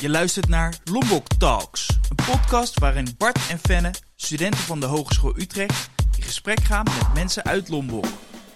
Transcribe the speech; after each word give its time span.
Je 0.00 0.08
luistert 0.08 0.48
naar 0.48 0.74
Lombok 0.84 1.26
Talks, 1.38 1.88
een 2.08 2.24
podcast 2.26 2.78
waarin 2.78 3.14
Bart 3.16 3.38
en 3.50 3.58
Fenne, 3.58 3.90
studenten 4.16 4.60
van 4.60 4.80
de 4.80 4.86
Hogeschool 4.86 5.38
Utrecht, 5.38 5.90
in 6.16 6.22
gesprek 6.22 6.60
gaan 6.60 6.84
met 6.84 7.14
mensen 7.14 7.44
uit 7.44 7.68
Lombok. 7.68 8.04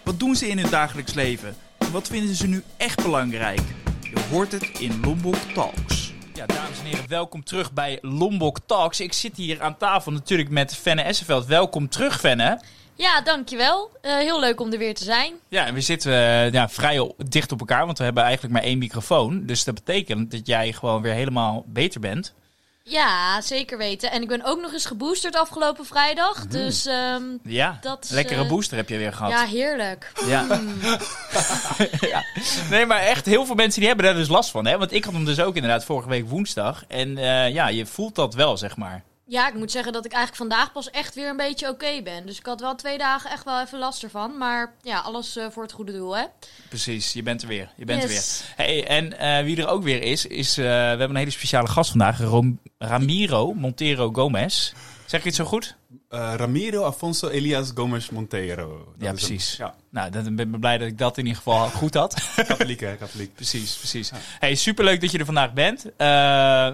Wat 0.05 0.19
doen 0.19 0.37
ze 0.37 0.49
in 0.49 0.59
hun 0.59 0.71
dagelijks 0.71 1.15
leven 1.15 1.57
en 1.79 1.93
wat 1.93 2.09
vinden 2.09 2.35
ze 2.35 2.47
nu 2.47 2.63
echt 2.77 3.03
belangrijk? 3.03 3.61
Je 4.01 4.21
hoort 4.31 4.53
het 4.53 4.79
in 4.79 5.01
Lombok 5.01 5.37
Talks. 5.55 6.13
Ja, 6.35 6.47
dames 6.47 6.79
en 6.79 6.85
heren, 6.85 7.09
welkom 7.09 7.45
terug 7.45 7.73
bij 7.73 7.99
Lombok 8.03 8.59
Talks. 8.67 9.01
Ik 9.01 9.13
zit 9.13 9.37
hier 9.37 9.63
aan 9.63 9.77
tafel 9.77 10.13
natuurlijk 10.13 10.51
met 10.51 10.77
Fenne 10.77 11.03
Essenveld. 11.03 11.47
Welkom 11.47 11.89
terug, 11.89 12.21
Fenne. 12.21 12.61
Ja, 13.03 13.21
dankjewel. 13.21 13.91
Uh, 14.03 14.17
heel 14.17 14.41
leuk 14.41 14.61
om 14.61 14.73
er 14.73 14.79
weer 14.79 14.95
te 14.95 15.05
zijn. 15.05 15.33
Ja, 15.49 15.67
en 15.67 15.75
we 15.75 15.81
zitten 15.81 16.13
uh, 16.13 16.53
ja, 16.53 16.69
vrij 16.69 17.13
dicht 17.17 17.53
op 17.53 17.61
elkaar, 17.61 17.87
want 17.87 17.99
we 17.99 18.05
hebben 18.05 18.23
eigenlijk 18.23 18.55
maar 18.55 18.63
één 18.63 18.79
microfoon. 18.79 19.47
Dus 19.47 19.65
dat 19.65 19.75
betekent 19.75 20.31
dat 20.31 20.47
jij 20.47 20.73
gewoon 20.73 21.03
weer 21.03 21.13
helemaal 21.13 21.65
beter 21.67 22.01
bent. 22.01 22.35
Ja, 22.83 23.41
zeker 23.41 23.79
weten. 23.79 24.11
En 24.11 24.23
ik 24.23 24.29
ben 24.29 24.45
ook 24.45 24.61
nog 24.61 24.73
eens 24.73 24.87
geboosterd 24.87 25.37
afgelopen 25.37 25.87
vrijdag. 25.87 26.47
Dus 26.47 26.87
um, 26.87 27.41
ja, 27.45 27.79
dat 27.81 28.09
lekkere 28.11 28.43
uh, 28.43 28.49
booster 28.49 28.77
heb 28.77 28.89
je 28.89 28.97
weer 28.97 29.13
gehad. 29.13 29.33
Ja, 29.33 29.45
heerlijk. 29.45 30.13
Ja. 30.27 30.43
Mm. 30.43 30.75
ja. 32.13 32.25
Nee, 32.71 32.87
maar 32.87 33.01
echt 33.01 33.27
heel 33.27 33.47
veel 33.47 33.55
mensen 33.55 33.79
die 33.79 33.89
hebben 33.89 34.07
daar 34.07 34.15
dus 34.15 34.29
last 34.29 34.51
van. 34.51 34.67
Hè? 34.67 34.79
Want 34.79 34.93
ik 34.93 35.05
had 35.05 35.13
hem 35.13 35.25
dus 35.25 35.41
ook 35.41 35.55
inderdaad 35.55 35.85
vorige 35.85 36.09
week 36.09 36.29
woensdag. 36.29 36.85
En 36.89 37.17
ja, 37.53 37.69
je 37.69 37.87
voelt 37.87 38.15
dat 38.15 38.35
wel, 38.35 38.57
zeg 38.57 38.77
maar. 38.77 39.03
Ja, 39.33 39.49
ik 39.49 39.55
moet 39.55 39.71
zeggen 39.71 39.93
dat 39.93 40.05
ik 40.05 40.13
eigenlijk 40.13 40.43
vandaag 40.43 40.73
pas 40.73 40.91
echt 40.91 41.15
weer 41.15 41.29
een 41.29 41.37
beetje 41.37 41.69
oké 41.69 42.03
ben. 42.03 42.27
Dus 42.27 42.39
ik 42.39 42.47
had 42.47 42.61
wel 42.61 42.75
twee 42.75 42.99
dagen 42.99 43.31
echt 43.31 43.45
wel 43.45 43.61
even 43.61 43.79
last 43.79 44.03
ervan. 44.03 44.39
Maar 44.39 44.75
ja, 44.83 44.99
alles 44.99 45.37
uh, 45.37 45.47
voor 45.51 45.63
het 45.63 45.73
goede 45.73 45.93
doel, 45.93 46.17
hè? 46.17 46.25
Precies, 46.69 47.13
je 47.13 47.23
bent 47.23 47.43
er 47.43 47.49
weer. 47.49 47.73
Je 47.77 47.85
bent 47.85 48.03
er 48.03 48.09
weer. 48.09 48.23
Hey, 48.57 48.87
en 48.87 49.13
uh, 49.13 49.45
wie 49.45 49.57
er 49.57 49.69
ook 49.69 49.83
weer 49.83 50.03
is, 50.03 50.27
is 50.27 50.59
uh, 50.59 50.65
we 50.65 50.71
hebben 50.71 51.11
een 51.11 51.17
hele 51.17 51.31
speciale 51.31 51.69
gast 51.69 51.91
vandaag. 51.91 52.19
Rom 52.19 52.61
Ramiro 52.79 53.55
Montero 53.55 54.11
Gomez. 54.13 54.73
Zeg 55.07 55.21
ik 55.21 55.27
het 55.27 55.35
zo 55.35 55.45
goed? 55.45 55.77
Uh, 56.15 56.35
Ramiro 56.37 56.85
Afonso 56.85 57.29
Elias 57.29 57.71
Gomes 57.75 58.11
Monteiro. 58.11 58.69
Dat 58.69 58.95
ja, 58.99 59.11
precies. 59.11 59.57
ja. 59.57 59.75
Nou, 59.91 60.11
dan 60.11 60.37
ben 60.37 60.55
ik 60.55 60.61
blij 60.61 60.79
dat 60.79 60.89
ik 60.89 60.99
dat 60.99 61.19
in 61.19 61.27
ieder 61.27 61.43
geval 61.43 61.69
goed 61.69 61.95
had. 61.95 62.15
katholiek, 62.49 62.81
hè? 62.81 62.97
Katholiek. 62.97 63.35
Precies, 63.35 63.77
precies. 63.77 64.09
Ja. 64.09 64.17
Hey, 64.39 64.55
superleuk 64.55 65.01
dat 65.01 65.11
je 65.11 65.19
er 65.19 65.25
vandaag 65.25 65.53
bent. 65.53 65.85
Uh, 65.85 65.91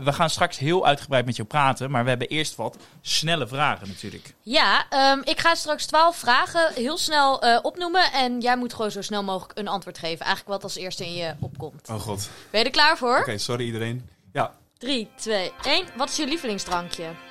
we 0.05 0.12
gaan 0.12 0.31
straks 0.31 0.59
heel 0.59 0.86
uitgebreid 0.86 1.25
met 1.25 1.36
jou 1.36 1.48
praten, 1.48 1.91
maar 1.91 2.03
we 2.03 2.09
hebben 2.09 2.28
eerst 2.28 2.55
wat 2.55 2.77
snelle 3.00 3.47
vragen 3.47 3.89
natuurlijk. 3.89 4.34
Ja, 4.42 4.86
um, 5.12 5.22
ik 5.25 5.41
ga 5.41 5.55
straks 5.55 5.86
twaalf 5.86 6.16
vragen 6.16 6.72
heel 6.75 6.98
snel 6.98 7.44
uh, 7.44 7.59
opnoemen 7.62 8.12
en 8.12 8.41
jij 8.41 8.56
moet 8.56 8.75
gewoon 8.75 8.91
zo 8.91 9.03
snel 9.03 9.25
mogelijk 9.25 9.59
een 9.59 9.69
antwoord 9.69 9.98
geven. 9.98 10.25
Eigenlijk 10.25 10.48
wat 10.48 10.62
als 10.62 10.77
eerste 10.77 11.06
in 11.06 11.14
je 11.14 11.34
opkomt. 11.41 11.89
Oh 11.89 12.00
god. 12.00 12.31
Ben 12.50 12.61
je 12.61 12.66
er 12.66 12.72
klaar 12.72 12.97
voor? 12.97 13.11
Oké, 13.11 13.20
okay, 13.20 13.39
sorry 13.39 13.64
iedereen. 13.64 14.09
Ja. 14.33 14.55
3, 14.78 15.09
2, 15.16 15.53
1. 15.62 15.86
Wat 15.97 16.09
is 16.09 16.16
je 16.16 16.27
lievelingsdrankje? 16.27 17.28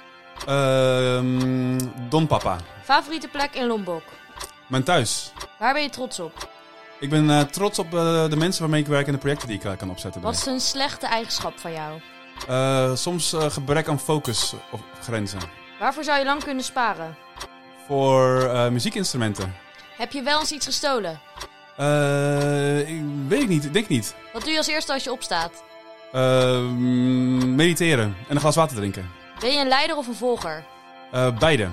Uh, 0.47 1.19
Don 2.09 2.27
Papa. 2.27 2.57
Favoriete 2.83 3.27
plek 3.27 3.53
in 3.53 3.67
Lombok? 3.67 4.03
Mijn 4.67 4.83
thuis. 4.83 5.31
Waar 5.59 5.73
ben 5.73 5.81
je 5.81 5.89
trots 5.89 6.19
op? 6.19 6.49
Ik 6.99 7.09
ben 7.09 7.23
uh, 7.29 7.41
trots 7.41 7.79
op 7.79 7.93
uh, 7.93 8.29
de 8.29 8.35
mensen 8.35 8.61
waarmee 8.61 8.81
ik 8.81 8.87
werk 8.87 9.07
en 9.07 9.13
de 9.13 9.19
projecten 9.19 9.47
die 9.47 9.57
ik 9.57 9.63
uh, 9.63 9.71
kan 9.77 9.89
opzetten. 9.89 10.21
Wat 10.21 10.33
is 10.33 10.45
een 10.45 10.59
slechte 10.59 11.05
eigenschap 11.05 11.59
van 11.59 11.71
jou? 11.71 11.99
soms 12.95 13.35
gebrek 13.37 13.87
aan 13.87 13.99
focus 13.99 14.53
of 14.71 14.81
grenzen. 15.01 15.39
Waarvoor 15.79 16.03
zou 16.03 16.19
je 16.19 16.25
lang 16.25 16.43
kunnen 16.43 16.63
sparen? 16.63 17.17
Voor 17.87 18.49
muziekinstrumenten. 18.71 19.55
Heb 19.97 20.11
je 20.11 20.21
wel 20.21 20.39
eens 20.39 20.51
iets 20.51 20.65
gestolen? 20.65 21.19
ik 22.87 23.01
weet 23.27 23.41
ik 23.41 23.47
niet, 23.47 23.65
ik 23.65 23.73
denk 23.73 23.87
niet. 23.87 24.15
Wat 24.33 24.41
doe 24.41 24.51
je 24.51 24.57
als 24.57 24.67
eerste 24.67 24.93
als 24.93 25.03
je 25.03 25.11
opstaat? 25.11 25.63
Ehm, 26.11 27.55
mediteren 27.55 28.15
en 28.27 28.35
een 28.35 28.39
glas 28.39 28.55
water 28.55 28.75
drinken. 28.75 29.16
Ben 29.39 29.51
je 29.51 29.59
een 29.59 29.67
leider 29.67 29.97
of 29.97 30.07
een 30.07 30.15
volger? 30.15 30.63
Uh, 31.13 31.37
beide. 31.37 31.67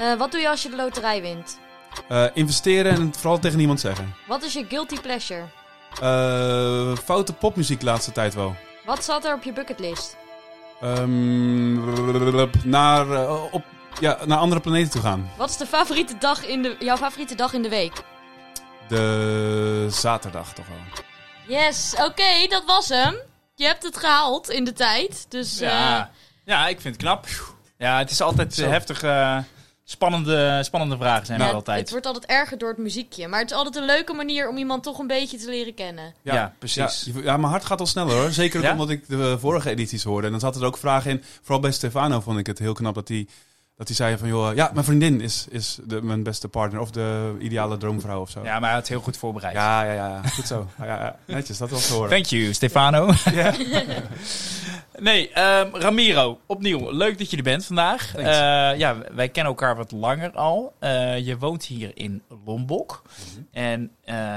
Uh, 0.00 0.14
wat 0.14 0.32
doe 0.32 0.40
je 0.40 0.48
als 0.48 0.62
je 0.62 0.70
de 0.70 0.76
loterij 0.76 1.22
wint? 1.22 1.58
Uh, 2.10 2.24
investeren 2.34 2.92
en 2.92 3.14
vooral 3.14 3.38
tegen 3.38 3.58
niemand 3.58 3.80
zeggen. 3.80 4.14
Wat 4.26 4.42
is 4.42 4.52
je 4.52 4.66
guilty 4.68 5.00
pleasure? 5.00 5.44
foute 7.04 7.32
popmuziek 7.32 7.80
de 7.80 7.86
laatste 7.86 8.12
tijd 8.12 8.34
wel. 8.34 8.56
Wat 8.84 9.04
zat 9.04 9.24
er 9.24 9.34
op 9.34 9.42
je 9.42 9.52
bucketlist? 9.52 10.16
Um, 10.82 11.84
naar, 12.64 13.30
op, 13.50 13.64
ja, 14.00 14.18
naar 14.24 14.38
andere 14.38 14.60
planeten 14.60 14.90
toe 14.90 15.00
gaan. 15.00 15.30
Wat 15.36 15.50
is 15.50 15.56
de 15.56 15.66
favoriete 15.66 16.18
dag 16.18 16.46
in 16.46 16.62
de, 16.62 16.76
jouw 16.78 16.96
favoriete 16.96 17.34
dag 17.34 17.52
in 17.52 17.62
de 17.62 17.68
week? 17.68 17.92
De 18.88 19.86
zaterdag 19.90 20.52
toch 20.52 20.66
wel. 20.66 21.04
Yes, 21.56 21.92
oké, 21.94 22.04
okay, 22.04 22.48
dat 22.48 22.64
was 22.64 22.88
hem. 22.88 23.16
Je 23.54 23.64
hebt 23.64 23.82
het 23.82 23.96
gehaald 23.96 24.50
in 24.50 24.64
de 24.64 24.72
tijd. 24.72 25.26
Dus 25.28 25.58
ja. 25.58 26.10
Ja, 26.44 26.68
ik 26.68 26.80
vind 26.80 26.94
het 26.94 27.04
knap. 27.04 27.26
Ja, 27.78 27.98
het 27.98 28.10
is 28.10 28.20
altijd 28.20 28.54
Zo. 28.54 28.68
heftig. 28.68 29.02
Uh, 29.02 29.38
spannende, 29.84 30.60
spannende 30.62 30.96
vragen 30.96 31.26
zijn 31.26 31.40
ja, 31.40 31.48
er 31.48 31.54
altijd. 31.54 31.80
Het 31.80 31.90
wordt 31.90 32.06
altijd 32.06 32.26
erger 32.26 32.58
door 32.58 32.68
het 32.68 32.78
muziekje. 32.78 33.28
Maar 33.28 33.40
het 33.40 33.50
is 33.50 33.56
altijd 33.56 33.76
een 33.76 33.84
leuke 33.84 34.12
manier 34.12 34.48
om 34.48 34.56
iemand 34.56 34.82
toch 34.82 34.98
een 34.98 35.06
beetje 35.06 35.38
te 35.38 35.48
leren 35.48 35.74
kennen. 35.74 36.14
Ja, 36.22 36.34
ja 36.34 36.54
precies. 36.58 37.10
Ja, 37.14 37.20
ja, 37.22 37.36
mijn 37.36 37.50
hart 37.52 37.64
gaat 37.64 37.80
al 37.80 37.86
sneller 37.86 38.16
hoor. 38.16 38.30
Zeker 38.30 38.70
omdat 38.70 38.90
ik 38.90 39.08
de 39.08 39.38
vorige 39.38 39.70
edities 39.70 40.04
hoorde. 40.04 40.26
En 40.26 40.32
dan 40.32 40.40
zaten 40.40 40.60
er 40.60 40.66
ook 40.66 40.76
vragen 40.76 41.10
in. 41.10 41.22
Vooral 41.40 41.60
bij 41.60 41.72
Stefano 41.72 42.20
vond 42.20 42.38
ik 42.38 42.46
het 42.46 42.58
heel 42.58 42.72
knap 42.72 42.94
dat 42.94 43.08
hij... 43.08 43.26
Dat 43.82 43.96
hij 43.96 44.06
zei 44.06 44.18
van, 44.18 44.28
joh, 44.28 44.54
ja, 44.54 44.70
mijn 44.72 44.84
vriendin 44.84 45.20
is, 45.20 45.46
is 45.50 45.78
de, 45.84 46.02
mijn 46.02 46.22
beste 46.22 46.48
partner 46.48 46.80
of 46.80 46.90
de 46.90 47.36
ideale 47.40 47.76
droomvrouw 47.76 48.20
of 48.20 48.30
zo. 48.30 48.40
Ja, 48.44 48.58
maar 48.58 48.68
hij 48.68 48.78
had 48.78 48.88
heel 48.88 49.00
goed 49.00 49.16
voorbereid. 49.16 49.54
Ja, 49.54 49.82
ja, 49.82 49.92
ja. 49.92 50.22
Goed 50.28 50.46
zo. 50.46 50.68
ja, 50.78 50.86
ja, 50.86 51.16
netjes, 51.26 51.58
dat 51.58 51.70
was 51.70 51.88
horen. 51.88 52.10
Thank 52.10 52.24
you, 52.24 52.52
Stefano. 52.52 53.12
Ja. 53.32 53.54
Nee, 54.98 55.28
um, 55.38 55.76
Ramiro, 55.76 56.38
opnieuw. 56.46 56.90
Leuk 56.90 57.18
dat 57.18 57.30
je 57.30 57.36
er 57.36 57.42
bent 57.42 57.64
vandaag. 57.64 58.16
Uh, 58.16 58.24
ja, 58.78 58.96
wij 59.12 59.28
kennen 59.28 59.52
elkaar 59.52 59.76
wat 59.76 59.92
langer 59.92 60.32
al. 60.32 60.74
Uh, 60.80 61.18
je 61.18 61.38
woont 61.38 61.64
hier 61.64 61.90
in 61.94 62.22
Lombok. 62.44 63.02
Mm 63.04 63.34
-hmm. 63.34 63.48
En 63.52 63.90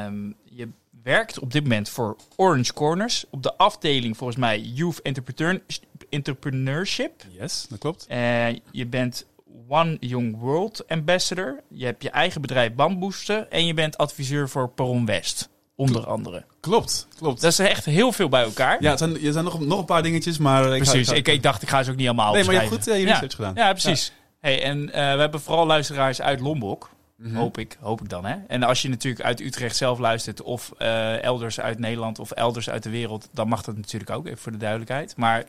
um, 0.05 0.35
je 0.43 0.69
werkt 1.03 1.39
op 1.39 1.51
dit 1.51 1.63
moment 1.63 1.89
voor 1.89 2.15
Orange 2.35 2.73
Corners. 2.73 3.25
Op 3.29 3.43
de 3.43 3.57
afdeling 3.57 4.17
volgens 4.17 4.39
mij 4.39 4.59
Youth 4.59 5.01
Entrepreneur 5.01 5.61
Entrepreneurship. 6.09 7.23
Yes, 7.39 7.65
dat 7.69 7.79
klopt. 7.79 8.07
Uh, 8.11 8.49
je 8.71 8.85
bent 8.85 9.25
One 9.67 9.97
Young 9.99 10.37
World 10.39 10.87
Ambassador. 10.87 11.63
Je 11.69 11.85
hebt 11.85 12.03
je 12.03 12.09
eigen 12.09 12.41
bedrijf 12.41 12.73
Bamboesten. 12.73 13.51
En 13.51 13.65
je 13.65 13.73
bent 13.73 13.97
adviseur 13.97 14.49
voor 14.49 14.69
Peron 14.69 15.05
West. 15.05 15.49
Onder 15.75 16.07
andere. 16.07 16.45
Klopt, 16.59 17.07
klopt. 17.17 17.41
Dat 17.41 17.51
is 17.51 17.59
echt 17.59 17.85
heel 17.85 18.11
veel 18.11 18.29
bij 18.29 18.43
elkaar. 18.43 18.77
Ja, 18.81 18.91
er 18.91 18.97
zijn, 18.97 19.23
er 19.23 19.31
zijn 19.31 19.43
nog, 19.43 19.59
nog 19.59 19.79
een 19.79 19.85
paar 19.85 20.03
dingetjes, 20.03 20.37
maar... 20.37 20.67
Precies, 20.67 20.93
ik, 20.93 21.05
ga, 21.05 21.13
ik, 21.13 21.27
ik, 21.27 21.43
dacht 21.43 21.61
ik 21.61 21.69
ga 21.69 21.83
ze 21.83 21.91
ook 21.91 21.97
niet 21.97 22.07
allemaal 22.07 22.33
Nee, 22.33 22.43
maar 22.43 22.53
je 22.53 22.59
hebt 22.59 22.71
goed 22.71 22.87
uh, 22.87 22.99
je 22.99 23.05
research 23.05 23.37
ja. 23.37 23.45
gedaan. 23.45 23.53
Ja, 23.55 23.71
precies. 23.71 24.05
Ja. 24.05 24.13
Hey, 24.39 24.63
en 24.63 24.81
uh, 24.81 24.91
we 24.91 24.99
hebben 24.99 25.41
vooral 25.41 25.65
luisteraars 25.65 26.21
uit 26.21 26.39
Lombok. 26.39 26.89
Mm 27.17 27.25
-hmm. 27.25 27.35
Hoop 27.35 27.57
ik, 27.57 27.77
hoop 27.79 28.01
ik 28.01 28.09
dan. 28.09 28.25
Hè? 28.25 28.35
En 28.47 28.63
als 28.63 28.81
je 28.81 28.89
natuurlijk 28.89 29.25
uit 29.25 29.39
Utrecht 29.39 29.75
zelf 29.75 29.99
luistert, 29.99 30.41
of 30.41 30.71
uh, 30.79 31.23
elders 31.23 31.59
uit 31.59 31.79
Nederland, 31.79 32.19
of 32.19 32.31
elders 32.31 32.69
uit 32.69 32.83
de 32.83 32.89
wereld, 32.89 33.27
dan 33.31 33.47
mag 33.47 33.63
dat 33.63 33.75
natuurlijk 33.75 34.11
ook, 34.11 34.25
even 34.25 34.37
voor 34.37 34.51
de 34.51 34.57
duidelijkheid. 34.57 35.17
Maar 35.17 35.43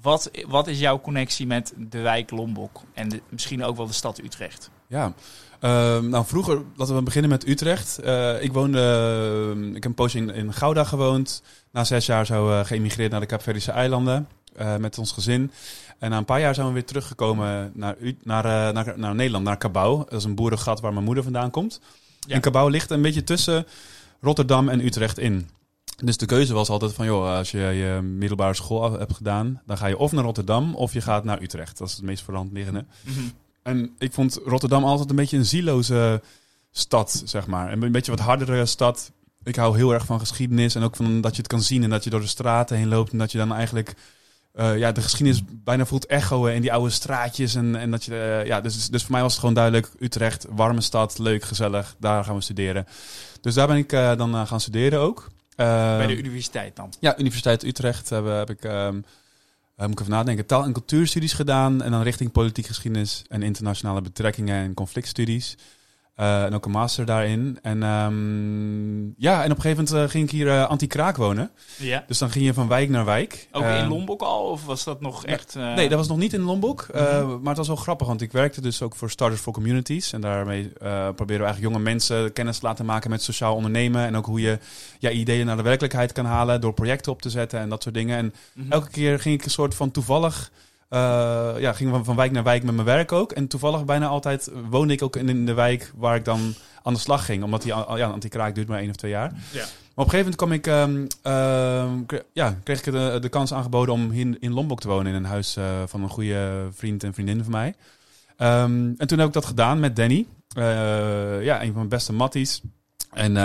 wat, 0.00 0.30
wat 0.46 0.66
is 0.66 0.78
jouw 0.78 1.00
connectie 1.00 1.46
met 1.46 1.72
de 1.76 2.00
wijk 2.00 2.30
Lombok 2.30 2.80
en 2.92 3.08
de, 3.08 3.22
misschien 3.28 3.64
ook 3.64 3.76
wel 3.76 3.86
de 3.86 3.92
stad 3.92 4.18
Utrecht? 4.18 4.70
Ja, 4.86 5.14
uh, 5.60 5.98
nou 5.98 6.26
vroeger, 6.26 6.62
laten 6.76 6.94
we 6.94 7.02
beginnen 7.02 7.30
met 7.30 7.48
Utrecht. 7.48 8.00
Uh, 8.04 8.42
ik 8.42 8.52
woonde, 8.52 9.54
uh, 9.56 9.66
ik 9.66 9.74
heb 9.74 9.84
een 9.84 9.94
poosje 9.94 10.18
in, 10.18 10.30
in, 10.30 10.52
Gouda 10.52 10.84
gewoond. 10.84 11.42
Na 11.70 11.84
zes 11.84 12.06
jaar 12.06 12.26
zo 12.26 12.48
uh, 12.48 12.64
geëmigreerd 12.64 13.10
naar 13.10 13.20
de 13.20 13.26
Kaapverdische 13.26 13.72
eilanden 13.72 14.28
met 14.78 14.98
ons 14.98 15.12
gezin. 15.12 15.50
En 15.98 16.10
na 16.10 16.16
een 16.16 16.24
paar 16.24 16.40
jaar 16.40 16.54
zijn 16.54 16.66
we 16.66 16.72
weer 16.72 16.84
teruggekomen 16.84 17.72
naar, 17.74 17.96
naar, 18.22 18.72
naar, 18.72 18.92
naar 18.96 19.14
Nederland, 19.14 19.44
naar 19.44 19.58
Cabau. 19.58 19.98
Dat 19.98 20.12
is 20.12 20.24
een 20.24 20.34
boerengat 20.34 20.80
waar 20.80 20.92
mijn 20.92 21.04
moeder 21.04 21.22
vandaan 21.22 21.50
komt. 21.50 21.80
Ja. 22.20 22.34
En 22.34 22.40
Cabau 22.40 22.70
ligt 22.70 22.90
een 22.90 23.02
beetje 23.02 23.24
tussen 23.24 23.66
Rotterdam 24.20 24.68
en 24.68 24.84
Utrecht 24.84 25.18
in. 25.18 25.48
Dus 25.96 26.16
de 26.16 26.26
keuze 26.26 26.54
was 26.54 26.68
altijd 26.68 26.92
van, 26.92 27.06
joh, 27.06 27.36
als 27.36 27.50
je 27.50 27.58
je 27.58 28.00
middelbare 28.02 28.54
school 28.54 28.92
hebt 28.92 29.14
gedaan, 29.14 29.62
dan 29.66 29.78
ga 29.78 29.86
je 29.86 29.98
of 29.98 30.12
naar 30.12 30.24
Rotterdam 30.24 30.74
of 30.74 30.92
je 30.92 31.00
gaat 31.00 31.24
naar 31.24 31.42
Utrecht. 31.42 31.78
Dat 31.78 31.88
is 31.88 31.94
het 31.94 32.04
meest 32.04 32.22
voor 32.22 32.32
de 32.32 32.38
hand 32.38 32.52
liggende. 32.52 32.84
Mm 33.02 33.14
-hmm. 33.14 33.32
En 33.62 33.90
ik 33.98 34.12
vond 34.12 34.40
Rotterdam 34.44 34.84
altijd 34.84 35.10
een 35.10 35.16
beetje 35.16 35.36
een 35.36 35.46
zieloze 35.46 36.22
stad, 36.70 37.22
zeg 37.24 37.46
maar. 37.46 37.72
Een 37.72 37.92
beetje 37.92 38.10
wat 38.10 38.20
hardere 38.20 38.66
stad. 38.66 39.12
Ik 39.42 39.56
hou 39.56 39.76
heel 39.76 39.92
erg 39.92 40.04
van 40.04 40.18
geschiedenis 40.18 40.74
en 40.74 40.82
ook 40.82 40.96
van 40.96 41.20
dat 41.20 41.32
je 41.36 41.42
het 41.42 41.50
kan 41.50 41.62
zien 41.62 41.82
en 41.82 41.90
dat 41.90 42.04
je 42.04 42.10
door 42.10 42.20
de 42.20 42.26
straten 42.26 42.76
heen 42.76 42.88
loopt 42.88 43.12
en 43.12 43.18
dat 43.18 43.32
je 43.32 43.38
dan 43.38 43.52
eigenlijk 43.52 43.94
uh, 44.54 44.78
ja, 44.78 44.92
de 44.92 45.02
geschiedenis 45.02 45.42
bijna 45.64 45.86
voelt 45.86 46.06
echoen 46.06 46.50
in 46.50 46.60
die 46.60 46.72
oude 46.72 46.90
straatjes. 46.90 47.54
En, 47.54 47.76
en 47.76 47.90
dat 47.90 48.04
je, 48.04 48.40
uh, 48.42 48.46
ja, 48.46 48.60
dus, 48.60 48.88
dus 48.88 49.02
voor 49.02 49.12
mij 49.12 49.22
was 49.22 49.30
het 49.30 49.40
gewoon 49.40 49.54
duidelijk: 49.54 49.90
Utrecht, 49.98 50.46
warme 50.50 50.80
stad, 50.80 51.18
leuk, 51.18 51.44
gezellig, 51.44 51.94
daar 51.98 52.24
gaan 52.24 52.34
we 52.34 52.40
studeren. 52.40 52.86
Dus 53.40 53.54
daar 53.54 53.66
ben 53.66 53.76
ik 53.76 53.92
uh, 53.92 54.16
dan 54.16 54.46
gaan 54.46 54.60
studeren 54.60 55.00
ook. 55.00 55.30
Bij 55.56 56.06
de 56.06 56.16
universiteit 56.16 56.76
dan? 56.76 56.92
Ja, 57.00 57.18
Universiteit 57.18 57.64
Utrecht 57.64 58.10
heb, 58.10 58.24
heb 58.24 58.50
ik. 58.50 58.64
Um, 58.64 59.04
uh, 59.78 59.86
moet 59.86 59.92
ik 59.92 60.00
even 60.00 60.12
nadenken, 60.12 60.46
taal- 60.46 60.64
en 60.64 60.72
cultuurstudies 60.72 61.32
gedaan. 61.32 61.82
En 61.82 61.90
dan 61.90 62.02
richting 62.02 62.32
politiek 62.32 62.66
geschiedenis 62.66 63.22
en 63.28 63.42
internationale 63.42 64.00
betrekkingen 64.00 64.64
en 64.64 64.74
conflictstudies. 64.74 65.56
Eh, 66.14 66.44
en 66.44 66.54
ook 66.54 66.64
een 66.64 66.70
master 66.70 67.04
daarin. 67.06 67.58
En 67.62 67.82
ehm, 67.82 69.04
ja, 69.16 69.42
en 69.44 69.50
op 69.50 69.56
een 69.56 69.62
gegeven 69.62 69.84
moment 69.84 70.04
eh, 70.04 70.10
ging 70.10 70.24
ik 70.24 70.30
hier 70.30 70.48
eh, 70.48 70.66
anti-kraak 70.68 71.16
wonen. 71.16 71.50
Ja. 71.76 72.04
Dus 72.06 72.18
dan 72.18 72.30
ging 72.30 72.44
je 72.44 72.54
van 72.54 72.68
wijk 72.68 72.88
naar 72.88 73.04
wijk. 73.04 73.48
Ook 73.52 73.64
in 73.64 73.88
Lombok 73.88 74.22
al? 74.22 74.42
Of 74.42 74.64
was 74.64 74.84
dat 74.84 75.00
nog 75.00 75.26
echt... 75.26 75.54
Nee, 75.54 75.88
dat 75.88 75.98
was 75.98 76.08
nog 76.08 76.16
niet 76.18 76.32
in 76.32 76.40
Lombok. 76.40 76.86
Mhm. 76.92 77.28
maar 77.28 77.48
het 77.48 77.56
was 77.56 77.66
wel 77.66 77.76
grappig, 77.76 78.06
want 78.06 78.20
ik 78.20 78.32
werkte 78.32 78.60
dus 78.60 78.82
ook 78.82 78.94
voor 78.96 79.10
Starters 79.10 79.40
for 79.40 79.52
Communities. 79.52 80.12
En 80.12 80.20
daarmee 80.20 80.68
proberen 80.78 81.14
we 81.26 81.44
eigenlijk 81.44 81.60
jonge 81.60 81.78
mensen 81.78 82.32
kennis 82.32 82.58
te 82.58 82.66
laten 82.66 82.84
maken 82.84 83.10
met 83.10 83.22
sociaal 83.22 83.54
ondernemen. 83.54 84.06
En 84.06 84.16
ook 84.16 84.26
hoe 84.26 84.40
je 84.40 84.58
ja, 84.98 85.10
ideeën 85.10 85.46
naar 85.46 85.56
de 85.56 85.62
werkelijkheid 85.62 86.12
kan 86.12 86.24
halen 86.24 86.60
door 86.60 86.72
projecten 86.74 87.12
op 87.12 87.22
te 87.22 87.30
zetten 87.30 87.60
en 87.60 87.68
dat 87.68 87.82
soort 87.82 87.94
dingen. 87.94 88.16
En 88.16 88.34
Mhm. 88.54 88.72
elke 88.72 88.90
keer 88.90 89.20
ging 89.20 89.38
ik 89.38 89.44
een 89.44 89.50
soort 89.50 89.74
van 89.74 89.90
toevallig. 89.90 90.50
Eh 90.88 91.54
ja, 91.58 91.72
ging 91.72 91.90
van, 91.90 92.04
van 92.04 92.16
wijk 92.16 92.32
naar 92.32 92.42
wijk 92.42 92.62
met 92.62 92.74
mijn 92.74 92.86
werk 92.86 93.12
ook. 93.12 93.32
En 93.32 93.46
toevallig 93.48 93.84
bijna 93.84 94.06
altijd 94.06 94.50
woonde 94.70 94.92
ik 94.92 95.02
ook 95.02 95.16
in, 95.16 95.28
in 95.28 95.46
de 95.46 95.54
wijk 95.54 95.92
waar 95.96 96.16
ik 96.16 96.24
dan 96.24 96.54
aan 96.82 96.92
de 96.94 97.00
slag 97.00 97.24
ging. 97.24 97.42
Omdat 97.42 97.62
die 97.62 97.74
ja, 97.74 98.06
anti-kraak 98.06 98.54
duurt 98.54 98.68
maar 98.68 98.78
één 98.78 98.90
of 98.90 98.96
twee 98.96 99.10
jaar. 99.10 99.32
Ja. 99.52 99.64
Maar 99.94 100.04
op 100.04 100.12
een 100.12 100.18
gegeven 100.18 100.36
moment 100.36 100.36
kwam 100.36 100.52
ik, 100.52 100.66
ehm, 100.66 101.06
ehm, 101.22 102.04
kre- 102.06 102.24
ja, 102.32 102.56
kreeg 102.62 102.78
ik 102.86 102.92
de, 102.92 103.18
de 103.20 103.28
kans 103.28 103.52
aangeboden 103.52 103.94
om 103.94 104.12
in, 104.12 104.36
in 104.40 104.52
Lombok 104.52 104.80
te 104.80 104.88
wonen. 104.88 105.06
In 105.06 105.14
een 105.14 105.24
huis 105.24 105.56
eh, 105.56 105.64
van 105.86 106.02
een 106.02 106.08
goede 106.08 106.68
vriend 106.72 107.04
en 107.04 107.14
vriendin 107.14 107.42
van 107.42 107.52
mij. 107.52 107.74
Ehm, 108.36 108.92
en 108.96 109.06
toen 109.06 109.18
heb 109.18 109.26
ik 109.28 109.32
dat 109.34 109.44
gedaan 109.46 109.80
met 109.80 109.96
Danny. 109.96 110.26
Eh, 110.56 110.64
ja, 111.44 111.60
een 111.60 111.66
van 111.66 111.74
mijn 111.76 111.88
beste 111.88 112.12
matties. 112.12 112.60
En, 113.12 113.36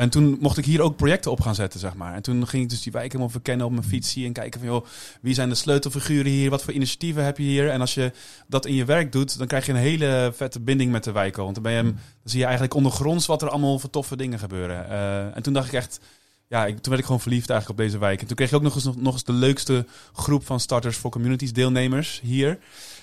en 0.00 0.10
toen 0.10 0.36
mocht 0.40 0.58
ik 0.58 0.64
hier 0.64 0.80
ook 0.80 0.96
projecten 0.96 1.30
op 1.30 1.40
gaan 1.40 1.54
zetten, 1.54 1.80
zeg 1.80 1.94
maar. 1.94 2.14
En 2.14 2.22
toen 2.22 2.46
ging 2.46 2.62
ik 2.62 2.68
dus 2.68 2.82
die 2.82 2.92
wijk 2.92 3.06
helemaal 3.06 3.28
verkennen 3.30 3.66
op 3.66 3.72
mijn 3.72 3.84
fietsie. 3.84 4.26
En 4.26 4.32
kijken 4.32 4.60
van, 4.60 4.68
joh, 4.68 4.84
wie 5.20 5.34
zijn 5.34 5.48
de 5.48 5.54
sleutelfiguren 5.54 6.30
hier? 6.30 6.50
Wat 6.50 6.62
voor 6.62 6.72
initiatieven 6.72 7.24
heb 7.24 7.36
je 7.38 7.42
hier? 7.44 7.70
En 7.70 7.80
als 7.80 7.94
je 7.94 8.12
dat 8.48 8.66
in 8.66 8.74
je 8.74 8.84
werk 8.84 9.12
doet, 9.12 9.38
dan 9.38 9.46
krijg 9.46 9.66
je 9.66 9.72
een 9.72 9.78
hele 9.78 10.32
vette 10.36 10.60
binding 10.60 10.92
met 10.92 11.04
de 11.04 11.12
wijk. 11.12 11.36
al. 11.38 11.42
Want 11.44 11.54
dan, 11.54 11.62
ben 11.64 11.72
je, 11.72 11.82
dan 11.82 11.94
zie 12.24 12.38
je 12.38 12.44
eigenlijk 12.44 12.74
ondergronds 12.74 13.26
wat 13.26 13.42
er 13.42 13.48
allemaal 13.50 13.78
voor 13.78 13.90
toffe 13.90 14.16
dingen 14.16 14.38
gebeuren. 14.38 14.88
Eh, 14.88 15.36
en 15.36 15.42
toen 15.42 15.52
dacht 15.52 15.66
ik 15.66 15.72
echt... 15.72 16.00
Ja, 16.48 16.66
ik, 16.66 16.74
toen 16.74 16.82
werd 16.88 16.98
ik 16.98 17.04
gewoon 17.04 17.20
verliefd 17.20 17.50
eigenlijk 17.50 17.80
op 17.80 17.86
deze 17.86 17.98
wijk. 17.98 18.20
En 18.20 18.26
toen 18.26 18.36
kreeg 18.36 18.48
ik 18.48 18.54
ook 18.54 18.62
nog 18.62 18.74
eens, 18.74 18.84
nog, 18.84 18.96
nog 18.96 19.12
eens 19.12 19.24
de 19.24 19.32
leukste 19.32 19.86
groep 20.12 20.46
van 20.46 20.60
Starters 20.60 20.96
for 20.96 21.10
Communities 21.10 21.52
deelnemers 21.52 22.20
hier. 22.22 22.58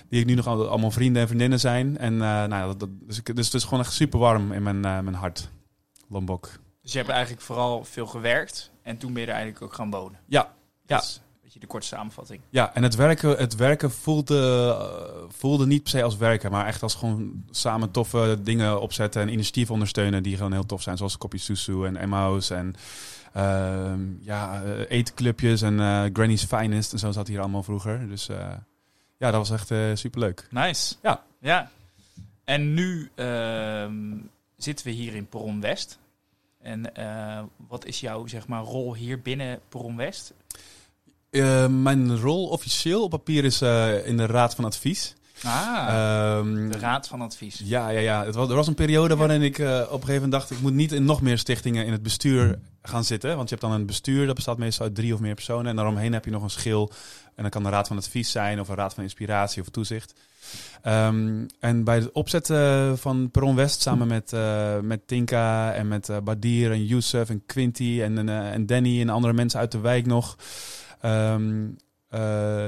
Die 0.09 0.19
ik 0.19 0.25
nu 0.25 0.33
nog 0.33 0.47
al- 0.47 0.67
allemaal 0.67 0.91
vrienden 0.91 1.21
en 1.21 1.27
vriendinnen 1.27 1.59
zijn. 1.59 1.97
En 1.97 2.13
eh, 2.13 2.19
nou, 2.45 2.77
dat- 2.77 2.89
dus, 3.01 3.17
ik, 3.17 3.35
dus 3.35 3.45
het 3.45 3.53
is 3.55 3.63
gewoon 3.63 3.79
echt 3.79 3.94
super 3.94 4.19
warm 4.19 4.51
in 4.51 4.63
mijn, 4.63 4.85
eh, 4.85 4.99
mijn 4.99 5.13
hart. 5.15 5.49
Lombok. 6.09 6.49
Dus 6.87 6.95
je 6.95 7.01
hebt 7.01 7.11
eigenlijk 7.11 7.45
vooral 7.45 7.83
veel 7.83 8.05
gewerkt. 8.05 8.71
En 8.83 8.97
toen 8.97 9.13
ben 9.13 9.21
je 9.21 9.27
er 9.27 9.33
eigenlijk 9.33 9.63
ook 9.63 9.73
gaan 9.73 9.89
wonen. 9.89 10.19
Ja, 10.25 10.53
ja. 10.85 10.95
Dat 10.95 11.21
een 11.33 11.39
beetje 11.43 11.59
de 11.59 11.67
korte 11.67 11.87
samenvatting. 11.87 12.41
Ja, 12.49 12.73
en 12.73 12.83
het 12.83 12.95
werken, 12.95 13.37
het 13.37 13.55
werken 13.55 13.91
voelde, 13.91 14.75
eh, 14.79 15.33
voelde 15.37 15.65
niet 15.65 15.81
per 15.83 15.91
se 15.91 16.03
als 16.03 16.17
werken, 16.17 16.51
maar 16.51 16.65
echt 16.65 16.83
als 16.83 16.95
gewoon 16.95 17.45
samen 17.49 17.91
toffe 17.91 18.37
dingen 18.41 18.81
opzetten 18.81 19.21
en 19.21 19.29
initiatieven 19.29 19.73
ondersteunen 19.73 20.23
die 20.23 20.35
gewoon 20.35 20.51
heel 20.51 20.65
tof 20.65 20.81
zijn. 20.81 20.97
Zoals 20.97 21.17
Kopje 21.17 21.37
Susu 21.39 21.85
en 21.85 21.97
Emmaus 21.97 22.49
en 22.49 22.75
ehm, 23.33 24.01
ja, 24.21 24.63
eh, 24.63 24.97
eetclubjes 24.97 25.61
en 25.61 25.79
eh, 25.79 26.03
Granny's 26.13 26.43
Finest 26.43 26.93
en 26.93 26.99
zo 26.99 27.11
zat 27.11 27.27
hier 27.27 27.39
allemaal 27.39 27.63
vroeger. 27.63 28.07
Dus 28.07 28.29
ja, 29.17 29.31
dat 29.31 29.47
was 29.47 29.51
echt 29.51 29.71
eh, 29.71 29.79
superleuk. 29.93 30.47
Nice. 30.49 30.95
Ja. 31.01 31.23
Ja. 31.39 31.71
En 32.43 32.73
nu 32.73 33.09
ehm, 33.15 34.17
zitten 34.57 34.85
we 34.85 34.91
hier 34.91 35.15
in 35.15 35.27
Perron 35.27 35.61
West. 35.61 35.99
En 36.67 36.95
eh, 36.95 37.43
wat 37.67 37.85
is 37.85 37.99
jouw 37.99 38.27
zeg 38.27 38.47
maar, 38.47 38.63
rol 38.63 38.95
hier 38.95 39.21
binnen 39.21 39.59
Perron 39.69 39.95
West? 39.95 40.33
Eh, 41.29 41.67
mijn 41.67 42.19
rol 42.19 42.47
officieel 42.47 43.03
op 43.03 43.09
papier 43.09 43.43
is 43.45 43.61
eh, 43.61 44.07
in 44.07 44.17
de 44.17 44.25
Raad 44.25 44.55
van 44.55 44.65
Advies. 44.65 45.15
Ah, 45.43 45.87
Ehm, 45.87 46.69
de 46.69 46.77
Raad 46.77 47.07
van 47.07 47.21
Advies. 47.21 47.61
Ja, 47.63 47.89
ja, 47.89 47.99
ja. 47.99 48.25
Het 48.25 48.35
was, 48.35 48.49
er 48.49 48.55
was 48.55 48.67
een 48.67 48.73
periode 48.73 49.15
waarin 49.15 49.41
ik 49.41 49.57
op 49.57 49.63
een 49.63 49.87
gegeven 49.87 50.13
moment 50.13 50.31
dacht... 50.31 50.51
ik 50.51 50.61
moet 50.61 50.73
niet 50.73 50.91
in 50.91 51.05
nog 51.05 51.21
meer 51.21 51.37
stichtingen 51.37 51.85
in 51.85 51.91
het 51.91 52.03
bestuur 52.03 52.59
gaan 52.81 53.03
zitten. 53.03 53.35
Want 53.35 53.49
je 53.49 53.55
hebt 53.55 53.67
dan 53.67 53.79
een 53.79 53.85
bestuur, 53.85 54.25
dat 54.25 54.35
bestaat 54.35 54.57
meestal 54.57 54.85
uit 54.85 54.95
drie 54.95 55.13
of 55.13 55.19
meer 55.19 55.33
personen. 55.33 55.67
En 55.67 55.75
daaromheen 55.75 56.13
heb 56.13 56.25
je 56.25 56.31
nog 56.31 56.43
een 56.43 56.49
schil. 56.49 56.91
En 57.35 57.41
dan 57.41 57.51
kan 57.51 57.63
de 57.63 57.69
raad 57.69 57.87
van 57.87 57.97
advies 57.97 58.31
zijn... 58.31 58.59
of 58.59 58.69
een 58.69 58.75
raad 58.75 58.93
van 58.93 59.03
inspiratie 59.03 59.61
of 59.61 59.69
toezicht. 59.69 60.13
Ehm, 60.81 61.45
en 61.59 61.83
bij 61.83 61.95
het 61.95 62.11
opzetten 62.11 62.97
van 62.97 63.31
Perron 63.31 63.55
West... 63.55 63.81
samen 63.81 64.07
met, 64.07 64.33
eh, 64.33 64.79
met 64.79 65.07
Tinka 65.07 65.73
en 65.73 65.88
met 65.88 66.09
eh, 66.09 66.17
Badir 66.23 66.71
en 66.71 66.85
Youssef 66.85 67.29
en 67.29 67.45
Quinty... 67.45 67.99
En, 68.01 68.29
eh, 68.29 68.53
en 68.53 68.65
Danny 68.65 69.01
en 69.01 69.09
andere 69.09 69.33
mensen 69.33 69.59
uit 69.59 69.71
de 69.71 69.79
wijk 69.79 70.05
nog... 70.05 70.38
Eh, 72.09 72.19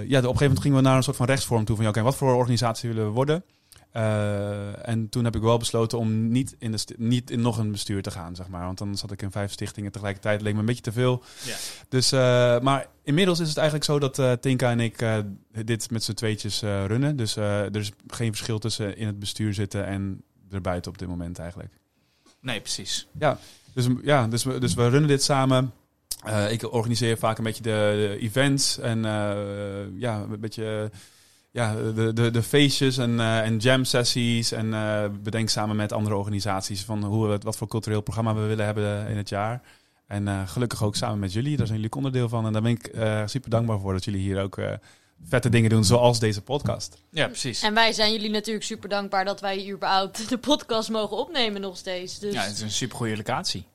ja, 0.07 0.17
op 0.17 0.23
een 0.23 0.37
gegeven 0.37 0.41
moment 0.41 0.59
gingen 0.59 0.77
we 0.77 0.83
naar 0.83 0.95
een 0.95 1.03
soort 1.03 1.17
van 1.17 1.25
rechtsvorm 1.25 1.65
toe. 1.65 1.75
Van 1.75 1.85
ja, 1.85 1.91
oké, 1.91 2.01
wat 2.01 2.15
voor 2.15 2.33
organisatie 2.33 2.89
willen 2.89 3.05
we 3.05 3.11
worden? 3.11 3.43
Eh, 3.91 4.87
en 4.87 5.09
toen 5.09 5.23
heb 5.23 5.35
ik 5.35 5.41
wel 5.41 5.57
besloten 5.57 5.97
om 5.97 6.31
niet 6.31 6.55
in, 6.59 6.71
de 6.71 6.95
niet 6.97 7.31
in 7.31 7.41
nog 7.41 7.57
een 7.57 7.71
bestuur 7.71 8.01
te 8.01 8.11
gaan, 8.11 8.35
zeg 8.35 8.47
maar. 8.47 8.65
Want 8.65 8.77
dan 8.77 8.97
zat 8.97 9.11
ik 9.11 9.21
in 9.21 9.31
vijf 9.31 9.51
stichtingen 9.51 9.91
tegelijkertijd. 9.91 10.41
leek 10.41 10.53
me 10.53 10.59
een 10.59 10.65
beetje 10.65 10.81
te 10.81 10.91
veel. 10.91 11.23
Ja. 11.43 11.55
Dus, 11.89 12.11
eh, 12.11 12.59
maar 12.59 12.87
inmiddels 13.03 13.39
is 13.39 13.47
het 13.47 13.57
eigenlijk 13.57 13.85
zo 13.85 13.99
dat 13.99 14.19
eh, 14.19 14.31
Tinka 14.31 14.71
en 14.71 14.79
ik 14.79 15.05
dit 15.65 15.91
met 15.91 16.03
z'n 16.03 16.13
tweetjes 16.13 16.61
runnen. 16.61 17.15
Dus 17.15 17.35
er 17.35 17.75
is 17.75 17.91
geen 18.07 18.29
verschil 18.29 18.59
tussen 18.59 18.97
in 18.97 19.07
het 19.07 19.19
bestuur 19.19 19.53
zitten 19.53 19.85
en 19.85 20.23
erbuiten 20.51 20.91
op 20.91 20.97
dit 20.97 21.07
moment 21.07 21.39
eigenlijk. 21.39 21.73
Nee, 22.41 22.61
precies. 22.61 23.07
Dus 23.73 23.87
ja, 24.03 24.27
dus 24.27 24.43
we, 24.43 24.59
dus 24.59 24.73
we 24.73 24.89
runnen 24.89 25.09
dit 25.09 25.23
samen. 25.23 25.73
Ik 26.49 26.73
organiseer 26.73 27.17
vaak 27.17 27.37
een 27.37 27.43
beetje 27.43 27.63
de, 27.63 27.69
de 27.69 28.17
events 28.21 28.77
en 28.77 29.01
ja, 29.95 30.25
een 30.29 30.39
beetje 30.39 30.91
ja, 31.51 31.75
de, 31.75 32.13
de, 32.13 32.31
de 32.31 32.43
feestjes 32.43 32.97
en, 32.97 33.19
eh, 33.19 33.39
en 33.39 33.57
jam 33.57 33.83
sessies. 33.83 34.51
En 34.51 34.73
eh, 34.73 35.05
bedenk 35.23 35.49
samen 35.49 35.75
met 35.75 35.91
andere 35.93 36.15
organisaties 36.15 36.83
van 36.83 37.03
hoe 37.03 37.27
we, 37.27 37.37
wat 37.37 37.57
voor 37.57 37.67
cultureel 37.67 38.01
programma 38.01 38.33
we 38.33 38.47
willen 38.47 38.65
hebben 38.65 39.07
in 39.07 39.17
het 39.17 39.29
jaar. 39.29 39.61
En 40.07 40.27
eh, 40.27 40.47
gelukkig 40.47 40.83
ook 40.83 40.95
samen 40.95 41.19
met 41.19 41.33
jullie. 41.33 41.57
Daar 41.57 41.67
zijn 41.67 41.79
jullie 41.79 41.95
onderdeel 41.95 42.29
van. 42.29 42.45
En 42.45 42.53
daar 42.53 42.61
ben 42.61 42.71
ik 42.71 42.91
super 43.25 43.49
dankbaar 43.49 43.79
voor 43.79 43.93
dat 43.93 44.05
jullie 44.05 44.21
hier 44.21 44.41
ook 44.41 44.57
vette 45.27 45.49
dingen 45.49 45.69
doen, 45.69 45.83
zoals 45.83 46.19
deze 46.19 46.41
podcast. 46.41 46.97
Ja, 47.11 47.25
precies. 47.27 47.61
En 47.61 47.73
wij 47.73 47.93
zijn 47.93 48.11
jullie 48.11 48.29
natuurlijk 48.29 48.65
super 48.65 48.89
dankbaar 48.89 49.25
dat 49.25 49.41
wij 49.41 49.69
überhaupt 49.71 50.29
de 50.29 50.37
podcast 50.37 50.89
mogen 50.89 51.17
opnemen 51.17 51.61
nog 51.61 51.77
steeds. 51.77 52.19
Dus 52.19 52.33
Ja, 52.33 52.41
ja, 52.41 52.47
het 52.47 52.55
is 52.55 52.61
een 52.61 52.71
supergoeie 52.71 53.15
locatie. 53.17 53.65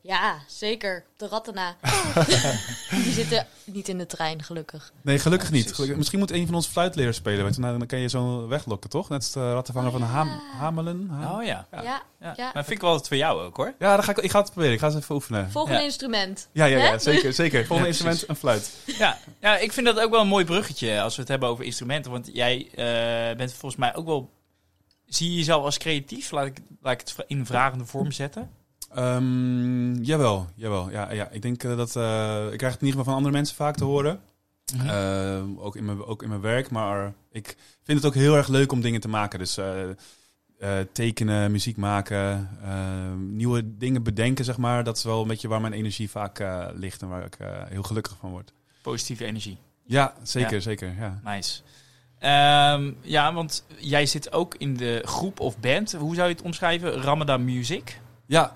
zeker. 0.49 1.05
De 1.17 1.29
ratten 1.29 1.55
na. 1.55 1.77
Die 3.05 3.13
zitten 3.13 3.47
niet 3.65 3.89
in 3.89 3.99
de 3.99 4.07
trein, 4.07 4.43
gelukkig. 4.43 4.93
Nee, 5.03 5.19
gelukkig 5.19 5.49
Ja, 5.49 5.55
niet. 5.55 5.73
Gelukkig- 5.73 5.97
misschien 5.99 6.19
moet 6.19 6.31
een 6.31 6.47
van 6.47 6.55
ons 6.55 6.67
fluitleerders 6.67 7.17
spelen. 7.17 7.43
Want 7.43 7.61
dan, 7.61 7.79
dan 7.79 7.87
kan 7.87 7.99
je 7.99 8.09
zo 8.09 8.47
weglokken, 8.49 8.91
toch? 8.91 9.09
Net 9.09 9.19
als 9.19 9.33
de 9.33 9.53
rattenvanger 9.53 9.91
van 9.91 10.03
Ham, 10.03 10.29
Hamelen. 10.59 11.09
Ha- 11.11 11.37
Oh 11.39 11.45
ja. 11.45 11.67
Ja, 11.73 11.83
Ja. 11.83 12.03
Ja. 12.21 12.35
Ja. 12.37 12.51
Maar 12.55 12.65
vind 12.65 12.77
ik 12.77 12.81
wel 12.81 12.91
wat 12.91 13.09
voor 13.09 13.17
jou 13.17 13.43
ook 13.43 13.57
hoor. 13.57 13.75
Ja, 13.79 13.95
dan 13.95 14.05
ga 14.05 14.11
ik, 14.11 14.19
ik 14.19 14.31
ga 14.31 14.39
het 14.41 14.51
proberen. 14.51 14.73
Ik 14.75 14.81
ga 14.81 14.87
het 14.89 14.97
even 14.97 15.15
oefenen. 15.15 15.51
volgende 15.51 15.79
Ja. 15.79 15.85
instrument. 15.85 16.49
Ja, 16.53 16.65
ja, 16.65 16.79
ja 16.79 16.99
zeker. 16.99 17.33
zeker. 17.33 17.59
Volgende 17.67 17.83
Ja, 17.83 17.87
instrument, 17.89 18.29
een 18.29 18.37
fluit. 18.37 18.71
Ja. 18.85 19.19
ja, 19.41 19.57
ik 19.57 19.73
vind 19.73 19.87
dat 19.87 20.01
ook 20.01 20.11
wel 20.11 20.21
een 20.21 20.27
mooi 20.27 20.45
bruggetje 20.45 21.01
als 21.01 21.15
we 21.17 21.21
het 21.23 21.31
hebben 21.35 21.53
over 21.53 21.65
instrumenten. 21.65 22.11
Want 22.11 22.31
jij 22.33 22.69
eh, 22.71 23.37
bent 23.37 23.53
volgens 23.53 23.81
mij 23.81 23.95
ook 23.95 24.07
wel... 24.07 24.31
Zie 25.07 25.31
je 25.31 25.37
jezelf 25.37 25.65
als 25.65 25.79
creatief? 25.79 26.31
Laat 26.31 26.47
ik, 26.47 26.59
laat 26.81 26.93
ik 26.93 27.01
het 27.01 27.25
in 27.27 27.47
vragende 27.47 27.85
vorm 27.85 28.13
zetten. 28.13 28.51
Ehm, 28.95 29.95
jawel, 29.95 30.47
jawel. 30.55 30.91
Ja, 30.91 31.13
ja. 31.13 31.29
Ik 31.31 31.43
denk 31.43 31.65
eh, 31.65 31.77
dat... 31.77 31.97
eh, 31.97 32.49
ik 32.51 32.59
krijg 32.59 32.73
het 32.73 32.83
in 32.83 32.87
ieder 32.87 32.89
geval 32.89 33.05
van 33.05 33.15
andere 33.15 33.35
mensen 33.35 33.57
vaak 33.57 33.77
te 33.77 33.85
horen. 33.85 34.21
Ehm, 34.87 35.59
ook, 35.59 35.77
in 35.77 35.85
mijn, 35.85 36.05
ook 36.05 36.23
in 36.23 36.29
mijn 36.29 36.41
werk. 36.41 36.71
Maar 36.71 37.13
ik 37.31 37.57
vind 37.83 37.99
het 37.99 38.07
ook 38.07 38.15
heel 38.15 38.37
erg 38.37 38.49
leuk 38.49 38.73
om 38.73 38.81
dingen 38.81 39.01
te 39.01 39.09
maken. 39.09 39.39
Dus 39.39 39.59
tekenen, 40.93 41.51
muziek 41.51 41.77
maken, 41.77 42.51
ehm, 42.63 43.37
nieuwe 43.37 43.77
dingen 43.77 44.03
bedenken, 44.03 44.45
zeg 44.45 44.57
maar. 44.57 44.85
Dat 44.85 44.97
is 44.97 45.05
wel 45.05 45.23
een 45.23 45.29
beetje 45.29 45.49
waar 45.49 45.61
mijn 45.61 45.73
energie 45.73 46.11
vaak 46.11 46.45
ligt 46.75 47.03
en 47.03 47.09
waar 47.09 47.25
ik 47.25 47.37
heel 47.69 47.83
gelukkig 47.83 48.17
van 48.21 48.31
word. 48.31 48.53
Positieve 48.83 49.25
energie. 49.25 49.59
Ja, 49.87 50.15
zeker, 50.23 50.55
Ja. 50.55 50.61
zeker. 50.61 50.95
Ja. 50.99 51.21
Nice. 51.25 51.61
Ehm, 52.19 52.91
ja, 53.01 53.33
want 53.33 53.65
jij 53.77 54.07
zit 54.07 54.33
ook 54.33 54.55
in 54.59 54.77
de 54.77 55.03
groep 55.05 55.41
of 55.41 55.59
band. 55.59 55.93
Hoe 55.93 56.15
zou 56.15 56.29
je 56.29 56.35
het 56.35 56.43
omschrijven? 56.45 56.93
Ramadan 57.03 57.45
Music. 57.45 58.01
Ja, 58.27 58.53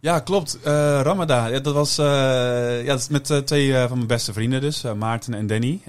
ja 0.00 0.20
klopt. 0.20 0.58
Eh 0.62 1.00
Ramada, 1.02 1.46
ja, 1.46 1.58
dat 1.58 1.74
was 1.74 1.98
eh, 1.98 2.06
ja, 2.84 2.86
dat 2.86 2.98
is 3.00 3.08
met 3.08 3.30
eh, 3.30 3.38
twee 3.38 3.72
van 3.72 3.96
mijn 3.96 4.06
beste 4.06 4.32
vrienden 4.32 4.60
dus, 4.60 4.82
Maarten 4.82 5.34
en 5.34 5.46
Danny. 5.46 5.80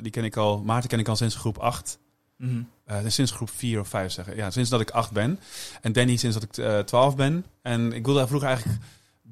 Die 0.00 0.10
ken 0.10 0.24
ik 0.24 0.36
al, 0.36 0.62
Maarten 0.62 0.88
ken 0.88 0.98
ik 0.98 1.08
al 1.08 1.16
sinds 1.16 1.34
groep 1.36 1.58
8. 1.58 1.98
Mhm. 2.36 2.62
Sinds 3.06 3.32
groep 3.32 3.50
4 3.50 3.80
of 3.80 3.88
5 3.88 4.12
zeggen. 4.12 4.36
Ja, 4.36 4.50
sinds 4.50 4.70
dat 4.70 4.80
ik 4.80 4.90
8 4.90 5.10
ben. 5.12 5.40
En 5.80 5.92
Danny 5.92 6.16
sinds 6.16 6.36
dat 6.38 6.42
ik 6.44 6.56
eh 6.64 6.78
12 6.78 7.16
ben. 7.16 7.44
En 7.62 7.92
ik 7.92 8.04
wilde 8.04 8.26
vroeger 8.26 8.48
eigenlijk 8.48 8.78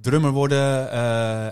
drummer 0.01 0.31
worden. 0.31 0.91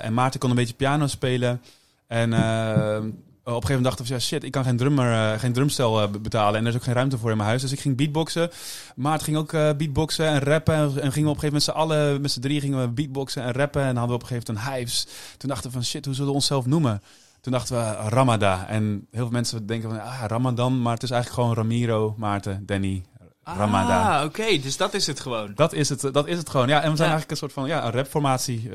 en 0.00 0.14
Maarten 0.14 0.40
kon 0.40 0.50
een 0.50 0.56
beetje 0.56 0.74
piano 0.74 1.06
spelen. 1.06 1.60
En 2.06 2.32
eh, 2.32 2.96
op 2.98 3.62
een 3.62 3.68
gegeven 3.68 3.68
moment 3.68 3.84
dacht 3.84 4.00
ik 4.00 4.06
van 4.06 4.16
ja, 4.16 4.22
shit, 4.22 4.44
ik 4.44 4.50
kan 4.50 4.64
geen 4.64 4.76
drummer, 4.76 5.12
eh, 5.32 5.38
geen 5.40 5.52
drumstel 5.52 6.02
eh, 6.02 6.08
be- 6.10 6.18
betalen. 6.20 6.54
En 6.58 6.62
er 6.64 6.70
is 6.70 6.76
ook 6.76 6.82
geen 6.84 6.94
ruimte 6.94 7.18
voor 7.18 7.30
in 7.30 7.36
mijn 7.36 7.48
huis. 7.48 7.62
Dus 7.62 7.72
ik 7.72 7.80
ging 7.80 7.96
beatboxen. 7.96 8.50
Maarten 8.96 9.24
ging 9.24 9.36
ook 9.36 9.50
beatboxen 9.76 10.26
en 10.26 10.38
rappen. 10.40 10.74
En, 10.74 10.82
en 10.82 10.92
gingen 10.92 11.02
we 11.02 11.08
op 11.10 11.14
een 11.16 11.22
gegeven 11.24 11.42
moment 11.42 11.52
met 11.52 11.62
z'n 11.62 11.70
allen, 11.70 12.20
met 12.20 12.30
z'n 12.30 12.40
drie 12.40 12.60
gingen 12.60 12.80
we 12.80 12.88
beatboxen 12.88 13.42
en 13.42 13.52
rappen. 13.52 13.80
En 13.82 13.86
dan 13.88 13.96
hadden 13.96 14.16
we 14.18 14.22
op 14.24 14.30
een 14.30 14.36
gegeven 14.36 14.54
moment 14.54 14.74
een 14.74 14.78
hives. 14.78 15.06
Toen 15.36 15.48
dachten 15.48 15.66
we 15.70 15.76
van 15.76 15.84
shit, 15.84 16.04
hoe 16.04 16.14
zullen 16.14 16.30
we 16.30 16.36
onszelf 16.36 16.66
noemen? 16.66 17.02
Toen 17.40 17.52
dachten 17.52 17.76
we 17.76 18.08
Ramada. 18.08 18.66
En 18.68 18.84
heel 19.10 19.22
veel 19.22 19.30
mensen 19.30 19.66
denken 19.66 19.88
van 19.90 20.00
ah, 20.00 20.24
Ramadan. 20.26 20.82
Maar 20.82 20.94
het 20.94 21.02
is 21.02 21.10
eigenlijk 21.10 21.40
gewoon 21.42 21.56
Ramiro, 21.56 22.14
Maarten, 22.18 22.62
Danny, 22.66 23.04
Ramadan. 23.44 24.02
Ah, 24.12 24.24
oké. 24.24 24.58
Dus 24.62 24.76
dat 24.76 24.94
is 24.94 25.06
het 25.06 25.20
gewoon. 25.20 25.52
Dat 25.54 25.72
is 25.72 25.88
het, 25.88 26.00
dat 26.12 26.26
is 26.26 26.38
het 26.38 26.48
gewoon. 26.50 26.68
Ja, 26.68 26.82
en 26.82 26.90
we 26.90 26.96
zijn 26.96 27.08
Ja. 27.08 27.14
eigenlijk 27.14 27.30
een 27.30 27.36
soort 27.36 27.52
van 27.52 27.66
ja, 27.66 27.84
een 27.84 27.92
rapformatie. 27.92 28.70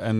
en 0.00 0.18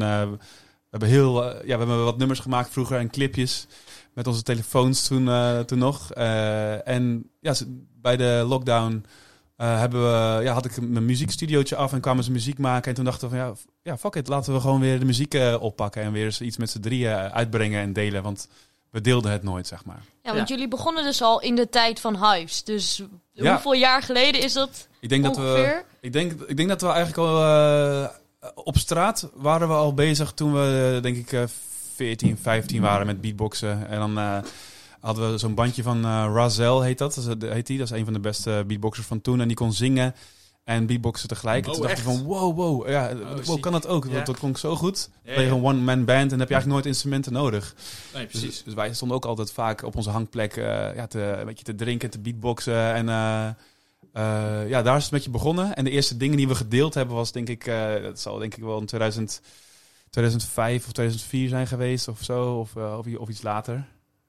hebben 1.00 1.08
heel, 1.08 1.44
eh, 1.44 1.66
ja, 1.66 1.72
we 1.78 1.84
hebben 1.84 2.04
wat 2.04 2.18
nummers 2.18 2.40
gemaakt 2.40 2.70
vroeger 2.70 2.98
en 2.98 3.10
clipjes 3.10 3.66
met 4.14 4.26
onze 4.26 4.42
telefoons 4.42 5.06
toen, 5.06 5.28
eh, 5.28 5.58
toen 5.60 5.78
nog. 5.78 6.12
Eh, 6.12 6.88
en 6.88 7.30
ja, 7.40 7.54
ze- 7.54 7.82
bij 8.00 8.16
de 8.16 8.44
lockdown 8.48 9.04
eh, 9.56 9.78
hebben 9.78 10.02
we, 10.02 10.42
ja, 10.44 10.52
had 10.52 10.64
ik 10.64 10.80
mijn 10.80 11.04
muziekstudiootje 11.04 11.76
af 11.76 11.92
en 11.92 12.00
kwamen 12.00 12.24
ze 12.24 12.30
muziek 12.32 12.58
maken. 12.58 12.88
En 12.88 12.94
toen 12.94 13.04
dachten 13.04 13.28
we 13.30 13.36
van 13.36 13.44
ja, 13.46 13.52
ja 13.82 13.96
fuck 13.98 14.14
it, 14.14 14.28
laten 14.28 14.52
we 14.54 14.60
gewoon 14.60 14.80
weer 14.80 14.98
de 14.98 15.04
muziek 15.04 15.34
eh, 15.34 15.56
oppakken 15.60 16.02
en 16.02 16.12
weer 16.12 16.24
eens 16.24 16.40
iets 16.40 16.56
met 16.56 16.70
z'n 16.70 16.80
drieën 16.80 17.10
eh, 17.12 17.26
uitbrengen 17.32 17.80
en 17.80 17.92
delen. 17.92 18.22
Want 18.22 18.48
we 18.90 19.00
deelden 19.00 19.30
het 19.32 19.42
nooit, 19.42 19.66
zeg 19.66 19.84
maar. 19.84 20.02
Ja, 20.22 20.34
want 20.34 20.48
Ja. 20.48 20.54
jullie 20.54 20.68
begonnen 20.70 21.04
dus 21.04 21.22
al 21.22 21.40
in 21.40 21.54
de 21.54 21.68
tijd 21.68 22.00
van 22.00 22.26
Hives. 22.32 22.64
Dus 22.64 23.02
Ja. 23.32 23.52
hoeveel 23.52 23.74
jaar 23.74 24.02
geleden 24.02 24.40
is 24.42 24.52
dat 24.52 24.88
Ik 25.00 25.08
denk 25.08 25.24
dat 25.24 25.36
we. 25.36 25.42
ongeveer? 25.42 25.84
Ik 26.00 26.12
denk, 26.12 26.32
ik 26.46 26.56
denk 26.56 26.68
dat 26.68 26.80
we 26.80 26.86
eigenlijk 26.88 27.18
al 27.18 27.40
eh, 27.42 28.08
op 28.54 28.78
straat 28.78 29.30
waren 29.34 29.68
we 29.68 29.74
al 29.74 29.94
bezig 29.94 30.32
toen 30.32 30.52
we 30.52 30.92
eh, 30.96 31.02
denk 31.02 31.16
ik 31.16 31.32
eh 31.32 31.42
14, 31.94 32.38
15 32.38 32.80
waren 32.82 33.06
met 33.06 33.20
beatboxen. 33.20 33.88
En 33.88 33.98
dan 33.98 34.18
eh, 34.18 34.38
hadden 35.00 35.30
we 35.30 35.38
zo'n 35.38 35.54
bandje 35.54 35.82
van 35.82 36.04
eh 36.04 36.30
Razel 36.34 36.82
heet 36.82 36.98
dat. 36.98 37.14
dat 37.14 37.42
is, 37.42 37.48
heet 37.48 37.66
die. 37.66 37.78
Dat 37.78 37.90
is 37.90 37.98
een 37.98 38.04
van 38.04 38.12
de 38.12 38.20
beste 38.20 38.64
beatboxers 38.66 39.06
van 39.06 39.20
toen. 39.20 39.40
En 39.40 39.46
die 39.48 39.56
kon 39.56 39.72
zingen 39.72 40.14
en 40.64 40.86
beatboxen 40.86 41.28
tegelijk. 41.28 41.64
en 41.64 41.70
Oh, 41.70 41.76
toen 41.76 41.86
dacht 41.86 41.98
ik 41.98 42.04
van 42.04 42.22
wow, 42.22 42.56
wow. 42.56 42.88
Ja, 42.88 43.16
wow, 43.16 43.44
ziek. 43.44 43.60
kan 43.60 43.72
dat 43.72 43.86
ook? 43.86 44.04
Ja. 44.04 44.12
Want 44.12 44.26
dat 44.26 44.38
klonk 44.38 44.58
zo 44.58 44.76
goed. 44.76 45.10
Ja, 45.24 45.36
een 45.36 45.64
one-man 45.64 46.04
band 46.04 46.32
en 46.32 46.38
heb 46.38 46.48
je 46.48 46.54
eigenlijk 46.54 46.66
nooit 46.66 46.86
instrumenten 46.86 47.32
nodig. 47.32 47.74
Nee, 48.14 48.26
Dus, 48.32 48.62
dus 48.62 48.74
wij 48.74 48.94
stonden 48.94 49.16
ook 49.16 49.24
altijd 49.24 49.52
vaak 49.52 49.82
op 49.82 49.96
onze 49.96 50.10
hangplek 50.10 50.56
eh, 50.56 50.94
ja, 50.94 51.06
te, 51.06 51.20
een 51.20 51.46
beetje 51.46 51.64
te 51.64 51.74
drinken, 51.74 52.10
te 52.10 52.18
beatboxen. 52.18 52.94
En 52.94 53.08
eh, 54.14 54.68
ja, 54.68 54.82
daar 54.82 54.96
is 54.96 55.02
het 55.02 55.12
met 55.12 55.24
je 55.24 55.30
begonnen. 55.30 55.74
En 55.76 55.84
de 55.84 55.90
eerste 55.90 56.16
dingen 56.16 56.36
die 56.36 56.48
we 56.48 56.54
gedeeld 56.54 56.94
hebben 56.94 57.14
was 57.16 57.32
denk 57.32 57.48
ik, 57.48 57.66
eh, 57.66 58.02
dat 58.02 58.20
zal 58.20 58.38
denk 58.38 58.54
ik 58.56 58.62
wel 58.62 58.78
in 58.78 58.86
2000, 58.86 59.40
2005 60.10 60.86
of 60.86 60.92
2004 60.92 61.48
zijn 61.48 61.66
geweest 61.66 62.08
of 62.08 62.18
zo. 62.22 62.54
Of, 62.58 62.76
eh, 62.76 62.98
of, 63.18 63.28
iets 63.28 63.42
later. 63.42 63.84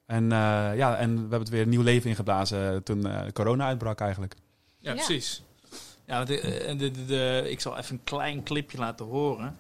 En 0.06 0.24
eh, 0.32 0.38
ja, 0.78 0.96
en 0.96 1.14
we 1.14 1.20
hebben 1.20 1.40
het 1.40 1.50
weer 1.50 1.62
een 1.62 1.70
nieuw 1.70 1.82
leven 1.82 2.10
ingeblazen 2.10 2.84
toen 2.84 3.08
eh, 3.08 3.22
corona 3.34 3.66
uitbrak 3.66 4.00
eigenlijk. 4.00 4.34
Ja, 4.80 4.94
Ja. 4.94 5.06
precies. 5.06 5.44
Ja, 6.08 6.16
want 6.16 6.28
de, 6.28 6.76
de, 6.78 6.92
de, 6.92 7.06
de- 7.06 7.46
ik 7.50 7.60
zal 7.62 7.78
even 7.78 7.96
een 7.96 8.04
klein 8.04 8.44
clipje 8.44 8.78
laten 8.78 9.06
horen. 9.06 9.56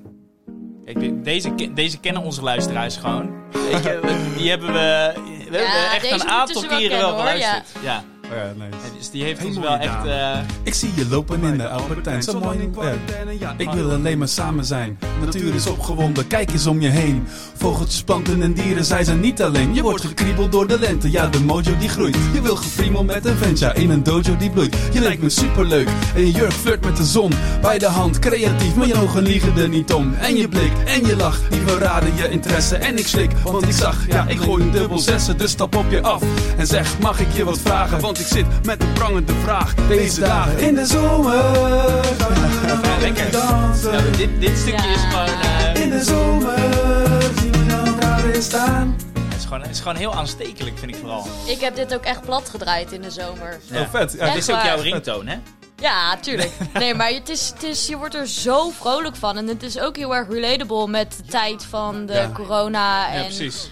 Kijk, 0.85 1.23
deze, 1.23 1.71
deze 1.73 1.99
kennen 1.99 2.21
onze 2.21 2.41
luisteraars 2.41 2.97
gewoon. 2.97 3.43
Weet 3.51 3.83
je, 3.83 3.99
we- 4.01 4.33
die 4.37 4.49
hebben 4.49 4.67
we, 4.73 5.13
we 5.49 5.57
hebben 5.57 5.91
echt 5.91 6.11
een 6.11 6.27
aantal 6.29 6.61
wel 6.61 6.69
keren 6.69 6.89
kennen, 6.89 6.99
wel 7.07 7.09
hoor, 7.11 7.19
geluisterd. 7.19 7.83
Ja. 7.83 8.03
Oh 8.31 8.37
ja, 8.37 8.65
nice. 8.65 8.97
Dus 8.97 9.09
die 9.09 9.23
heeft 9.23 9.45
ons 9.45 9.57
wel 9.57 9.77
echt... 9.77 10.05
eh, 10.05 10.37
Ik 10.63 10.73
zie 10.73 10.89
je 10.95 11.07
lopen 11.09 11.43
in 11.43 11.57
de 11.57 11.67
Albertijn, 11.69 12.23
zo 12.23 12.39
mooi. 12.39 12.69
Ja. 13.39 13.53
Ik 13.57 13.69
wil 13.69 13.91
alleen 13.91 14.17
maar 14.17 14.27
samen 14.27 14.65
zijn. 14.65 14.99
Natuur 15.25 15.55
is 15.55 15.67
opgewonden, 15.67 16.27
kijk 16.27 16.51
eens 16.51 16.67
om 16.67 16.81
je 16.81 16.89
heen. 16.89 17.23
Vogeltjes, 17.55 18.03
planten 18.03 18.41
en 18.41 18.53
dieren, 18.53 18.85
zij 18.85 19.03
zijn 19.03 19.19
niet 19.19 19.41
alleen. 19.41 19.73
Je 19.73 19.81
wordt 19.81 20.05
gekriebeld 20.05 20.51
door 20.51 20.67
de 20.67 20.79
lente, 20.79 21.11
ja, 21.11 21.27
de 21.27 21.39
mojo 21.39 21.77
die 21.77 21.89
groeit. 21.89 22.17
Je 22.33 22.41
wil 22.41 22.55
gefriemel 22.55 23.03
met 23.03 23.25
een 23.25 23.37
vent, 23.37 23.59
ja, 23.59 23.73
in 23.73 23.89
een 23.89 24.03
dojo 24.03 24.37
die 24.37 24.49
bloeit. 24.49 24.75
Je 24.93 24.99
lijkt 24.99 25.21
me 25.21 25.29
superleuk 25.29 25.87
en 26.15 26.21
je 26.21 26.31
jurk 26.31 26.51
flirt 26.53 26.85
met 26.85 26.97
de 26.97 27.05
zon. 27.05 27.31
Bij 27.61 27.77
de 27.77 27.87
hand, 27.87 28.19
creatief, 28.19 28.75
maar 28.75 28.87
je 28.87 29.01
ogen 29.01 29.21
liegen 29.23 29.57
er 29.57 29.69
niet 29.69 29.93
om. 29.93 30.13
En 30.13 30.35
je 30.35 30.47
blik 30.47 30.71
en 30.85 31.05
je 31.05 31.15
lach, 31.15 31.39
die 31.49 31.61
verraden 31.65 32.15
je 32.15 32.29
interesse. 32.29 32.75
En 32.75 32.97
ik 32.97 33.07
schrik, 33.07 33.31
want 33.43 33.63
ik 33.63 33.71
zag, 33.73 34.07
ja, 34.07 34.27
ik 34.27 34.39
gooi 34.39 34.63
een 34.63 34.71
dubbel 34.71 34.99
zessen. 34.99 35.37
Dus 35.37 35.51
stap 35.51 35.75
op 35.75 35.85
je 35.91 36.01
af 36.01 36.23
en 36.57 36.67
zeg, 36.67 36.99
mag 36.99 37.19
ik 37.19 37.31
je 37.33 37.43
wat 37.43 37.59
vragen? 37.59 37.99
Want 38.01 38.14
ik 38.19 38.27
zit 38.27 38.45
met 38.65 38.81
een 38.81 38.93
prangende 38.93 39.33
vraag. 39.43 39.73
Deze 39.87 40.19
dagen 40.19 40.57
in 40.59 40.75
de 40.75 40.85
zomer. 40.85 41.33
Ja, 42.67 42.97
lekker. 42.99 43.31
Dansen. 43.31 44.11
dit, 44.17 44.29
dit 44.41 44.57
stukje 44.57 44.87
Ja. 44.87 44.93
is 44.93 45.01
gewoon... 45.01 45.41
eh, 45.41 45.81
In 45.83 45.89
de 45.89 46.03
zomer 46.03 46.57
zien 47.41 47.51
we 47.67 47.73
elkaar 47.85 48.31
weer 48.31 48.41
staan. 48.41 48.95
het, 49.29 49.37
is 49.37 49.43
gewoon, 49.43 49.61
het 49.61 49.71
is 49.71 49.79
gewoon 49.79 49.95
heel 49.95 50.13
aanstekelijk, 50.13 50.77
vind 50.77 50.91
ik 50.91 50.97
vooral. 51.01 51.27
Ik 51.45 51.59
heb 51.59 51.75
dit 51.75 51.93
ook 51.93 52.03
echt 52.03 52.21
plat 52.21 52.49
gedraaid 52.49 52.91
in 52.91 53.01
de 53.01 53.11
zomer. 53.11 53.59
Ja. 53.65 53.81
Oh, 53.81 53.89
vet. 53.89 54.15
Ja, 54.19 54.25
Dit 54.25 54.35
is 54.35 54.49
ook 54.55 54.61
jouw 54.63 54.81
ringtoon, 54.81 55.27
hè? 55.27 55.35
Ja, 55.77 56.17
tuurlijk. 56.21 56.51
Nee, 56.73 56.93
maar 56.95 57.09
het 57.09 57.29
is, 57.29 57.51
het 57.53 57.63
is, 57.63 57.87
je 57.87 57.97
wordt 57.97 58.15
er 58.15 58.27
zo 58.27 58.69
vrolijk 58.69 59.15
van. 59.15 59.37
En 59.37 59.47
het 59.47 59.63
is 59.63 59.79
ook 59.79 59.95
heel 59.97 60.15
erg 60.15 60.27
relatable 60.29 60.87
met 60.87 61.15
de 61.17 61.31
tijd 61.31 61.65
van 61.69 62.05
de 62.05 62.13
Ja. 62.13 62.29
corona. 62.33 63.09
En 63.11 63.17
Ja, 63.19 63.23
precies. 63.25 63.69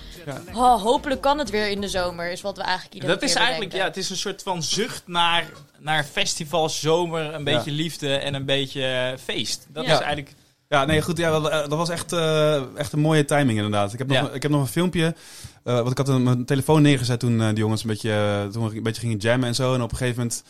Oh, 0.53 0.81
hopelijk 0.81 1.21
kan 1.21 1.37
het 1.39 1.49
weer 1.49 1.67
in 1.69 1.81
de 1.81 1.87
zomer, 1.87 2.31
is 2.31 2.41
wat 2.41 2.57
we 2.57 2.63
eigenlijk 2.63 2.93
iedere 2.93 3.13
Dat 3.13 3.21
is 3.23 3.33
keer 3.33 3.41
eigenlijk, 3.41 3.73
ja, 3.73 3.83
het 3.83 3.97
is 3.97 4.09
een 4.09 4.17
soort 4.17 4.43
van 4.43 4.63
zucht 4.63 5.03
naar, 5.05 5.45
naar 5.79 6.03
festivals, 6.03 6.79
zomer, 6.79 7.33
een 7.33 7.43
beetje 7.43 7.71
liefde 7.71 8.15
en 8.15 8.33
een 8.33 8.45
beetje 8.45 8.85
eh, 8.85 9.17
feest. 9.23 9.65
Dat 9.69 9.85
Ja. 9.85 9.91
is 9.93 9.97
eigenlijk... 9.99 10.35
Ja, 10.67 10.85
nee, 10.85 11.01
goed. 11.01 11.17
Ja, 11.17 11.29
wel, 11.31 11.51
eh, 11.51 11.59
dat 11.59 11.77
was 11.77 11.89
echt, 11.89 12.11
eh, 12.13 12.77
echt 12.77 12.93
een 12.93 12.99
mooie 12.99 13.25
timing 13.25 13.57
inderdaad. 13.57 13.93
Ik 13.93 13.99
heb 13.99 14.07
nog, 14.07 14.17
Ja. 14.17 14.29
ik 14.29 14.41
heb 14.41 14.51
nog 14.51 14.61
een 14.61 14.67
filmpje. 14.67 15.15
eh 15.63 15.73
want 15.75 15.91
ik 15.91 15.97
had 15.97 16.07
een, 16.07 16.23
mijn 16.23 16.45
telefoon 16.45 16.81
neergezet 16.81 17.19
toen 17.19 17.41
eh, 17.41 17.47
die 17.47 17.57
jongens 17.57 17.81
een 17.81 17.87
beetje, 17.89 18.47
toen 18.51 18.69
we 18.69 18.75
een 18.75 18.83
beetje 18.83 19.01
gingen 19.01 19.17
jammen 19.17 19.47
en 19.47 19.55
zo. 19.55 19.73
En 19.73 19.81
op 19.81 19.91
een 19.91 19.97
gegeven 19.97 20.17
moment 20.21 20.43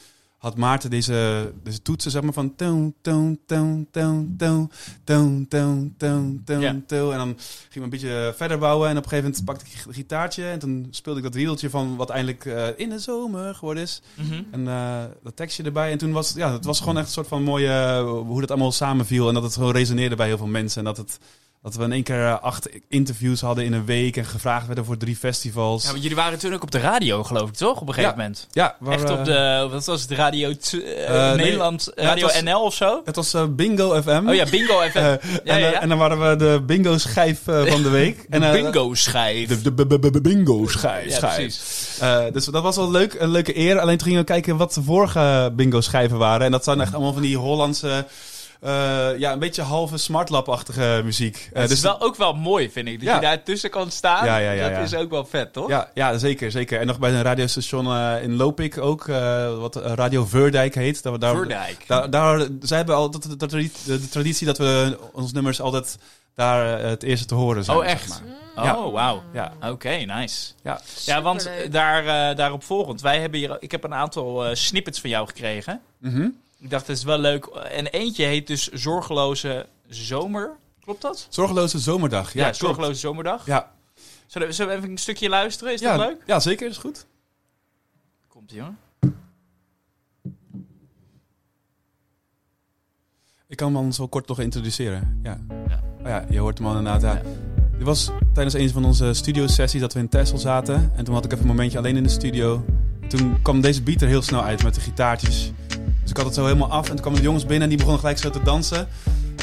had 0.43 0.57
Maarten 0.57 0.89
deze, 0.89 1.51
deze 1.63 1.81
toetsen, 1.81 2.11
zeg 2.11 2.21
maar, 2.21 2.33
van 2.33 2.55
toon, 2.55 2.93
toon, 3.01 3.39
toon, 3.45 3.87
toon, 3.91 4.35
toon, 4.37 4.71
toon, 5.03 5.47
toon, 5.47 5.95
toon, 5.97 6.43
toon, 6.45 6.83
toon. 6.85 7.11
En 7.11 7.17
dan 7.17 7.35
ging 7.37 7.73
we 7.73 7.81
een 7.81 7.89
beetje 7.89 8.33
verder 8.35 8.57
bouwen. 8.57 8.89
En 8.89 8.97
op 8.97 9.03
een 9.03 9.09
gegeven 9.09 9.29
moment 9.29 9.45
pakte 9.45 9.65
ik 9.65 9.85
een 9.85 9.93
gitaartje. 9.93 10.45
En 10.45 10.59
toen 10.59 10.87
speelde 10.89 11.19
ik 11.19 11.25
dat 11.25 11.35
riedeltje 11.35 11.69
van 11.69 11.95
wat 11.95 12.09
eindelijk 12.09 12.45
eh, 12.45 12.67
in 12.75 12.89
de 12.89 12.99
zomer 12.99 13.55
geworden 13.55 13.83
is. 13.83 14.01
Mhm. 14.15 14.41
En 14.51 14.67
eh, 14.67 15.03
dat 15.23 15.35
tekstje 15.35 15.63
erbij. 15.63 15.91
En 15.91 15.97
toen 15.97 16.11
was 16.11 16.33
ja, 16.35 16.53
het 16.53 16.65
was 16.65 16.79
gewoon 16.79 16.97
echt 16.97 17.05
een 17.05 17.13
soort 17.13 17.27
van 17.27 17.43
mooie, 17.43 17.67
eh, 17.67 18.03
hoe 18.03 18.39
dat 18.39 18.51
allemaal 18.51 18.71
samenviel. 18.71 19.27
En 19.27 19.33
dat 19.33 19.43
het 19.43 19.53
gewoon 19.53 19.71
resoneerde 19.71 20.15
bij 20.15 20.27
heel 20.27 20.37
veel 20.37 20.47
mensen. 20.47 20.79
En 20.79 20.85
dat, 20.85 20.97
het, 20.97 21.19
dat 21.63 21.75
we 21.75 21.83
in 21.83 21.91
één 21.91 22.03
keer 22.03 22.25
eh, 22.25 22.39
acht 22.41 22.69
interviews 22.89 23.41
hadden 23.41 23.65
in 23.65 23.73
een 23.73 23.85
week. 23.85 24.17
En 24.17 24.25
gevraagd 24.25 24.65
werden 24.65 24.85
voor 24.85 24.97
drie 24.97 25.15
festivals. 25.15 25.83
Ja, 25.83 25.89
want 25.89 26.01
jullie 26.01 26.17
waren 26.17 26.39
toen 26.39 26.53
ook 26.53 26.63
op 26.63 26.71
de 26.71 26.79
radio, 26.79 27.23
geloof 27.23 27.49
ik, 27.49 27.55
toch? 27.55 27.81
Op 27.81 27.87
een 27.87 27.93
gegeven 27.93 28.09
Ja. 28.09 28.15
moment. 28.17 28.47
Ja, 28.51 28.75
waar 28.79 28.93
Echt 28.93 29.09
op 29.09 29.25
de, 29.25 29.67
wat 29.71 29.85
was 29.85 30.01
het, 30.01 30.11
Radio 30.11 30.49
eh, 30.49 30.69
nee. 30.71 31.35
Nederland, 31.35 31.91
Radio 31.95 32.25
was- 32.25 32.41
NL 32.41 32.61
of 32.61 32.73
zo? 32.73 33.01
Het 33.05 33.15
was 33.15 33.33
eh, 33.33 33.43
Bingo 33.49 34.01
FM. 34.01 34.23
Oh 34.27 34.33
ja, 34.35 34.45
Bingo 34.49 34.79
FM. 34.89 34.97
Eh, 35.03 35.03
ja, 35.43 35.53
en, 35.53 35.59
ja, 35.59 35.71
eh, 35.71 35.81
en 35.81 35.89
dan 35.89 35.97
waren 35.97 36.29
we 36.29 36.35
de 36.35 36.61
bingo 36.65 36.97
schijf 36.97 37.47
eh, 37.47 37.63
van 37.65 37.83
de 37.83 37.89
week. 37.89 38.25
en, 38.29 38.39
de 38.41 38.47
eh, 38.47 38.53
bingo 38.53 38.93
schijf. 38.93 39.47
De, 39.47 39.61
de, 39.75 39.87
de- 39.87 40.09
de- 40.11 40.21
bingo 40.21 40.67
schijf. 40.67 41.19
precies. 41.19 41.97
Eh, 41.99 42.23
dus 42.31 42.45
dat 42.45 42.63
was 42.63 42.75
wel 42.75 42.91
leuk, 42.91 43.13
een 43.13 43.29
leuke 43.29 43.57
eer. 43.57 43.79
Alleen 43.79 43.97
toen 43.97 44.05
gingen 44.07 44.19
we 44.21 44.25
kijken 44.31 44.57
wat 44.57 44.73
de 44.73 44.83
vorige 44.83 45.51
bingo 45.55 45.81
schijven 45.81 46.17
waren. 46.17 46.45
En 46.45 46.51
dat 46.51 46.63
zijn 46.63 46.81
echt 46.81 46.93
allemaal 46.93 47.13
van 47.13 47.21
die 47.21 47.37
Hollandse, 47.37 47.89
eh, 47.89 47.97
ja, 49.19 49.31
een 49.31 49.39
beetje 49.39 49.61
halve 49.61 49.97
smartlap-achtige 49.97 51.01
muziek. 51.03 51.35
Eh, 51.53 51.59
Het 51.59 51.69
dus 51.69 51.77
is 51.77 51.83
wel, 51.83 52.01
ook 52.01 52.15
wel 52.15 52.33
mooi, 52.33 52.71
vind 52.71 52.87
ik. 52.87 52.93
Dat 52.99 53.07
Ja. 53.07 53.15
je 53.15 53.21
daar 53.21 53.43
tussen 53.43 53.69
kan 53.69 53.91
staan. 53.91 54.25
Ja, 54.25 54.37
ja, 54.37 54.51
ja, 54.51 54.61
dat 54.63 54.71
ja. 54.71 54.77
is 54.83 54.95
ook 54.95 55.09
wel 55.09 55.25
vet, 55.25 55.53
toch? 55.53 55.69
Ja, 55.69 55.89
ja, 55.93 56.17
zeker, 56.17 56.51
zeker. 56.51 56.79
En 56.79 56.87
nog 56.87 56.99
bij 56.99 57.11
een 57.13 57.21
radiostation 57.21 57.85
eh, 57.87 58.23
in 58.23 58.35
Lopik 58.35 58.77
ook, 58.77 59.07
eh, 59.07 59.57
wat 59.59 59.75
eh, 59.75 59.91
Radio 59.93 60.25
Verdijk 60.25 60.75
heet. 60.75 61.03
Dat 61.03 61.13
we 61.13 61.19
daar, 61.19 61.47
daar, 61.87 62.09
daar, 62.09 62.47
zij 62.61 62.77
hebben 62.77 62.95
al 62.95 63.11
de, 63.11 63.19
de, 63.19 63.35
de, 63.37 63.45
tradi- 63.47 63.71
de- 63.85 63.99
de 63.99 64.09
traditie 64.09 64.45
dat 64.47 64.57
we 64.57 64.97
onze 65.13 65.33
nummers 65.33 65.61
altijd 65.61 65.97
daar 66.35 66.79
eh, 66.79 66.89
het 66.89 67.03
eerste 67.03 67.25
te 67.25 67.35
horen 67.35 67.63
zijn. 67.63 67.77
Oh, 67.77 67.83
zeg 67.83 67.91
echt? 67.93 68.09
maar. 68.09 68.19
Mm, 68.55 68.63
Ja. 68.63 68.77
Oh, 68.77 68.93
wauw. 68.93 69.23
Ja, 69.33 69.53
Oké, 69.69 69.89
nice. 69.89 70.51
ja. 70.63 70.81
Ja, 71.05 71.21
want 71.21 71.49
daar, 71.69 72.29
eh, 72.29 72.35
daarop 72.37 72.63
volgend. 72.63 73.01
Wij 73.01 73.19
hebben 73.19 73.39
hier, 73.39 73.57
ik 73.59 73.71
heb 73.71 73.83
een 73.83 73.93
aantal 73.93 74.45
eh, 74.45 74.55
snippets 74.55 75.01
van 75.01 75.09
jou 75.09 75.27
gekregen. 75.27 75.81
Mhm. 75.99 76.27
Ik 76.63 76.69
dacht, 76.69 76.87
het 76.87 76.97
is 76.97 77.03
wel 77.03 77.17
leuk. 77.17 77.45
En 77.45 77.87
eentje 77.87 78.23
heet 78.25 78.47
dus 78.47 78.67
Zorgeloze 78.67 79.65
Zomer. 79.87 80.51
Klopt 80.83 81.01
dat? 81.01 81.27
Zorgeloze 81.29 81.79
zomerdag. 81.79 82.33
Ja, 82.33 82.39
Ja, 82.39 82.43
klopt. 82.43 82.57
Zorgeloze 82.57 82.99
Zomerdag. 82.99 83.45
Ja. 83.45 83.71
Zullen, 84.27 84.47
we, 84.47 84.53
zullen 84.53 84.71
we 84.71 84.77
even 84.77 84.91
een 84.91 84.97
stukje 84.97 85.29
luisteren? 85.29 85.73
Is 85.73 85.79
ja, 85.79 85.97
dat 85.97 86.07
leuk? 86.07 86.23
Ja, 86.25 86.39
zeker. 86.39 86.69
Is 86.69 86.77
goed. 86.77 87.05
Komt 88.27 88.51
ie 88.51 88.61
hoor. 88.61 88.73
Ik 93.47 93.57
kan 93.57 93.67
hem 93.67 93.77
anders 93.77 93.97
wel 93.97 94.07
kort 94.07 94.27
nog 94.27 94.39
introduceren. 94.39 95.19
Ja. 95.23 95.39
Ja. 95.67 95.83
Oh 95.99 96.07
ja, 96.07 96.25
je 96.29 96.39
hoort 96.39 96.57
hem 96.57 96.67
al 96.67 96.77
inderdaad. 96.77 97.01
Ja. 97.01 97.21
Dit 97.77 97.83
was 97.83 98.11
tijdens 98.33 98.55
een 98.55 98.69
van 98.69 98.85
onze 98.85 99.13
studio-sessies 99.13 99.81
dat 99.81 99.93
we 99.93 99.99
in 99.99 100.09
Texel 100.09 100.37
zaten. 100.37 100.91
En 100.95 101.03
toen 101.03 101.13
had 101.13 101.25
ik 101.25 101.31
even 101.31 101.43
een 101.43 101.49
momentje 101.55 101.77
alleen 101.77 101.97
in 101.97 102.03
de 102.03 102.09
studio. 102.09 102.65
Toen 103.07 103.41
kwam 103.41 103.61
deze 103.61 103.81
beat 103.83 104.01
er 104.01 104.07
heel 104.07 104.21
snel 104.21 104.43
uit 104.43 104.63
met 104.63 104.75
de 104.75 104.81
gitaartjes. 104.81 105.51
Dus 106.03 106.11
ik 106.11 106.17
had 106.17 106.25
het 106.25 106.35
zo 106.35 106.43
helemaal 106.45 106.69
af. 106.71 106.83
En 106.83 106.91
toen 106.91 106.99
kwamen 107.01 107.19
de 107.19 107.25
jongens 107.25 107.43
binnen 107.43 107.61
en 107.63 107.69
die 107.69 107.77
begonnen 107.77 107.99
gelijk 108.01 108.19
zo 108.19 108.29
te 108.29 108.41
dansen. 108.43 108.87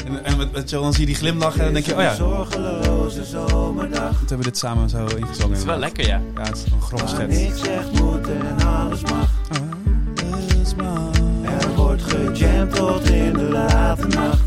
En, 0.05 0.23
en 0.23 0.37
met, 0.37 0.69
dan 0.69 0.91
zie 0.91 0.99
je 1.01 1.05
die 1.07 1.15
glimlachen 1.15 1.59
en 1.59 1.65
dan 1.65 1.73
denk 1.73 1.85
je, 1.85 1.95
oh 1.95 2.01
ja, 2.01 2.15
toen 2.15 2.27
Zorgeloze 2.29 3.23
zomerdag. 3.25 4.19
hebben 4.19 4.37
we 4.37 4.43
dit 4.43 4.57
samen 4.57 4.89
zo 4.89 5.05
ingezongen. 5.05 5.49
Het 5.49 5.57
is 5.57 5.63
wel 5.63 5.77
lekker, 5.77 6.07
ja. 6.07 6.21
Ja, 6.35 6.41
het 6.41 6.57
is 6.57 6.63
een 6.71 6.81
grove 6.81 7.03
Waar 7.03 7.13
schets. 7.13 7.37
niks 7.37 7.61
echt 7.61 7.91
moet 8.01 8.27
en 8.27 8.67
alles 8.67 9.01
mag. 9.01 9.29
Alles 10.33 10.75
maar 10.75 11.59
Er 11.61 11.75
wordt 11.75 12.01
gejamd 12.03 12.75
tot 12.75 13.09
in 13.09 13.33
de 13.33 13.41
late 13.49 14.07
nacht. 14.07 14.39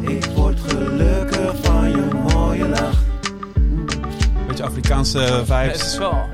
Ik 0.00 0.24
word 0.34 0.58
gelukkig 0.66 1.52
van 1.62 1.90
je 1.90 2.08
mooie 2.34 2.68
lach. 2.68 2.98
Beetje 4.46 4.64
Afrikaanse 4.64 5.18
Het 5.18 5.46
vibes. 5.46 5.82
is 5.92 5.98
wel... 5.98 6.28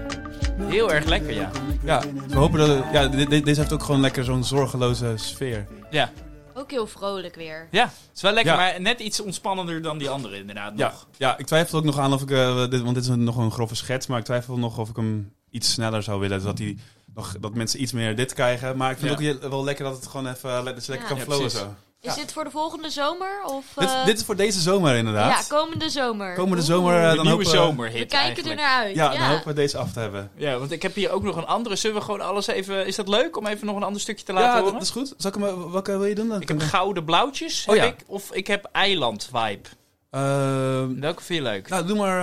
Heel 0.67 0.93
erg 0.93 1.05
lekker, 1.05 1.35
ja. 1.35 1.51
Ja, 1.87 2.03
we 2.29 2.35
hopen 2.37 2.59
dat... 2.59 2.85
Ja, 2.93 3.07
de- 3.09 3.27
de- 3.27 3.41
deze 3.41 3.61
heeft 3.61 3.73
ook 3.73 3.83
gewoon 3.83 4.01
lekker 4.01 4.25
zo'n 4.25 4.45
zorgeloze 4.45 5.13
sfeer. 5.17 5.67
Ja, 5.91 6.11
Ook 6.55 6.71
heel 6.71 6.87
vrolijk 6.87 7.35
weer. 7.35 7.69
ja. 7.71 7.85
Het 7.85 7.93
is 8.15 8.23
wel 8.23 8.33
lekker, 8.33 8.53
Ja. 8.53 8.59
maar 8.59 8.81
net 8.81 9.01
iets 9.01 9.21
ontspannender 9.21 9.83
dan 9.83 9.99
die 9.99 10.09
andere 10.11 10.37
inderdaad 10.39 10.73
Ja, 10.77 10.89
nog. 10.89 11.07
ja, 11.17 11.39
ik 11.39 11.47
twijfel 11.47 11.79
ook 11.79 11.85
nog 11.85 11.99
aan 11.99 12.13
of 12.13 12.23
ik... 12.23 12.31
eh, 12.31 12.69
dit, 12.69 12.83
want 12.83 12.95
dit 12.95 13.05
is 13.05 13.09
een, 13.11 13.25
nog 13.25 13.37
een 13.37 13.51
grove 13.53 13.75
schets, 13.75 14.07
maar 14.07 14.19
ik 14.19 14.25
twijfel 14.25 14.59
nog 14.59 14.79
of 14.79 14.89
ik 14.89 14.97
hem 14.97 15.33
iets 15.51 15.73
sneller 15.73 16.03
zou 16.03 16.21
willen. 16.21 16.41
Zodat, 16.41 16.57
die, 16.57 16.79
nog, 17.15 17.37
dat 17.41 17.55
mensen 17.55 17.83
iets 17.83 17.93
meer 17.93 18.17
dit 18.17 18.33
krijgen. 18.35 18.77
Maar 18.77 18.91
ik 18.91 18.99
vind 18.99 19.11
Ja. 19.19 19.25
het 19.27 19.35
ook 19.37 19.41
heel- 19.41 19.51
wel 19.51 19.65
lekker 19.65 19.85
dat 19.85 19.97
het 19.97 20.07
gewoon 20.07 20.27
even... 20.27 20.65
Dat 20.65 20.85
je 20.87 20.91
lekker 20.93 20.95
Ja. 21.01 21.07
kan 21.09 21.17
Ja, 21.17 21.23
flowen 21.23 21.41
precies. 21.49 21.59
zo. 21.61 21.75
Is 22.07 22.15
Ja. 22.15 22.21
dit 22.21 22.33
voor 22.33 22.45
de 22.45 22.51
volgende 22.51 22.91
zomer? 22.91 23.43
Of, 23.45 23.65
Dit, 23.75 23.89
eh, 23.89 24.05
dit 24.05 24.19
is 24.19 24.25
voor 24.25 24.37
deze 24.37 24.61
zomer 24.61 24.95
inderdaad. 24.97 25.49
Ja, 25.49 25.57
komende 25.57 25.89
zomer. 25.91 26.35
Komende 26.35 26.63
zomer, 26.63 26.95
eh, 26.95 27.01
De 27.11 27.17
dan 27.17 27.25
nieuwe 27.25 27.29
hopen 27.31 27.45
we- 27.51 27.57
zomerhit 27.67 27.93
We 27.93 27.99
kijken 28.07 28.19
eigenlijk. 28.19 28.49
er 28.49 28.63
naar 28.65 28.83
uit. 28.85 28.95
Ja, 28.95 29.13
Ja, 29.13 29.19
dan 29.19 29.29
hopen 29.29 29.47
we 29.49 29.53
deze 29.55 29.79
af 29.79 29.93
te 29.93 30.01
hebben. 30.01 30.31
Ja, 30.37 30.59
want 30.59 30.71
ik 30.71 30.83
heb 30.83 30.95
hier 30.95 31.11
ook 31.11 31.23
nog 31.23 31.37
een 31.37 31.47
andere. 31.47 31.77
Zullen 31.77 31.97
we 31.97 32.03
gewoon 32.03 32.21
alles 32.21 32.47
even... 32.47 32.87
Is 32.87 32.97
dat 32.97 33.09
leuk 33.09 33.37
om 33.37 33.47
even 33.47 33.67
nog 33.67 33.77
een 33.77 33.83
ander 33.83 34.01
stukje 34.01 34.25
te 34.25 34.33
laten 34.33 34.49
Ja, 34.49 34.57
horen? 34.59 34.73
dat 34.73 34.83
is 34.83 34.91
goed. 34.91 35.15
Zal 35.17 35.31
ik 35.35 35.41
hem, 35.43 35.71
welke 35.71 35.91
wil 35.91 36.05
je 36.07 36.15
doen 36.15 36.29
dan? 36.29 36.41
Ik 36.41 36.49
heb 36.49 36.61
gouden 36.61 37.05
blauwtjes, 37.05 37.67
Oh, 37.69 37.75
heb 37.75 37.85
ja. 37.85 37.91
ik. 37.91 37.97
Of 38.07 38.33
ik 38.33 38.47
heb 38.47 38.69
eiland 38.73 39.29
vibe. 39.33 39.69
Ehm, 40.11 41.01
Welke 41.01 41.23
vind 41.23 41.39
je 41.39 41.51
leuk? 41.51 41.69
nou, 41.69 41.87
doe 41.87 41.97
maar 41.97 42.19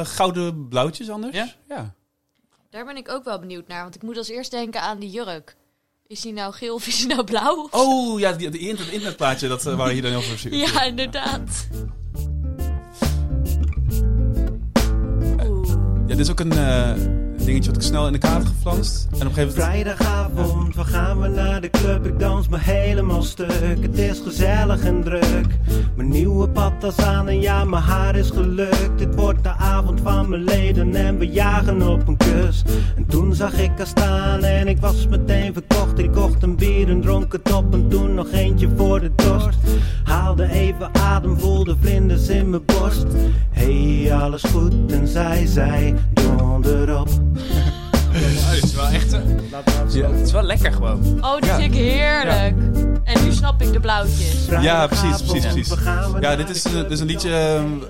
eh, 0.00 0.06
gouden 0.06 0.68
blauwtjes 0.68 1.10
anders. 1.10 1.36
Ja? 1.36 1.48
Ja. 1.68 1.92
Daar 2.70 2.84
ben 2.84 2.96
ik 2.96 3.08
ook 3.10 3.24
wel 3.24 3.38
benieuwd 3.38 3.68
naar. 3.68 3.82
Want 3.82 3.94
ik 3.94 4.02
moet 4.02 4.16
als 4.16 4.28
eerst 4.28 4.50
denken 4.50 4.80
aan 4.80 4.98
die 4.98 5.10
jurk. 5.10 5.56
Is 6.08 6.20
die 6.20 6.32
nou 6.32 6.52
geel 6.52 6.74
of 6.74 6.86
is 6.86 6.98
die 6.98 7.06
nou 7.06 7.24
blauw? 7.24 7.68
Oh, 7.70 8.20
ja, 8.20 8.32
die, 8.32 8.48
die 8.50 8.60
internet, 8.60 8.92
internetplaatje, 8.92 9.48
dat, 9.48 9.66
eh, 9.66 9.74
waar 9.76 9.90
hier 9.90 10.02
dan 10.02 10.10
heel 10.10 10.20
veel 10.20 10.54
Ja, 10.54 10.82
inderdaad. 10.82 11.68
Ja, 16.06 16.14
dit 16.14 16.18
is 16.18 16.30
ook 16.30 16.40
een 16.40 16.52
eh, 16.52 17.27
dingetje 17.48 17.70
wat 17.70 17.80
ik 17.80 17.86
snel 17.86 18.06
in 18.06 18.12
de 18.12 18.18
kaart 18.18 18.46
geflanst. 18.46 19.06
En 19.10 19.14
op 19.14 19.20
een 19.20 19.34
gegeven 19.34 19.58
moment... 19.58 19.64
Vrijdagavond, 19.64 20.74
waar 20.74 20.84
gaan 20.84 21.20
we 21.20 21.28
naar 21.28 21.60
de 21.60 21.70
club? 21.70 22.06
Ik 22.06 22.18
dans 22.18 22.48
me 22.48 22.58
helemaal 22.58 23.22
stuk. 23.22 23.78
Het 23.80 23.98
is 23.98 24.20
gezellig 24.20 24.84
en 24.84 25.02
druk. 25.02 25.46
Mijn 25.96 26.08
nieuwe 26.08 26.48
patas 26.48 26.98
aan 26.98 27.28
en 27.28 27.40
ja, 27.40 27.64
mijn 27.64 27.82
haar 27.82 28.16
is 28.16 28.30
gelukt. 28.30 28.98
Dit 28.98 29.14
wordt 29.14 29.42
de 29.42 29.48
avond 29.48 30.00
van 30.00 30.28
mijn 30.28 30.44
leden 30.44 30.94
en 30.94 31.18
we 31.18 31.28
jagen 31.28 31.88
op 31.88 32.08
een 32.08 32.16
kus. 32.16 32.64
En 32.96 33.06
toen 33.06 33.34
zag 33.34 33.58
ik 33.58 33.70
haar 33.76 33.86
staan 33.86 34.42
en 34.42 34.68
ik 34.68 34.78
was 34.78 35.06
meteen 35.06 35.52
verkocht. 35.52 35.98
Ik 35.98 36.12
kocht 36.12 36.42
een 36.42 36.56
bier 36.56 36.88
en 36.88 37.00
dronk 37.00 37.32
het 37.32 37.52
op 37.52 37.72
en 37.72 37.88
toen 37.88 38.14
nog 38.14 38.30
eentje 38.32 38.68
voor 38.76 39.00
de 39.00 39.10
dorst. 39.16 39.58
Haalde 40.04 40.50
even 40.50 40.94
adem, 40.94 41.38
voelde 41.38 41.76
vlinders 41.80 42.28
in 42.28 42.50
mijn 42.50 42.64
borst. 42.64 43.06
Hey, 43.50 44.14
alles 44.14 44.42
goed 44.42 44.92
en 44.92 45.08
zij 45.08 45.46
zei 45.46 45.94
donderop. 46.12 47.08
Oh, 47.08 47.37
Ja. 49.98 50.10
Het 50.10 50.26
is 50.26 50.32
wel 50.32 50.42
lekker 50.42 50.72
gewoon. 50.72 51.24
Oh, 51.24 51.36
die 51.40 51.50
Ja. 51.50 51.56
vind 51.58 51.74
ik 51.74 51.80
heerlijk. 51.80 52.56
En 53.04 53.24
nu 53.24 53.32
snap 53.32 53.62
ik 53.62 53.72
de 53.72 53.80
blauwtjes. 53.80 54.46
Ja, 54.46 54.86
precies, 54.86 55.22
precies, 55.22 55.46
precies. 55.52 55.74
Ja, 56.20 56.36
dit 56.36 56.48
is, 56.48 56.64
een- 56.64 56.72
dit 56.72 56.90
is 56.90 57.00
een 57.00 57.06
liedje 57.06 57.30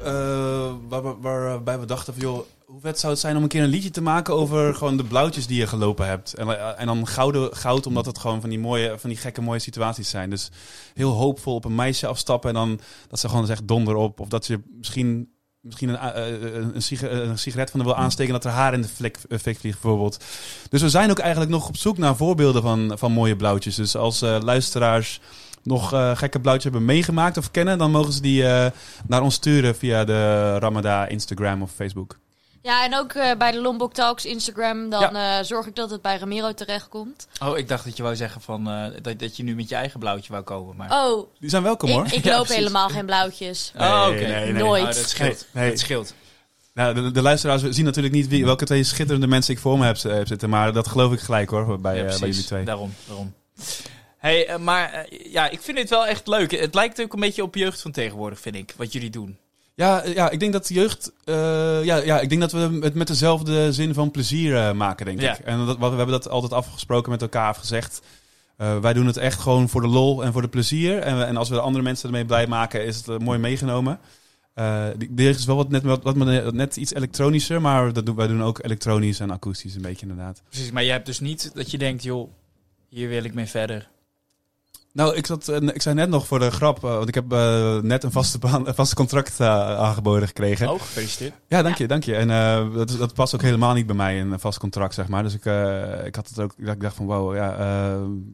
eh, 0.05 0.73
waar, 0.89 1.03
waar- 1.03 1.21
waarbij 1.21 1.79
we 1.81 1.87
dachten 1.87 2.13
van... 2.15 2.23
joh, 2.23 2.39
hoe 2.67 2.81
vet 2.81 2.99
zou 2.99 3.13
het 3.13 3.21
zijn 3.21 3.37
om 3.37 3.43
een 3.43 3.49
keer 3.49 3.63
een 3.63 3.69
liedje 3.69 3.91
te 3.91 4.01
maken 4.03 4.35
over 4.35 4.75
gewoon 4.75 4.97
de 4.97 5.05
blauwtjes 5.05 5.47
die 5.47 5.59
je 5.59 5.67
gelopen 5.67 6.07
hebt. 6.07 6.35
En, 6.35 6.49
eh, 6.49 6.81
en 6.81 6.87
dan 6.87 7.07
gouden, 7.07 7.57
goud, 7.57 7.87
omdat 7.87 8.07
het 8.07 8.19
gewoon 8.19 8.41
van 8.41 8.51
die, 8.51 8.59
mooie, 8.59 8.95
van 8.99 9.11
die 9.11 9.19
gekke 9.19 9.41
mooie 9.41 9.59
situaties 9.59 10.11
zijn. 10.11 10.31
Dus 10.31 10.51
heel 10.95 11.11
hoopvol 11.13 11.55
op 11.55 11.65
een 11.65 11.75
meisje 11.75 12.07
afstappen 12.07 12.49
en 12.49 12.55
dan 12.55 12.81
dat 13.09 13.19
ze 13.19 13.29
gewoon 13.29 13.47
zegt 13.47 13.69
donder 13.69 13.95
op. 13.95 14.21
Of 14.21 14.29
dat 14.29 14.47
je 14.47 14.61
misschien, 14.79 15.29
misschien 15.61 15.89
een, 15.89 15.97
eh, 15.97 16.35
eh, 16.35 16.55
een, 16.75 16.83
siga- 16.83 17.09
een 17.11 17.39
sigaret 17.39 17.71
van 17.71 17.81
haar 17.81 17.89
wil 17.89 17.99
aansteken 17.99 18.35
en 18.35 18.41
dat 18.41 18.53
er 18.53 18.59
haar 18.59 18.73
in 18.75 18.83
de 18.83 18.89
flik, 18.89 19.19
eh, 19.29 19.39
vliegt 19.39 19.63
bijvoorbeeld. 19.63 20.25
Dus 20.69 20.83
we 20.83 20.89
zijn 20.89 21.11
ook 21.11 21.19
eigenlijk 21.19 21.51
nog 21.51 21.69
op 21.69 21.77
zoek 21.77 21.99
naar 21.99 22.17
voorbeelden 22.17 22.63
van, 22.63 22.93
van 22.99 23.13
mooie 23.13 23.37
blauwtjes. 23.37 23.75
Dus 23.75 23.97
als 23.97 24.21
luisteraars 24.21 25.21
nog 25.63 25.89
gekke 25.89 26.41
blauwtjes 26.41 26.63
hebben 26.73 26.85
meegemaakt 26.85 27.37
of 27.37 27.51
kennen, 27.51 27.79
dan 27.79 27.91
mogen 27.91 28.13
ze 28.13 28.21
die 28.21 28.43
naar 29.07 29.23
ons 29.23 29.35
sturen 29.35 29.77
via 29.77 30.05
de 30.05 30.59
Ramada 30.59 31.07
Instagram 31.07 31.63
of 31.63 31.71
Facebook. 31.73 32.19
Ja, 32.63 32.85
en 32.85 32.97
ook 32.97 33.13
eh, 33.13 33.37
bij 33.39 33.51
de 33.51 33.61
Lombok 33.61 33.93
Talks 33.95 34.25
Instagram. 34.25 34.91
Dan 34.91 35.17
eh, 35.17 35.39
zorg 35.43 35.67
ik 35.67 35.75
dat 35.75 35.91
het 35.91 36.03
bij 36.03 36.19
Ramiro 36.19 36.53
terechtkomt. 36.53 37.29
Oh, 37.43 37.59
ik 37.59 37.69
dacht 37.69 37.85
dat 37.85 37.97
je 37.97 38.03
wou 38.03 38.17
zeggen 38.17 38.41
van, 38.41 38.69
eh, 38.71 38.87
dat, 39.03 39.19
dat 39.19 39.37
je 39.37 39.43
nu 39.43 39.55
met 39.55 39.69
je 39.69 39.75
eigen 39.75 40.01
blauwtje 40.01 40.33
wou 40.33 40.45
komen. 40.45 40.77
Maar... 40.77 41.05
Oh, 41.07 41.29
Die 41.39 41.51
zijn 41.51 41.63
welkom 41.63 41.91
hoor. 41.91 42.07
ik, 42.13 42.25
Ja, 42.25 42.31
loop 42.37 42.45
precies. 42.45 42.57
helemaal 42.63 42.89
geen 42.89 43.07
blauwtjes. 43.07 43.73
Oh, 43.77 44.05
oké. 44.09 44.15
Nee, 44.15 44.27
nee, 44.27 44.53
nee. 44.53 44.63
Nooit. 44.63 44.83
Oh, 44.83 44.93
dat 44.93 45.09
scheelt. 45.09 45.47
Nee, 45.53 45.63
nee. 45.63 45.71
Dat 45.71 45.79
scheelt. 45.81 46.15
Nou, 46.75 46.95
de, 46.95 47.11
de 47.11 47.23
luisteraars 47.23 47.63
zien 47.63 47.85
natuurlijk 47.85 48.15
niet 48.15 48.29
wie, 48.29 48.45
welke 48.45 48.65
twee 48.65 48.85
schitterende 48.85 49.27
mensen 49.27 49.55
ik 49.55 49.61
voor 49.61 49.79
me 49.79 49.85
heb, 49.87 50.03
heb 50.03 50.27
zitten, 50.27 50.49
maar 50.51 50.73
dat 50.73 50.89
geloof 50.89 51.13
ik 51.13 51.21
gelijk 51.21 51.51
hoor, 51.51 51.81
bij, 51.81 51.97
Ja, 51.97 52.03
precies. 52.03 52.21
bij 52.21 52.29
jullie 52.29 52.45
twee. 52.45 52.65
Daarom, 52.65 52.95
daarom. 53.07 53.35
Hey, 54.19 54.59
maar 54.59 55.07
ja, 55.31 55.49
ik 55.49 55.61
vind 55.63 55.79
het 55.79 55.91
wel 55.91 56.07
echt 56.07 56.27
leuk. 56.27 56.51
Het 56.51 56.75
lijkt 56.75 57.01
ook 57.01 57.13
een 57.13 57.21
beetje 57.21 57.43
op 57.43 57.55
jeugd 57.55 57.81
van 57.83 57.91
tegenwoordig, 57.93 58.41
vind 58.41 58.55
ik, 58.55 58.75
wat 58.77 58.93
jullie 58.93 59.11
doen. 59.11 59.39
Ja, 59.79 60.03
eh, 60.03 60.15
ja, 60.15 60.31
ik 60.31 60.41
denk 60.41 60.53
dat 60.53 60.67
de 60.67 60.75
jeugd. 60.75 61.13
eh, 61.25 61.35
ja, 61.85 61.97
ja, 61.97 62.21
ik 62.21 62.29
denk 62.29 62.41
dat 62.41 62.53
we 62.53 62.79
het 62.81 62.95
met 62.95 63.07
dezelfde 63.07 63.73
zin 63.73 63.95
van 63.95 64.11
plezier 64.11 64.57
eh, 64.57 64.73
maken, 64.73 65.07
denk 65.07 65.21
Ja. 65.21 65.33
ik. 65.39 65.45
En 65.45 65.67
dat, 65.67 65.79
we 65.79 65.85
hebben 65.85 66.09
dat 66.09 66.29
altijd 66.29 66.53
afgesproken 66.53 67.11
met 67.11 67.23
elkaar 67.23 67.49
afgezegd. 67.49 68.01
Wij 68.57 68.93
doen 68.93 69.07
het 69.07 69.17
echt 69.17 69.41
gewoon 69.41 69.69
voor 69.69 69.81
de 69.81 69.87
lol 69.89 70.25
en 70.25 70.33
voor 70.33 70.43
de 70.43 70.49
plezier. 70.49 70.99
En, 70.99 71.19
we- 71.19 71.25
en 71.25 71.37
als 71.37 71.49
we 71.49 71.55
de 71.55 71.61
andere 71.61 71.85
mensen 71.85 72.07
ermee 72.09 72.25
blij 72.25 72.47
maken, 72.47 72.85
is 72.85 73.07
het 73.07 73.23
mooi 73.23 73.39
meegenomen. 73.39 73.99
Jeugd 75.17 75.39
is 75.39 75.45
wel 75.45 75.57
wat 75.57 75.69
net, 75.69 75.83
wat, 75.83 76.03
wat, 76.03 76.15
net 76.53 76.77
iets 76.77 76.95
elektronischer, 76.95 77.61
maar 77.61 77.93
dat 77.93 78.07
doen, 78.07 78.17
wij 78.17 78.27
doen 78.27 78.43
ook 78.43 78.65
elektronisch 78.65 79.21
en 79.21 79.31
akoestisch 79.31 79.75
een 79.75 79.83
beetje 79.83 80.07
inderdaad. 80.07 80.43
Precies, 80.49 80.71
maar 80.71 80.83
je 80.85 80.91
hebt 80.91 81.07
dus 81.07 81.21
niet 81.21 81.51
dat 81.55 81.71
je 81.71 81.79
denkt, 81.79 82.03
joh, 82.03 82.31
hier 82.89 83.09
wil 83.09 83.25
ik 83.25 83.35
mee 83.35 83.47
verder. 83.47 83.89
Nou, 84.99 85.17
ik, 85.17 85.27
zat, 85.27 85.49
eh, 85.49 85.63
ik 85.63 85.83
zei 85.83 85.95
net 85.95 86.09
nog 86.09 86.27
voor 86.27 86.39
de 86.39 86.51
grap, 86.51 86.85
eh, 86.85 86.91
want 86.91 87.09
ik 87.09 87.15
heb 87.15 87.33
eh, 87.33 87.79
net 87.79 88.05
een 88.05 88.13
vaste, 88.13 88.39
baan, 88.39 88.67
een 88.69 88.75
vaste 88.75 88.95
contract 88.95 89.41
aangeboden 89.41 90.29
gekregen. 90.29 90.69
Oh, 90.69 90.81
gefeliciteerd. 90.81 91.33
Ja, 91.49 91.63
dank 91.63 91.77
je, 91.77 91.87
dank 91.87 92.05
je. 92.05 92.15
En 92.15 92.31
eh, 92.31 92.75
dat, 92.75 92.97
dat 92.99 93.15
past 93.15 93.35
ook 93.35 93.43
helemaal 93.43 93.75
niet 93.75 93.87
bij 93.87 93.97
mij, 93.97 94.21
een 94.21 94.41
vast 94.41 94.59
contract, 94.59 94.95
zeg 94.95 95.09
maar. 95.09 95.23
Dus 95.23 95.35
ik, 95.35 95.45
eh, 95.45 96.07
ik 96.07 96.15
had 96.15 96.29
het 96.29 96.41
ook, 96.41 96.55
ik 96.57 96.81
dacht 96.81 96.97
van, 96.97 97.07
wow, 97.07 97.35
ja, 97.35 97.57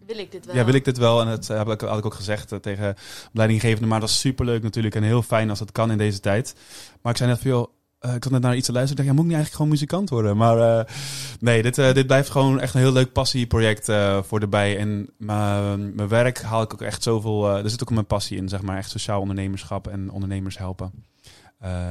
Wil 0.07 0.19
ik 0.19 0.33
dit 0.33 0.47
wel? 0.47 0.55
ja, 0.55 0.65
wil 0.65 0.75
ik 0.75 0.85
dit 0.85 0.99
wel? 0.99 1.21
En 1.21 1.27
dat 1.27 1.47
heb 1.47 1.69
ik, 1.69 1.81
had 1.81 1.99
ik 1.99 2.07
ook 2.07 2.15
gezegd 2.15 2.53
tegen 2.61 2.95
leidinggevende, 3.33 3.89
maar 3.89 4.01
dat 4.01 4.09
is 4.09 4.21
superleuk 4.21 4.63
natuurlijk 4.63 4.95
en 4.95 5.03
heel 5.03 5.23
fijn 5.23 5.51
als 5.51 5.59
dat 5.59 5.73
kan 5.73 5.91
in 5.91 5.99
deze 5.99 6.21
tijd. 6.21 6.55
Maar 7.03 7.13
ik 7.13 7.19
zei 7.19 7.31
net 7.31 7.41
van, 7.41 7.51
joh, 7.51 7.69
eh, 8.05 8.15
ik 8.15 8.23
zat 8.23 8.33
net 8.33 8.43
naar 8.43 8.57
iets 8.57 8.67
te 8.67 8.73
luisteren. 8.73 9.03
Ik 9.03 9.09
dacht, 9.09 9.09
ja, 9.09 9.13
moet 9.13 9.33
ik 9.33 9.39
niet 9.39 9.49
eigenlijk 9.49 9.55
gewoon 9.55 9.71
muzikant 9.71 10.11
worden? 10.11 10.37
Maar 10.37 10.59
eh, 10.59 10.95
nee, 11.41 11.63
dit, 11.63 11.79
eh, 11.79 11.95
dit 11.95 12.07
blijft 12.07 12.31
gewoon 12.31 12.61
echt 12.61 12.75
een 12.75 12.81
heel 12.81 12.93
leuk 12.93 13.13
passieproject 13.13 13.85
voor 14.27 14.41
erbij. 14.41 14.79
En 14.79 15.11
mijn 15.17 15.95
mijn 15.95 16.09
werk 16.09 16.43
haal 16.43 16.63
ik 16.63 16.73
ook 16.73 16.83
echt 16.83 17.03
zoveel, 17.03 17.49
er 17.49 17.71
zit 17.71 17.83
ook 17.83 17.91
mijn 17.91 18.07
passie 18.07 18.37
in, 18.37 18.49
zeg 18.49 18.63
maar. 18.63 18.77
Echt 18.77 18.91
sociaal 18.91 19.21
ondernemerschap 19.21 19.87
en 19.87 20.11
ondernemers 20.11 20.59
helpen. 20.59 20.93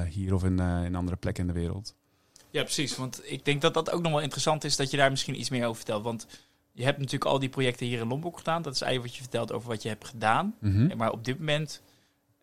Hier 0.10 0.34
of 0.34 0.44
in, 0.44 0.60
in 0.60 0.96
andere 0.96 1.18
plekken 1.18 1.48
in 1.48 1.54
de 1.54 1.60
wereld. 1.60 1.96
Ja, 2.50 2.62
precies. 2.62 2.96
Want 2.96 3.22
ik 3.24 3.46
denk 3.46 3.62
dat 3.62 3.74
dat 3.74 3.92
ook 3.92 4.02
nog 4.02 4.12
wel 4.12 4.22
interessant 4.22 4.64
is 4.64 4.76
dat 4.76 4.92
je 4.92 4.98
daar 4.98 5.10
misschien 5.10 5.40
iets 5.40 5.50
meer 5.50 5.64
over 5.64 5.76
vertelt. 5.76 6.04
Want 6.04 6.28
je 6.72 6.84
hebt 6.84 6.98
natuurlijk 6.98 7.32
al 7.32 7.40
die 7.40 7.50
projecten 7.50 7.86
hier 7.86 8.00
in 8.00 8.08
Lombok 8.08 8.38
gedaan. 8.38 8.62
Dat 8.62 8.74
is 8.74 8.82
eigenlijk 8.82 9.12
wat 9.12 9.24
je 9.24 9.30
vertelt 9.30 9.52
over 9.52 9.70
wat 9.70 9.84
je 9.84 9.90
hebt 9.90 10.08
gedaan. 10.08 10.56
Mhm. 10.60 10.98
Maar 10.98 11.12
op 11.12 11.26
dit 11.26 11.40
moment 11.40 11.82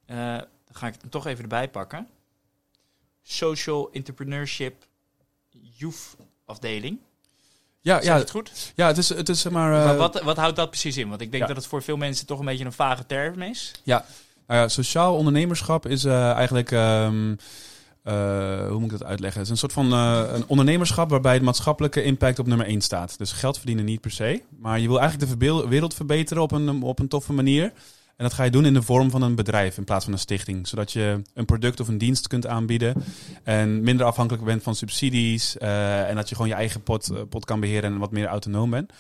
dan 0.07 0.47
ga 0.73 0.87
ik 0.87 0.95
het 1.01 1.11
toch 1.11 1.27
even 1.27 1.43
erbij 1.43 1.69
pakken. 1.69 2.07
Social 3.33 3.89
Entrepreneurship 3.93 4.75
Youth 5.77 6.17
afdeling. 6.45 6.99
Ja, 7.81 7.95
Zeg 7.95 8.05
ja, 8.05 8.17
het 8.19 8.31
goed? 8.31 8.73
ja, 8.75 8.87
het 8.87 8.99
is, 8.99 9.09
het 9.09 9.29
is 9.29 9.41
zeg 9.41 9.53
maar... 9.53 9.79
eh, 9.79 9.85
maar 9.85 9.97
wat, 9.97 10.23
wat 10.23 10.37
houdt 10.37 10.57
dat 10.57 10.71
precies 10.71 10.97
in? 10.97 11.09
Want 11.09 11.21
ik 11.21 11.31
denk 11.31 11.43
ja. 11.43 11.49
dat 11.49 11.57
het 11.57 11.67
voor 11.67 11.83
veel 11.83 11.97
mensen 11.97 12.27
toch 12.27 12.39
een 12.39 12.45
beetje 12.45 12.65
een 12.65 12.73
vage 12.73 13.07
term 13.07 13.43
is. 13.43 13.73
Nou 13.85 14.03
ja, 14.47 14.69
sociaal 14.69 15.17
ondernemerschap 15.17 15.87
is 15.87 16.05
eh, 16.05 16.31
eigenlijk. 16.31 16.71
ehm, 16.73 17.35
eh, 18.03 18.69
hoe 18.69 18.79
moet 18.79 18.93
ik 18.93 18.99
dat 18.99 19.09
uitleggen? 19.09 19.41
Het 19.41 19.51
is 19.51 19.63
een 19.63 19.71
soort 19.71 19.73
van 19.73 19.93
een 19.93 20.45
ondernemerschap 20.47 21.11
waarbij 21.11 21.39
de 21.39 21.45
maatschappelijke 21.45 22.03
impact 22.03 22.39
op 22.39 22.47
nummer 22.47 22.67
1 22.67 22.81
staat. 22.81 23.19
Dus 23.19 23.33
geld 23.33 23.57
verdienen 23.57 23.85
niet 23.85 24.01
per 24.01 24.11
se. 24.11 24.43
Maar 24.59 24.81
je 24.81 24.89
wil 24.89 25.01
eigenlijk 25.01 25.41
de 25.41 25.69
wereld 25.69 25.95
verbeteren 25.95 26.43
op 26.43 26.53
een, 26.53 26.83
op 26.83 26.99
een 26.99 27.09
toffe 27.09 27.33
manier. 27.33 27.73
En 28.21 28.27
dat 28.27 28.35
ga 28.35 28.45
je 28.45 28.51
doen 28.51 28.67
in 28.67 28.75
de 28.75 28.83
vorm 28.83 29.11
van 29.11 29.23
een 29.23 29.35
bedrijf 29.35 29.77
in 29.77 29.85
plaats 29.85 30.05
van 30.05 30.13
een 30.13 30.19
stichting. 30.19 30.69
Zodat 30.69 30.93
je 30.93 31.23
een 31.35 31.45
product 31.45 31.81
of 31.81 31.89
een 31.89 31.99
dienst 31.99 32.27
kunt 32.29 32.47
aanbieden. 32.47 32.95
En 33.43 33.83
minder 33.83 34.07
afhankelijk 34.07 34.45
bent 34.45 34.63
van 34.63 34.75
subsidies. 34.75 35.59
eh, 35.59 36.09
en 36.09 36.17
dat 36.17 36.29
je 36.29 36.35
gewoon 36.35 36.51
je 36.51 36.57
eigen 36.57 36.83
pot, 36.83 37.11
eh, 37.11 37.21
pot 37.29 37.45
kan 37.45 37.61
beheren 37.61 37.93
en 37.93 37.99
wat 37.99 38.11
meer 38.11 38.27
autonoom 38.27 38.71
bent. 38.71 38.93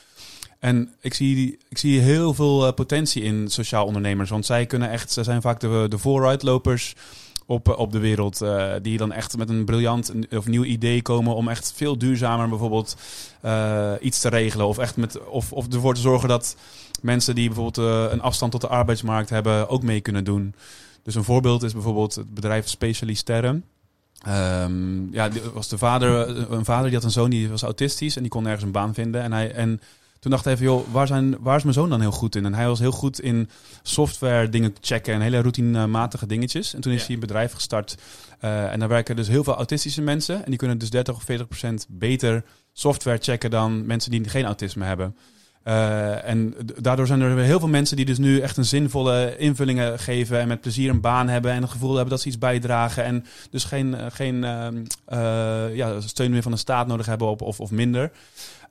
En 0.59 0.95
ik 1.01 1.15
zie, 1.15 1.59
ik 1.69 1.79
zie 1.79 2.01
heel 2.01 2.35
veel 2.35 2.67
eh, 2.67 2.73
potentie 2.73 3.23
in 3.23 3.49
sociaal 3.49 3.87
ondernemers. 3.87 4.31
Want 4.31 4.47
zij 4.47 4.67
kunnen 4.67 4.91
echt, 4.91 5.13
zij 5.13 5.25
zijn 5.25 5.43
vaak 5.43 5.61
de, 5.61 5.87
de 5.89 5.99
vooruitlopers 5.99 6.95
op, 7.47 7.69
op 7.69 7.93
de 7.93 7.99
wereld. 7.99 8.45
die 8.83 8.99
dan 8.99 9.13
echt 9.13 9.37
met 9.37 9.49
een 9.49 9.65
briljant 9.65 10.13
of 10.31 10.47
nieuw 10.47 10.65
idee 10.65 11.03
komen 11.03 11.35
om 11.35 11.49
echt 11.49 11.73
veel 11.77 11.99
duurzamer 11.99 12.49
bijvoorbeeld 12.49 12.97
iets 14.01 14.21
te 14.21 14.29
regelen. 14.29 14.67
Of 14.67 14.79
echt 14.79 14.97
met, 14.97 15.27
of, 15.27 15.53
of 15.53 15.73
ervoor 15.73 15.95
te 15.95 16.01
zorgen 16.01 16.29
dat 16.29 16.57
mensen 17.03 17.35
die 17.35 17.47
bijvoorbeeld 17.47 17.89
eh, 17.89 18.13
een 18.13 18.21
afstand 18.23 18.53
tot 18.53 18.61
de 18.61 18.69
arbeidsmarkt 18.69 19.31
hebben 19.31 19.69
ook 19.69 19.83
mee 19.83 20.01
kunnen 20.01 20.25
doen. 20.25 20.55
Dus 21.03 21.15
een 21.15 21.25
voorbeeld 21.25 21.63
is 21.63 21.73
bijvoorbeeld 21.73 22.15
het 22.15 22.35
bedrijf 22.35 22.69
Specialisterren. 22.69 23.65
Ehm, 24.23 25.13
ja, 25.13 25.29
was 25.55 25.69
de 25.69 25.79
vader, 25.79 26.29
een 26.53 26.65
vader 26.65 26.85
die 26.85 26.95
had 26.95 27.05
een 27.05 27.11
zoon 27.11 27.31
die 27.31 27.49
was 27.49 27.63
autistisch 27.63 28.17
en 28.17 28.23
die 28.23 28.31
kon 28.31 28.43
nergens 28.43 28.65
een 28.65 28.71
baan 28.71 28.95
vinden. 28.95 29.23
En, 29.23 29.33
hij, 29.33 29.53
en 29.53 29.81
toen 30.19 30.31
dacht 30.31 30.45
hij 30.45 30.53
even, 30.53 30.65
joh, 30.67 30.87
waar, 30.93 31.07
zijn, 31.07 31.37
waar 31.41 31.57
is 31.57 31.63
mijn 31.63 31.75
zoon 31.75 31.89
dan 31.91 32.01
heel 32.01 32.11
goed 32.11 32.37
in? 32.37 32.45
En 32.45 32.55
hij 32.55 32.67
was 32.67 32.79
heel 32.79 32.93
goed 32.93 33.21
in 33.21 33.49
software 33.83 34.49
dingen 34.49 34.75
checken 34.81 35.15
en 35.15 35.21
hele 35.21 35.41
routinematige 35.41 36.27
dingetjes. 36.27 36.75
En 36.75 36.81
toen 36.81 36.93
is 36.93 36.99
Ja. 37.01 37.05
hij 37.05 37.15
een 37.15 37.21
bedrijf 37.21 37.53
gestart. 37.53 37.97
Eh, 38.39 38.73
en 38.73 38.79
daar 38.79 38.89
werken 38.89 39.17
dus 39.17 39.29
heel 39.29 39.45
veel 39.45 39.55
autistische 39.57 40.03
mensen. 40.03 40.37
En 40.45 40.51
die 40.51 40.59
kunnen 40.59 40.79
dus 40.79 40.91
30 40.91 41.15
of 41.15 41.23
40 41.23 41.49
procent 41.49 41.87
beter 41.89 42.45
software 42.73 43.19
checken 43.21 43.51
dan 43.51 43.87
mensen 43.87 44.11
die 44.11 44.29
geen 44.29 44.45
autisme 44.45 44.85
hebben. 44.85 45.17
Eh, 45.63 46.29
en 46.29 46.55
daardoor 46.81 47.07
zijn 47.07 47.21
er 47.21 47.39
heel 47.39 47.59
veel 47.59 47.69
mensen 47.69 47.97
die 47.97 48.05
dus 48.05 48.19
nu 48.19 48.41
echt 48.41 48.57
een 48.57 48.65
zinvolle 48.65 49.37
invullingen 49.39 49.99
geven 49.99 50.39
en 50.39 50.49
met 50.49 50.61
plezier 50.61 50.91
een 50.91 51.01
baan 51.01 51.29
hebben 51.29 51.53
en 51.53 51.63
het 51.63 51.71
gevoel 51.71 51.93
hebben 51.95 52.11
dat 52.11 52.21
ze 52.21 52.29
iets 52.29 52.39
bijdragen 52.39 53.05
en 53.05 53.25
dus 53.51 53.65
geen, 53.65 53.95
eh, 53.95 54.07
geen 54.11 54.45
ehm, 54.45 54.85
eh, 55.05 55.77
ja, 55.77 56.01
steun 56.01 56.31
meer 56.31 56.43
van 56.43 56.53
de 56.53 56.59
staat 56.59 56.87
nodig 56.87 57.07
hebben 57.07 57.41
of, 57.41 57.61
of 57.61 57.71
minder. 57.71 58.11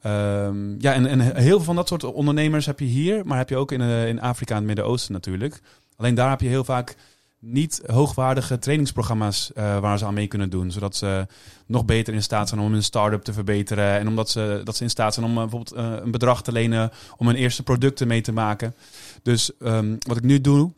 Ehm, 0.01 0.81
ja, 0.81 0.93
en, 0.93 1.05
en 1.05 1.19
heel 1.19 1.55
veel 1.55 1.59
van 1.59 1.75
dat 1.75 1.87
soort 1.87 2.03
ondernemers 2.03 2.65
heb 2.65 2.79
je 2.79 2.85
hier, 2.85 3.25
maar 3.25 3.37
heb 3.37 3.49
je 3.49 3.57
ook 3.57 3.71
in, 3.71 3.81
in 3.81 4.21
Afrika 4.21 4.51
en 4.51 4.57
het 4.57 4.67
Midden-Oosten 4.67 5.13
natuurlijk. 5.13 5.61
Alleen 5.95 6.15
daar 6.15 6.29
heb 6.29 6.41
je 6.41 6.47
heel 6.47 6.63
vaak 6.63 6.95
niet 7.39 7.81
hoogwaardige 7.85 8.59
trainingsprogramma's 8.59 9.53
eh, 9.53 9.79
waar 9.79 9.97
ze 9.97 10.05
aan 10.05 10.13
mee 10.13 10.27
kunnen 10.27 10.49
doen. 10.49 10.71
Zodat 10.71 10.95
ze 10.95 11.27
nog 11.65 11.85
beter 11.85 12.13
in 12.13 12.23
staat 12.23 12.49
zijn 12.49 12.61
om 12.61 12.71
hun 12.71 12.83
start-up 12.83 13.23
te 13.23 13.33
verbeteren. 13.33 13.99
En 13.99 14.07
omdat 14.07 14.29
ze, 14.29 14.61
dat 14.63 14.75
ze 14.75 14.83
in 14.83 14.89
staat 14.89 15.13
zijn 15.13 15.25
om 15.25 15.31
eh, 15.31 15.41
bijvoorbeeld 15.41 15.71
eh, 15.71 15.93
een 16.03 16.11
bedrag 16.11 16.41
te 16.41 16.51
lenen 16.51 16.91
om 17.17 17.27
hun 17.27 17.35
eerste 17.35 17.63
producten 17.63 18.07
mee 18.07 18.21
te 18.21 18.31
maken. 18.31 18.75
Dus 19.23 19.57
ehm, 19.57 19.95
wat 19.99 20.17
ik 20.17 20.23
nu 20.23 20.41
doe, 20.41 20.71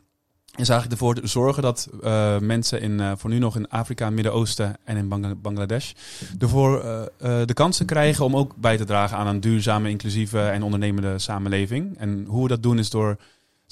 is 0.56 0.68
eigenlijk 0.68 1.00
ervoor 1.00 1.18
zorgen 1.22 1.62
dat 1.62 1.88
mensen 2.40 2.80
in, 2.80 3.16
voor 3.16 3.30
nu 3.30 3.38
nog 3.38 3.56
in 3.56 3.68
Afrika, 3.68 4.10
Midden-Oosten 4.10 4.76
en 4.84 4.96
in 4.96 5.08
Bangla- 5.08 5.34
Bangladesh 5.34 5.92
ervoor 6.38 6.82
de 7.18 7.54
kansen 7.54 7.86
krijgen 7.86 8.24
om 8.24 8.36
ook 8.36 8.56
bij 8.56 8.76
te 8.76 8.84
dragen 8.84 9.16
aan 9.16 9.26
een 9.26 9.40
duurzame, 9.40 9.88
inclusieve 9.88 10.40
en 10.40 10.62
ondernemende 10.62 11.18
samenleving. 11.18 11.98
En 11.98 12.24
hoe 12.28 12.42
we 12.42 12.48
dat 12.48 12.62
doen 12.62 12.78
is 12.78 12.90
door 12.90 13.16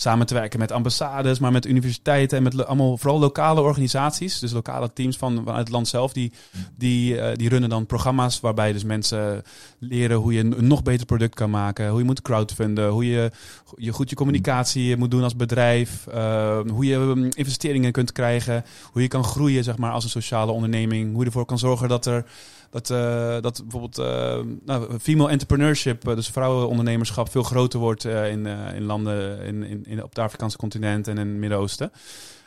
samen 0.01 0.27
te 0.27 0.35
werken 0.35 0.59
met 0.59 0.73
ambassades, 0.73 1.39
maar 1.39 1.53
met 1.53 1.67
universiteiten 1.67 2.37
en 2.37 2.43
met 2.43 2.67
allemaal 2.67 2.97
vooral 2.97 3.19
lokale 3.19 3.61
organisaties. 3.61 4.39
Dus 4.39 4.53
lokale 4.53 4.93
teams 4.93 5.17
van, 5.17 5.35
vanuit 5.45 5.59
het 5.59 5.69
land 5.69 5.89
zelf, 5.89 6.13
die, 6.13 6.33
die, 6.77 7.21
eh, 7.21 7.37
die 7.37 7.49
runnen 7.49 7.71
dan 7.71 7.87
programma's 7.87 8.41
waarbij 8.41 8.73
dus 8.73 8.85
mensen 8.85 9.43
leren 9.79 10.17
hoe 10.17 10.33
je 10.33 10.41
een 10.41 10.59
een 10.59 10.67
nog 10.67 10.83
beter 10.83 11.07
product 11.07 11.35
kan 11.35 11.51
maken, 11.51 11.89
hoe 11.89 11.99
je 11.99 12.05
moet 12.05 12.23
crowdfunden, 12.23 12.89
hoe 12.89 13.07
je, 13.07 13.31
je 13.77 13.93
goed 13.93 14.11
je 14.11 14.17
communicatie 14.17 14.97
moet 14.97 15.11
doen 15.11 15.23
als 15.23 15.37
bedrijf, 15.37 16.07
eh, 16.07 16.61
hoe 16.71 16.85
je 16.85 16.97
mm, 16.97 17.29
investeringen 17.31 17.93
kunt 17.93 18.13
krijgen, 18.13 18.65
hoe 18.93 19.03
je 19.03 19.09
kan 19.09 19.25
groeien 19.25 19.65
zeg 19.65 19.77
maar, 19.77 19.93
als 19.93 20.05
een 20.05 20.11
sociale 20.11 20.53
onderneming, 20.53 21.11
hoe 21.11 21.21
je 21.21 21.27
ervoor 21.27 21.45
kan 21.45 21.59
zorgen 21.59 21.89
dat 21.89 22.07
er 22.07 22.25
dat, 22.71 22.91
eh, 22.91 23.41
dat 23.41 23.61
bijvoorbeeld 23.63 23.99
eh, 23.99 24.41
nou, 24.65 24.99
female 24.99 25.31
entrepreneurship, 25.31 26.09
eh, 26.09 26.15
dus 26.15 26.29
vrouwenondernemerschap, 26.29 27.31
veel 27.31 27.43
groter 27.43 27.79
wordt 27.79 28.05
eh, 28.05 28.31
in, 28.31 28.47
eh, 28.47 28.75
in 28.75 28.83
landen 28.83 29.41
in, 29.41 29.63
in, 29.63 29.85
in, 29.85 30.03
op 30.03 30.09
het 30.09 30.19
Afrikaanse 30.19 30.57
continent 30.57 31.09
en 31.09 31.19
in 31.19 31.29
het 31.29 31.37
Midden-Oosten. 31.37 31.93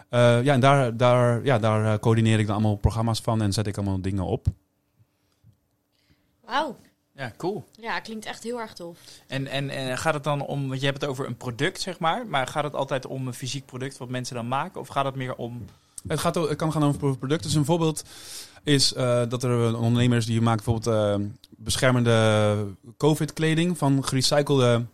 Eh, 0.10 0.44
ja, 0.44 0.54
en 0.54 0.60
daar, 0.60 0.98
daar, 0.98 1.44
ja, 1.46 1.60
daar 1.60 2.00
coördineer 2.00 2.40
ik 2.40 2.46
dan 2.46 2.56
allemaal 2.56 2.76
programma's 2.76 3.20
van 3.20 3.42
en 3.42 3.54
zet 3.54 3.68
ik 3.68 3.78
allemaal 3.78 4.02
dingen 4.02 4.24
op. 4.24 4.48
Wauw. 6.46 6.76
Ja, 7.16 7.32
cool. 7.38 7.64
Ja, 7.72 8.00
klinkt 8.00 8.26
echt 8.26 8.44
heel 8.44 8.60
erg 8.60 8.74
tof. 8.74 8.98
En, 9.28 9.48
en, 9.48 9.70
en 9.70 9.98
gaat 9.98 10.14
het 10.14 10.24
dan 10.24 10.42
om, 10.46 10.68
want 10.68 10.80
je 10.80 10.86
hebt 10.86 11.02
het 11.02 11.10
over 11.10 11.28
een 11.28 11.38
product, 11.38 11.82
zeg 11.82 12.00
maar. 12.00 12.28
Maar 12.28 12.48
gaat 12.48 12.64
het 12.64 12.76
altijd 12.76 13.06
om 13.06 13.28
een 13.28 13.34
fysiek 13.34 13.66
product 13.66 13.98
wat 13.98 14.10
mensen 14.10 14.36
dan 14.36 14.48
maken? 14.48 14.82
Of 14.82 14.88
gaat 14.88 15.06
het 15.06 15.16
meer 15.16 15.36
om... 15.36 15.66
Het, 16.08 16.20
gaat, 16.20 16.36
het 16.36 16.56
kan 16.56 16.72
gaan 16.72 16.84
over 16.84 17.18
producten. 17.18 17.42
Dus 17.42 17.54
een 17.54 17.66
voorbeeld 17.66 18.04
is 18.64 18.94
eh, 18.94 19.22
dat 19.30 19.44
er 19.44 19.50
een 19.50 19.76
ondernemer 19.76 20.18
is 20.18 20.26
die 20.26 20.42
maakt 20.42 20.64
bijvoorbeeld 20.66 20.96
eh, 20.96 21.26
beschermende 21.58 22.56
COVID-kleding 22.98 23.78
van 23.78 24.06
gerecyclede, 24.06 24.86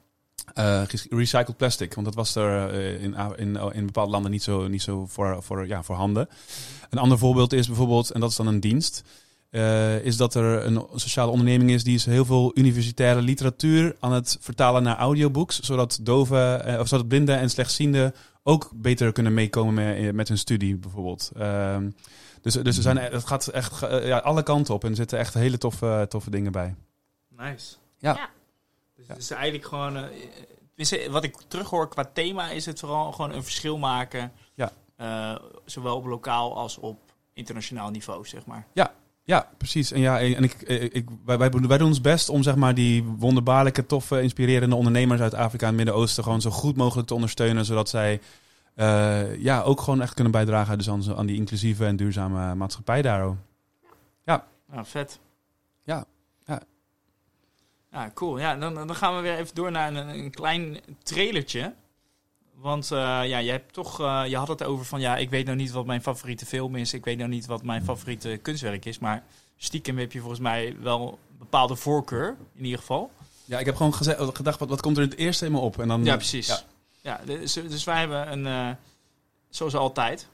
ges- 0.88 1.08
recycled 1.10 1.58
plastic. 1.58 1.94
Want 1.94 2.06
dat 2.06 2.16
was 2.16 2.36
er 2.36 2.74
in, 3.02 3.16
in, 3.36 3.60
in 3.74 3.86
bepaalde 3.86 4.12
landen 4.12 4.32
niet 4.32 4.44
zo, 4.44 4.68
niet 4.68 4.82
zo 4.82 5.06
voor, 5.08 5.44
voor, 5.44 5.68
ja, 5.68 5.84
voorhanden. 5.84 6.30
Een 6.90 6.98
ander 6.98 7.18
voorbeeld 7.18 7.54
is 7.54 7.68
bijvoorbeeld, 7.68 8.12
en 8.12 8.20
dat 8.20 8.30
is 8.30 8.36
dan 8.36 8.48
een 8.48 8.60
dienst, 8.60 9.04
is 10.04 10.18
dat 10.18 10.36
er 10.36 10.66
een 10.66 10.86
sociale 10.96 11.32
onderneming 11.32 11.72
is 11.72 11.84
die 11.84 11.96
is 11.96 12.06
heel 12.06 12.26
veel 12.26 12.52
universitaire 12.54 13.22
literatuur 13.22 13.96
aan 14.00 14.14
het 14.14 14.38
vertalen 14.40 14.84
naar 14.84 14.98
audiobooks, 14.98 15.60
zodat 15.60 16.00
doven, 16.02 16.80
of 16.80 16.88
zodat 16.88 17.08
blinden 17.08 17.38
en 17.38 17.50
slechtzienden 17.50 18.14
ook 18.44 18.72
beter 18.76 19.12
kunnen 19.12 19.34
meekomen 19.34 19.74
met, 19.74 20.14
met 20.14 20.28
hun 20.28 20.38
studie 20.38 20.76
bijvoorbeeld. 20.76 21.32
Ehm, 21.38 21.90
dus, 22.42 22.54
dus 22.54 22.76
er 22.78 22.82
zijn, 22.84 22.98
het 22.98 23.28
gaat 23.28 23.48
echt 23.48 23.84
eh, 23.84 24.08
ja, 24.08 24.18
alle 24.18 24.44
kanten 24.44 24.74
op 24.74 24.84
en 24.84 24.90
er 24.90 24.96
zitten 24.96 25.20
echt 25.20 25.34
hele 25.34 25.58
toffe, 25.58 26.06
toffe 26.10 26.30
dingen 26.30 26.52
bij. 26.52 26.76
Nice. 27.38 27.76
Ja. 27.98 28.14
Ja. 28.16 28.30
Dus 28.96 29.08
het 29.08 29.18
is 29.18 29.32
eigenlijk 29.32 29.66
gewoon... 29.66 29.96
eh, 29.96 30.04
tenminste, 30.76 31.12
wat 31.12 31.24
ik 31.24 31.36
terughoor 31.48 31.90
qua 31.90 32.10
thema 32.14 32.50
is 32.50 32.66
het 32.66 32.80
vooral 32.80 33.12
gewoon 33.12 33.34
een 33.34 33.44
verschil 33.44 33.78
maken. 33.78 34.32
Ja. 34.54 34.72
Eh, 34.96 35.36
zowel 35.66 35.96
op 35.96 36.06
lokaal 36.06 36.56
als 36.58 36.78
op 36.78 37.00
internationaal 37.34 37.90
niveau, 37.90 38.26
zeg 38.28 38.46
maar. 38.46 38.66
Ja, 39.24 39.50
precies. 39.58 39.92
En, 39.92 40.00
ja, 40.00 40.20
en 40.20 40.44
ik, 40.44 40.54
ik, 40.92 41.10
wij, 41.26 41.38
wij, 41.38 41.50
doen- 41.50 41.68
wij 41.68 41.78
doen 41.78 41.88
ons 41.88 42.02
best 42.02 42.30
om 42.30 42.44
zeg 42.44 42.56
maar, 42.56 42.74
die 42.74 43.04
wonderbaarlijke, 43.04 43.86
toffe, 43.86 44.22
inspirerende 44.22 44.76
ondernemers 44.76 45.22
uit 45.22 45.34
Afrika 45.34 45.64
en 45.64 45.68
het 45.68 45.78
Midden-Oosten 45.78 46.24
gewoon 46.24 46.42
zo 46.42 46.50
goed 46.50 46.76
mogelijk 46.78 47.08
te 47.08 47.14
ondersteunen, 47.14 47.66
zodat 47.66 47.90
zij 47.90 48.22
eh, 48.80 49.42
ja, 49.42 49.62
ook 49.62 49.82
gewoon 49.82 50.02
echt 50.02 50.14
kunnen 50.14 50.32
bijdragen 50.32 50.78
dus 50.78 50.90
aan, 50.90 51.16
aan 51.16 51.26
die 51.26 51.36
inclusieve 51.36 51.86
en 51.86 51.96
duurzame 51.96 52.56
maatschappij 52.56 53.02
daar. 53.02 53.24
ook. 53.24 53.36
Nou, 54.72 54.86
vet. 54.86 55.20
Ja, 55.84 56.06
ja. 56.46 56.62
Ja, 57.92 58.12
cool. 58.14 58.40
Ja, 58.40 58.56
dan, 58.56 58.74
dan 58.74 58.96
gaan 58.96 59.16
we 59.16 59.22
weer 59.22 59.38
even 59.38 59.56
door 59.56 59.72
naar 59.72 59.94
een, 59.94 60.08
een 60.08 60.32
klein 60.32 60.80
trailertje. 61.04 61.74
Want 62.54 62.92
eh, 62.92 62.98
ja, 63.26 63.38
je 63.38 63.52
hebt 63.52 63.74
toch, 63.74 64.02
eh, 64.02 64.24
je 64.28 64.38
had 64.38 64.48
het 64.48 64.64
over 64.64 64.86
van 64.86 65.00
ja, 65.00 65.18
ik 65.18 65.30
weet 65.30 65.46
nou 65.46 65.58
niet 65.58 65.72
wat 65.72 65.86
mijn 65.86 66.02
favoriete 66.02 66.46
film 66.46 66.76
is. 66.76 66.94
Ik 66.94 67.06
weet 67.06 67.18
nou 67.18 67.30
niet 67.30 67.46
wat 67.46 67.64
mijn 67.64 67.84
favoriete 67.84 68.40
kunstwerk 68.42 68.86
is. 68.86 69.00
Maar 69.00 69.24
stiekem 69.58 69.98
heb 69.98 70.12
je 70.12 70.20
volgens 70.20 70.40
mij 70.40 70.76
wel 70.82 71.20
een 71.32 71.38
bepaalde 71.38 71.76
voorkeur, 71.76 72.36
in 72.54 72.64
ieder 72.64 72.80
geval. 72.80 73.12
Ja, 73.46 73.60
ik 73.60 73.66
heb 73.66 73.76
gewoon 73.76 73.94
gedacht, 73.94 74.60
wat, 74.60 74.70
wat 74.70 74.82
komt 74.82 74.98
er 74.98 75.04
in 75.04 75.10
het 75.10 75.18
eerste 75.18 75.44
helemaal 75.46 75.66
op? 75.66 75.80
En 75.80 75.88
dan, 75.88 76.04
Ja, 76.04 76.16
precies. 76.16 76.48
Ja. 76.48 76.60
Ja. 77.10 77.20
dus, 77.26 77.54
dus 77.54 77.84
wij 77.84 78.00
hebben 78.00 78.32
een, 78.32 78.48
eh, 78.48 78.76
zoals 79.50 79.76
altijd, 79.76 80.28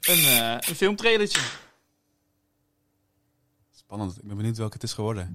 een, 0.00 0.24
eh 0.24 0.56
een 0.68 0.74
filmtrailertje. 0.74 1.40
Spannend. 3.70 4.16
Ik 4.16 4.28
ben 4.28 4.36
benieuwd 4.36 4.56
welke 4.56 4.74
het 4.74 4.82
is 4.82 4.92
geworden. 4.92 5.32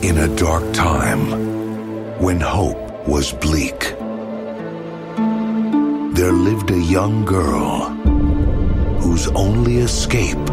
In 0.00 0.18
a 0.18 0.26
dark 0.26 0.72
time, 0.72 1.36
when 2.18 2.40
hope 2.40 2.92
was 3.06 3.34
bleak, 3.34 3.78
there 6.14 6.32
lived 6.32 6.70
a 6.70 6.80
young 6.80 7.28
girl 7.28 7.90
whose 8.98 9.32
only 9.32 9.82
escape 9.82 10.50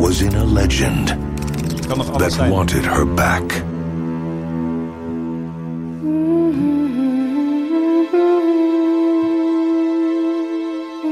was 0.00 0.22
in 0.22 0.34
a 0.34 0.44
legend 0.44 1.08
Het 1.10 1.86
kan 1.86 1.96
nog 1.96 2.08
alles 2.08 2.22
that 2.22 2.32
zijn. 2.32 2.50
wanted 2.50 2.84
her 2.84 3.06
back. 3.14 3.62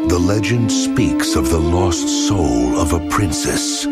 The 0.08 0.18
legend 0.18 0.70
speaks 0.72 1.36
of 1.36 1.50
the 1.50 1.58
lost 1.58 2.08
soul 2.26 2.78
of 2.80 2.92
a 2.92 3.00
princess 3.08 3.84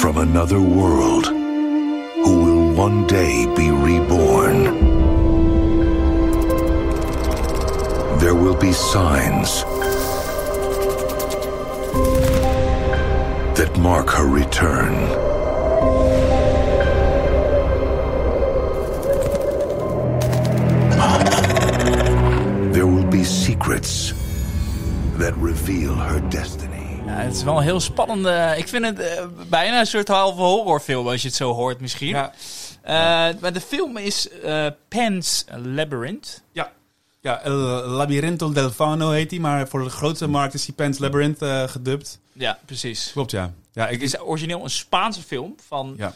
from 0.00 0.18
another 0.18 0.60
world 0.60 1.26
who 1.26 2.34
will 2.44 2.72
one 2.74 3.06
day 3.06 3.46
be 3.56 3.70
reborn. 3.70 4.64
There 8.20 8.34
will 8.34 8.56
be 8.56 8.72
signs 8.72 9.64
that 13.76 13.82
mark 13.82 14.10
her 14.10 14.26
return. 14.26 15.06
There 22.72 22.86
will 22.86 23.06
be 23.10 23.24
secrets 23.24 24.12
that 25.18 25.34
reveal 25.40 25.94
her 25.94 26.20
destiny. 26.28 27.00
Ja, 27.06 27.12
het 27.12 27.34
is 27.34 27.42
wel 27.42 27.56
een 27.56 27.62
heel 27.62 27.80
spannende. 27.80 28.54
Ik 28.56 28.68
vind 28.68 28.84
het 28.84 28.98
eh, 29.00 29.24
bijna 29.48 29.80
een 29.80 29.86
soort 29.86 30.08
halve 30.08 30.40
horrorfilm 30.40 31.08
als 31.08 31.22
je 31.22 31.28
het 31.28 31.36
zo 31.36 31.52
hoort, 31.52 31.80
misschien. 31.80 32.08
Ja, 32.08 32.32
Eh, 32.82 32.94
maar 33.40 33.52
de 33.52 33.60
film 33.60 33.96
is 33.96 34.28
eh 34.42 34.66
Pan's 34.88 35.44
Labyrinth. 35.62 36.42
ja. 36.52 36.70
Ja, 37.26 37.40
El 37.42 37.52
Labirinto 37.86 38.52
del 38.52 38.70
Fano 38.70 39.10
heet 39.10 39.30
hij, 39.30 39.40
maar 39.40 39.68
voor 39.68 39.84
de 39.84 39.90
grootste 39.90 40.26
markt 40.26 40.54
is 40.54 40.64
die 40.64 40.74
Pan's 40.74 40.98
Labyrinth 40.98 41.42
eh, 41.42 41.68
gedubt. 41.68 42.20
Ja, 42.32 42.58
precies. 42.64 43.10
Klopt, 43.12 43.30
ja. 43.30 43.52
Ja, 43.72 43.86
ik, 43.88 43.92
Het 44.00 44.02
is 44.02 44.20
origineel 44.20 44.62
een 44.62 44.70
Spaanse 44.70 45.22
film 45.22 45.54
van 45.68 45.94
Ja. 45.96 46.12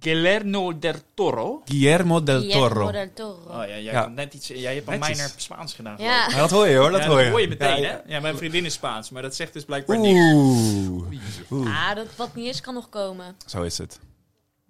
Guillermo 0.00 0.78
del 0.78 0.94
Toro. 1.14 1.62
Guillermo 1.64 2.22
del 2.22 2.40
Guillermo 2.40 2.68
Toro. 2.68 2.90
del 2.90 3.08
Toro. 3.14 3.38
Oh 3.48 3.54
ja, 3.54 3.66
jij, 3.66 3.82
Ja. 3.82 4.02
hebt 4.02 4.14
net 4.14 4.34
iets, 4.34 4.46
jij 4.48 4.74
hebt 4.74 4.86
Netjes. 4.86 5.06
mijner 5.16 5.30
Spaans 5.36 5.74
gedaan. 5.74 5.94
Ja. 5.98 6.26
Ja, 6.28 6.36
dat 6.36 6.50
hoor 6.50 6.68
je 6.68 6.76
hoor, 6.76 6.90
dat 6.90 7.00
Ja, 7.02 7.08
hoor 7.08 7.20
je. 7.20 7.30
hoor 7.30 7.40
je 7.40 7.48
meteen, 7.48 7.80
Ja, 7.80 7.88
hè? 8.06 8.12
Ja, 8.14 8.20
mijn 8.20 8.36
vriendin 8.36 8.64
is 8.64 8.72
Spaans, 8.74 9.10
maar 9.10 9.22
dat 9.22 9.34
zegt 9.34 9.52
dus 9.52 9.64
blijkbaar 9.64 9.98
niks. 9.98 10.18
Oeh. 10.34 11.02
Oeh. 11.50 11.88
Ah, 11.88 11.94
dat 11.96 12.06
wat 12.16 12.34
niet 12.34 12.46
is, 12.46 12.60
kan 12.60 12.74
nog 12.74 12.88
komen. 12.88 13.36
Zo 13.46 13.62
is 13.62 13.78
het. 13.78 13.98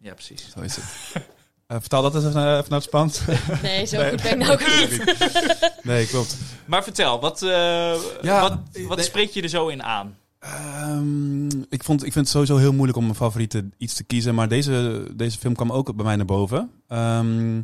Ja, 0.00 0.14
precies. 0.14 0.50
Zo 0.54 0.60
is 0.60 0.76
het. 0.76 0.84
Eh, 1.72 1.80
vertaal 1.80 2.02
dat 2.02 2.14
eens 2.14 2.24
even, 2.24 2.36
naar- 2.36 2.58
even 2.58 2.70
naar 2.70 2.78
het 2.78 2.88
Spaans. 2.88 3.20
Nee, 3.62 3.86
zo 3.86 4.08
goed 4.08 4.22
ben 4.22 4.30
ik 4.32 4.38
nou 4.38 4.52
ook 4.52 4.60
niet. 4.60 5.74
nee, 5.82 6.06
klopt. 6.06 6.36
Maar 6.64 6.82
vertel, 6.82 7.20
wat, 7.20 7.42
eh, 7.42 7.48
Ja, 8.22 8.40
wat, 8.40 8.56
wat 8.86 8.96
nee. 8.96 9.06
spreekt 9.06 9.34
je 9.34 9.42
er 9.42 9.48
zo 9.48 9.68
in 9.68 9.82
aan? 9.82 10.16
Ehm, 10.38 11.46
ik, 11.46 11.84
vond, 11.84 12.04
ik 12.04 12.12
vind 12.12 12.14
het 12.14 12.28
sowieso 12.28 12.56
heel 12.56 12.72
moeilijk 12.72 12.98
om 12.98 13.04
mijn 13.04 13.16
favoriete 13.16 13.64
iets 13.78 13.94
te 13.94 14.04
kiezen. 14.04 14.34
Maar 14.34 14.48
deze, 14.48 15.06
deze 15.14 15.38
film 15.38 15.54
kwam 15.54 15.72
ook 15.72 15.94
bij 15.96 16.04
mij 16.04 16.16
naar 16.16 16.24
boven. 16.26 16.70
Ehm, 16.88 17.60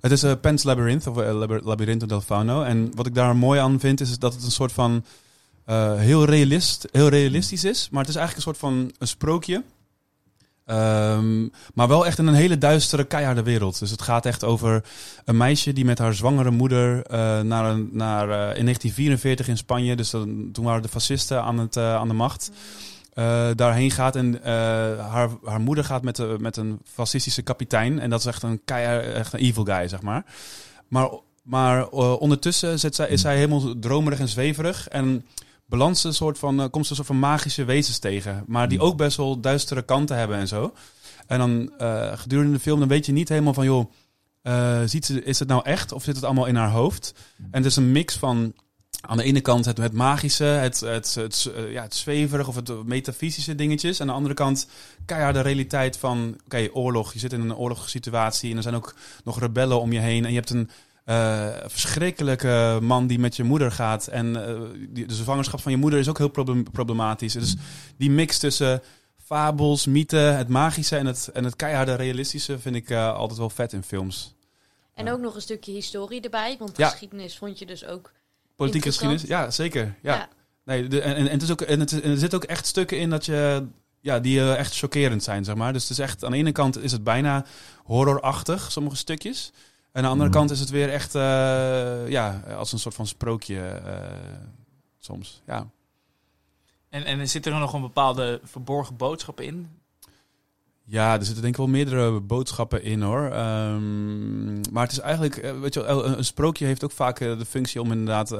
het 0.00 0.12
is 0.12 0.24
uh, 0.24 0.32
Pan's 0.40 0.62
Labyrinth, 0.62 1.06
of 1.06 1.16
uh, 1.18 1.32
Labyr- 1.38 1.60
Labyrinth 1.64 2.08
del 2.08 2.20
Fauno. 2.20 2.62
En 2.62 2.90
wat 2.94 3.06
ik 3.06 3.14
daar 3.14 3.36
mooi 3.36 3.60
aan 3.60 3.80
vind, 3.80 4.00
is 4.00 4.18
dat 4.18 4.34
het 4.34 4.44
een 4.44 4.50
soort 4.50 4.72
van... 4.72 5.04
eh, 5.64 5.94
heel, 5.94 6.24
realist, 6.24 6.88
heel 6.92 7.08
realistisch 7.08 7.64
is. 7.64 7.88
Maar 7.90 8.00
het 8.00 8.10
is 8.10 8.16
eigenlijk 8.16 8.46
een 8.46 8.54
soort 8.54 8.72
van 8.72 8.92
een 8.98 9.06
sprookje. 9.08 9.62
Ehm, 10.68 11.48
maar 11.74 11.88
wel 11.88 12.06
echt 12.06 12.18
in 12.18 12.26
een 12.26 12.34
hele 12.34 12.58
duistere, 12.58 13.04
keiharde 13.04 13.42
wereld. 13.42 13.78
Dus 13.78 13.90
het 13.90 14.02
gaat 14.02 14.26
echt 14.26 14.44
over 14.44 14.84
een 15.24 15.36
meisje 15.36 15.72
die 15.72 15.84
met 15.84 15.98
haar 15.98 16.14
zwangere 16.14 16.50
moeder 16.50 17.02
eh, 17.02 17.40
naar, 17.40 17.64
een, 17.64 17.88
naar 17.92 18.22
eh, 18.22 18.58
in 18.58 18.64
1944 18.64 19.48
in 19.48 19.56
Spanje, 19.56 19.96
dus 19.96 20.10
dan, 20.10 20.48
toen 20.52 20.64
waren 20.64 20.82
de 20.82 20.88
fascisten 20.88 21.42
aan, 21.42 21.58
het, 21.58 21.76
eh, 21.76 21.94
aan 21.94 22.08
de 22.08 22.14
macht, 22.14 22.50
eh, 23.14 23.48
daarheen 23.54 23.90
gaat. 23.90 24.16
En 24.16 24.42
eh, 24.42 24.52
haar, 25.10 25.28
haar 25.44 25.60
moeder 25.60 25.84
gaat 25.84 26.02
met, 26.02 26.16
de, 26.16 26.36
met 26.40 26.56
een 26.56 26.78
fascistische 26.84 27.42
kapitein. 27.42 28.00
En 28.00 28.10
dat 28.10 28.20
is 28.20 28.26
echt 28.26 28.42
een, 28.42 28.60
keihard, 28.64 29.04
echt 29.12 29.32
een 29.32 29.40
evil 29.40 29.64
guy, 29.64 29.88
zeg 29.88 30.02
maar. 30.02 30.24
Maar, 30.88 31.10
maar 31.42 31.88
ondertussen 31.88 32.78
zit 32.78 32.94
zij, 32.94 33.08
is 33.08 33.20
zij 33.20 33.36
helemaal 33.36 33.78
dromerig 33.80 34.20
en 34.20 34.28
zweverig. 34.28 34.88
En 34.88 35.24
ze 35.68 36.06
een 36.06 36.14
soort 36.14 36.38
van, 36.38 36.60
eh, 36.60 36.70
komt 36.70 36.84
ze 36.84 36.90
een 36.90 36.96
soort 36.96 37.08
van 37.08 37.18
magische 37.18 37.64
wezens 37.64 37.98
tegen. 37.98 38.44
Maar 38.46 38.68
die 38.68 38.80
ook 38.80 38.96
best 38.96 39.16
wel 39.16 39.40
duistere 39.40 39.82
kanten 39.82 40.16
hebben 40.16 40.36
en 40.36 40.48
zo. 40.48 40.74
En 41.26 41.38
dan 41.38 41.72
eh, 41.78 42.18
gedurende 42.18 42.52
de 42.52 42.58
film, 42.58 42.78
dan 42.78 42.88
weet 42.88 43.06
je 43.06 43.12
niet 43.12 43.28
helemaal 43.28 43.54
van, 43.54 43.64
joh, 43.64 43.92
eh, 44.42 44.80
ziet 44.84 45.06
ze, 45.06 45.22
is 45.22 45.38
het 45.38 45.48
nou 45.48 45.64
echt 45.64 45.92
of 45.92 46.02
zit 46.02 46.14
het 46.14 46.24
allemaal 46.24 46.46
in 46.46 46.56
haar 46.56 46.70
hoofd? 46.70 47.14
En 47.38 47.62
het 47.62 47.64
is 47.64 47.76
een 47.76 47.92
mix 47.92 48.16
van 48.16 48.54
aan 49.00 49.16
de 49.16 49.22
ene 49.22 49.40
kant 49.40 49.64
het, 49.64 49.78
het 49.78 49.92
magische, 49.92 50.44
het, 50.44 50.80
het, 50.80 51.14
het, 51.14 51.50
ja, 51.70 51.82
het 51.82 51.94
zweverig 51.94 52.48
of 52.48 52.54
het 52.54 52.86
metafysische 52.86 53.54
dingetjes. 53.54 54.00
Aan 54.00 54.06
de 54.06 54.12
andere 54.12 54.34
kant 54.34 54.68
keiharde 55.06 55.40
realiteit 55.40 55.96
van, 55.96 56.36
oké, 56.44 56.68
oorlog. 56.72 57.12
Je 57.12 57.18
zit 57.18 57.32
in 57.32 57.40
een 57.40 57.56
oorlogssituatie 57.56 58.50
en 58.50 58.56
er 58.56 58.62
zijn 58.62 58.74
ook 58.74 58.94
nog 59.24 59.40
rebellen 59.40 59.80
om 59.80 59.92
je 59.92 59.98
heen. 59.98 60.24
En 60.24 60.30
je 60.30 60.36
hebt 60.36 60.50
een 60.50 60.70
eh, 61.08 61.46
verschrikkelijke 61.66 62.78
man 62.82 63.06
die 63.06 63.18
met 63.18 63.36
je 63.36 63.44
moeder 63.44 63.72
gaat. 63.72 64.06
En 64.06 64.32
die, 64.90 65.06
de 65.06 65.14
zwangerschap 65.14 65.60
van 65.60 65.72
je 65.72 65.78
moeder 65.78 65.98
is 65.98 66.08
ook 66.08 66.18
heel 66.18 66.28
problem- 66.28 66.70
problematisch. 66.70 67.32
Dus 67.32 67.56
die 67.96 68.10
mix 68.10 68.38
tussen 68.38 68.82
fabels, 69.24 69.86
mythen, 69.86 70.36
het 70.36 70.48
magische 70.48 70.96
en 70.96 71.06
het, 71.06 71.30
en 71.32 71.44
het 71.44 71.56
keiharde 71.56 71.94
realistische 71.94 72.58
vind 72.58 72.74
ik 72.74 72.90
eh, 72.90 73.14
altijd 73.14 73.38
wel 73.38 73.50
vet 73.50 73.72
in 73.72 73.82
films. 73.82 74.34
En 74.94 75.10
ook 75.10 75.20
nog 75.20 75.34
een 75.34 75.40
stukje 75.40 75.72
historie 75.72 76.20
erbij, 76.20 76.56
want 76.58 76.76
Ja. 76.76 76.88
geschiedenis 76.88 77.38
vond 77.38 77.58
je 77.58 77.66
dus 77.66 77.84
ook. 77.84 78.12
Politieke 78.56 78.88
geschiedenis, 78.88 79.22
ja, 79.22 79.50
zeker. 79.50 79.94
Ja. 80.02 80.14
Ja. 80.14 80.28
Nee, 80.64 80.88
de, 80.88 81.00
en, 81.00 81.16
en, 81.16 81.26
het 81.26 81.42
is 81.42 81.50
ook, 81.50 81.60
en, 81.60 81.80
het, 81.80 82.00
en 82.02 82.10
er 82.10 82.18
zitten 82.18 82.38
ook 82.42 82.48
echt 82.48 82.66
stukken 82.66 82.98
in 82.98 83.10
dat 83.10 83.24
je, 83.24 83.66
ja, 84.00 84.18
die 84.20 84.54
echt 84.54 84.78
chockerend 84.78 85.22
zijn, 85.22 85.44
zeg 85.44 85.54
maar. 85.54 85.72
Dus 85.72 85.82
het 85.82 85.90
is 85.90 85.98
echt, 85.98 86.24
aan 86.24 86.30
de 86.30 86.36
ene 86.36 86.52
kant 86.52 86.78
is 86.82 86.92
het 86.92 87.04
bijna 87.04 87.44
horrorachtig, 87.84 88.72
sommige 88.72 88.96
stukjes. 88.96 89.52
En 89.92 89.94
aan 89.94 90.02
de 90.02 90.08
andere 90.08 90.28
Mhm. 90.28 90.38
kant 90.38 90.50
is 90.50 90.60
het 90.60 90.70
weer 90.70 90.88
echt, 90.90 91.14
eh, 91.14 92.08
ja, 92.08 92.42
als 92.56 92.72
een 92.72 92.78
soort 92.78 92.94
van 92.94 93.06
sprookje 93.06 93.60
eh, 93.60 93.94
soms. 94.98 95.42
Ja. 95.46 95.66
En, 96.88 97.04
en 97.04 97.28
zit 97.28 97.46
er 97.46 97.58
nog 97.58 97.72
een 97.72 97.80
bepaalde 97.80 98.40
verborgen 98.44 98.96
boodschap 98.96 99.40
in? 99.40 99.68
Ja, 100.84 101.12
er 101.18 101.24
zitten 101.24 101.42
denk 101.42 101.54
ik 101.54 101.60
wel 101.60 101.68
meerdere 101.70 102.20
boodschappen 102.20 102.82
in 102.82 103.02
hoor. 103.02 103.30
Ehm, 103.30 104.54
maar 104.72 104.82
het 104.82 104.92
is 104.92 105.00
eigenlijk, 105.00 105.36
eh, 105.36 105.60
weet 105.60 105.74
je 105.74 105.82
wel, 105.82 106.06
een, 106.06 106.24
sprookje 106.24 106.64
heeft 106.66 106.84
ook 106.84 106.90
vaak 106.92 107.18
de 107.18 107.44
functie 107.46 107.80
om 107.80 107.92
inderdaad 107.92 108.30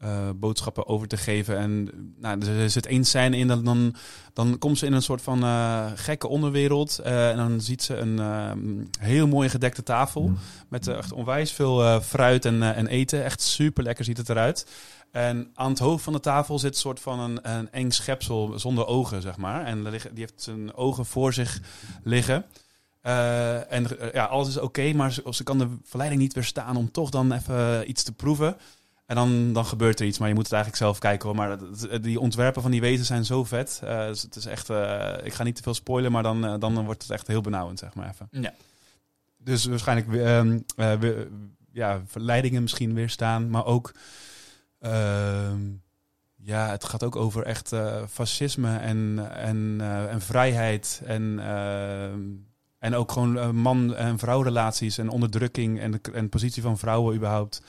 eh, 0.00 0.30
boodschappen 0.36 0.86
over 0.86 1.08
te 1.08 1.16
geven. 1.16 1.58
En 1.58 1.90
nou, 2.18 2.46
er, 2.46 2.70
zit 2.70 2.86
één 2.86 3.04
scène 3.04 3.36
in, 3.36 3.46
dan, 3.46 3.64
dan, 3.64 3.94
dan 4.32 4.58
komt 4.58 4.78
ze 4.78 4.86
in 4.86 4.92
een 4.92 5.02
soort 5.02 5.22
van 5.22 5.42
eh, 5.42 5.86
gekke 5.94 6.28
onderwereld. 6.28 6.98
eh, 6.98 7.30
en 7.30 7.36
dan 7.36 7.60
ziet 7.60 7.82
ze 7.82 7.96
een 7.96 8.88
heel 8.98 9.26
mooie 9.26 9.48
gedekte 9.48 9.82
tafel 9.82 10.32
met 10.68 10.86
eh, 10.86 10.96
echt 10.96 11.12
onwijs 11.12 11.52
veel 11.52 12.00
fruit 12.00 12.44
en, 12.44 12.62
en 12.62 12.86
eten. 12.86 13.24
Echt 13.24 13.40
super 13.40 13.82
lekker 13.82 14.04
ziet 14.04 14.16
het 14.16 14.28
eruit. 14.28 14.66
En 15.10 15.50
aan 15.54 15.70
het 15.70 15.78
hoofd 15.78 16.04
van 16.04 16.12
de 16.12 16.20
tafel 16.20 16.58
zit 16.58 16.70
een 16.72 16.80
soort 16.80 17.00
van 17.00 17.20
een, 17.20 17.50
een 17.50 17.72
eng 17.72 17.90
schepsel 17.90 18.58
zonder 18.58 18.86
ogen, 18.86 19.22
zeg 19.22 19.36
maar. 19.36 19.64
En 19.64 19.82
die 19.82 20.00
heeft 20.12 20.42
zijn 20.42 20.74
ogen 20.74 21.06
voor 21.06 21.32
zich 21.32 21.60
liggen. 22.02 22.44
En 23.02 23.86
ja, 24.12 24.24
alles 24.24 24.48
is 24.48 24.58
oké, 24.58 24.92
maar 24.92 25.12
ze, 25.12 25.22
ze 25.30 25.42
kan 25.42 25.58
de 25.58 25.68
verleiding 25.84 26.22
niet 26.22 26.34
weerstaan 26.34 26.76
om 26.76 26.90
toch 26.90 27.10
dan 27.10 27.32
even 27.32 27.90
iets 27.90 28.02
te 28.02 28.12
proeven. 28.12 28.56
En 29.10 29.16
dan, 29.16 29.52
dan 29.52 29.66
gebeurt 29.66 30.00
er 30.00 30.06
iets, 30.06 30.18
maar 30.18 30.28
je 30.28 30.34
moet 30.34 30.42
het 30.44 30.52
eigenlijk 30.52 30.82
zelf 30.82 30.98
kijken 30.98 31.28
hoor. 31.28 31.36
Maar 31.36 31.58
die 32.00 32.20
ontwerpen 32.20 32.62
van 32.62 32.70
die 32.70 32.80
wezens 32.80 33.06
zijn 33.08 33.24
zo 33.24 33.44
vet. 33.44 33.80
Eh, 33.84 34.06
dus 34.06 34.22
het 34.22 34.36
is 34.36 34.46
echt, 34.46 34.70
eh, 34.70 35.12
ik 35.22 35.32
ga 35.32 35.42
niet 35.42 35.56
te 35.56 35.62
veel 35.62 35.74
spoilen, 35.74 36.12
maar 36.12 36.22
dan, 36.22 36.44
eh, 36.44 36.54
dan 36.58 36.84
wordt 36.84 37.02
het 37.02 37.10
echt 37.10 37.26
heel 37.26 37.40
benauwend, 37.40 37.78
zeg 37.78 37.94
maar 37.94 38.08
even. 38.08 38.28
Ja. 38.30 38.52
Dus 39.38 39.64
waarschijnlijk 39.64 40.12
ehm, 40.14 40.58
we- 41.00 41.28
ja, 41.72 42.02
verleidingen 42.06 42.62
misschien 42.62 42.94
weerstaan, 42.94 43.50
maar 43.50 43.64
ook... 43.64 43.92
ehm, 44.78 45.60
ja, 46.42 46.68
het 46.70 46.84
gaat 46.84 47.02
ook 47.04 47.16
over 47.16 47.42
echt 47.42 47.72
fascisme 48.10 48.76
en, 48.76 49.28
en, 49.34 49.80
en 50.10 50.20
vrijheid. 50.20 51.02
En, 51.04 51.38
ehm, 51.38 52.20
en 52.78 52.94
ook 52.94 53.12
gewoon 53.12 53.56
man- 53.56 53.94
en 53.94 54.18
vrouwrelaties 54.18 54.98
en 54.98 55.08
onderdrukking 55.08 55.80
en 55.80 55.90
de, 55.90 56.00
en 56.12 56.22
de 56.22 56.28
positie 56.28 56.62
van 56.62 56.78
vrouwen 56.78 57.16
überhaupt. 57.16 57.62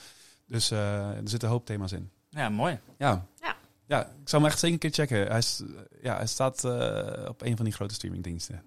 Dus 0.46 0.70
eh, 0.70 1.08
er 1.08 1.28
zitten 1.28 1.48
een 1.48 1.54
hoop 1.54 1.66
thema's 1.66 1.92
in. 1.92 2.10
Ja, 2.30 2.48
mooi. 2.48 2.78
Ja. 2.98 3.26
Ja. 3.40 3.56
Ja, 3.86 4.00
ik 4.04 4.28
zou 4.28 4.42
hem 4.42 4.50
echt 4.50 4.60
zeker 4.60 4.74
een 4.74 4.90
keer 4.90 5.06
checken. 5.06 5.26
Hij, 5.26 5.38
is, 5.38 5.62
ja, 6.02 6.16
hij 6.16 6.26
staat 6.26 6.64
eh, 6.64 7.28
op 7.28 7.42
een 7.42 7.56
van 7.56 7.64
die 7.64 7.74
grote 7.74 7.94
streamingdiensten. 7.94 8.62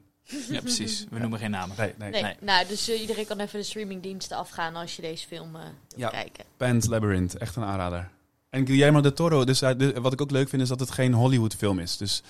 Ja, 0.50 0.60
precies. 0.62 1.06
We 1.10 1.20
noemen 1.20 1.40
geen 1.40 1.52
namen. 1.52 1.76
Nee, 1.78 1.94
nee. 1.98 2.10
Nee, 2.12 2.22
Nee. 2.22 2.36
nou, 2.42 2.68
dus 2.68 2.90
eh, 2.90 3.02
iedereen 3.02 3.26
kan 3.26 3.40
even 3.40 3.60
de 3.60 3.66
streamingdiensten 3.66 4.38
afgaan 4.38 4.76
als 4.76 4.96
je 4.96 5.02
deze 5.02 5.28
film 5.28 5.56
eh 5.56 5.62
wil 5.62 5.72
Ja. 6.00 6.10
kijken. 6.10 6.44
Pan's 6.58 6.86
Labyrinth, 6.88 7.38
echt 7.38 7.56
een 7.56 7.64
aanrader. 7.64 8.10
En 8.50 8.66
Guillermo 8.66 9.02
del 9.02 9.14
Toro, 9.14 9.44
dus 9.44 9.60
de- 9.60 10.02
wat 10.02 10.14
ik 10.14 10.22
ook 10.22 10.32
leuk 10.32 10.50
vind, 10.50 10.62
is 10.62 10.68
dat 10.68 10.80
het 10.80 10.92
geen 10.92 11.14
Hollywood 11.14 11.56
film 11.56 11.80
is. 11.80 11.98
Dus 11.98 12.22
eh, 12.24 12.30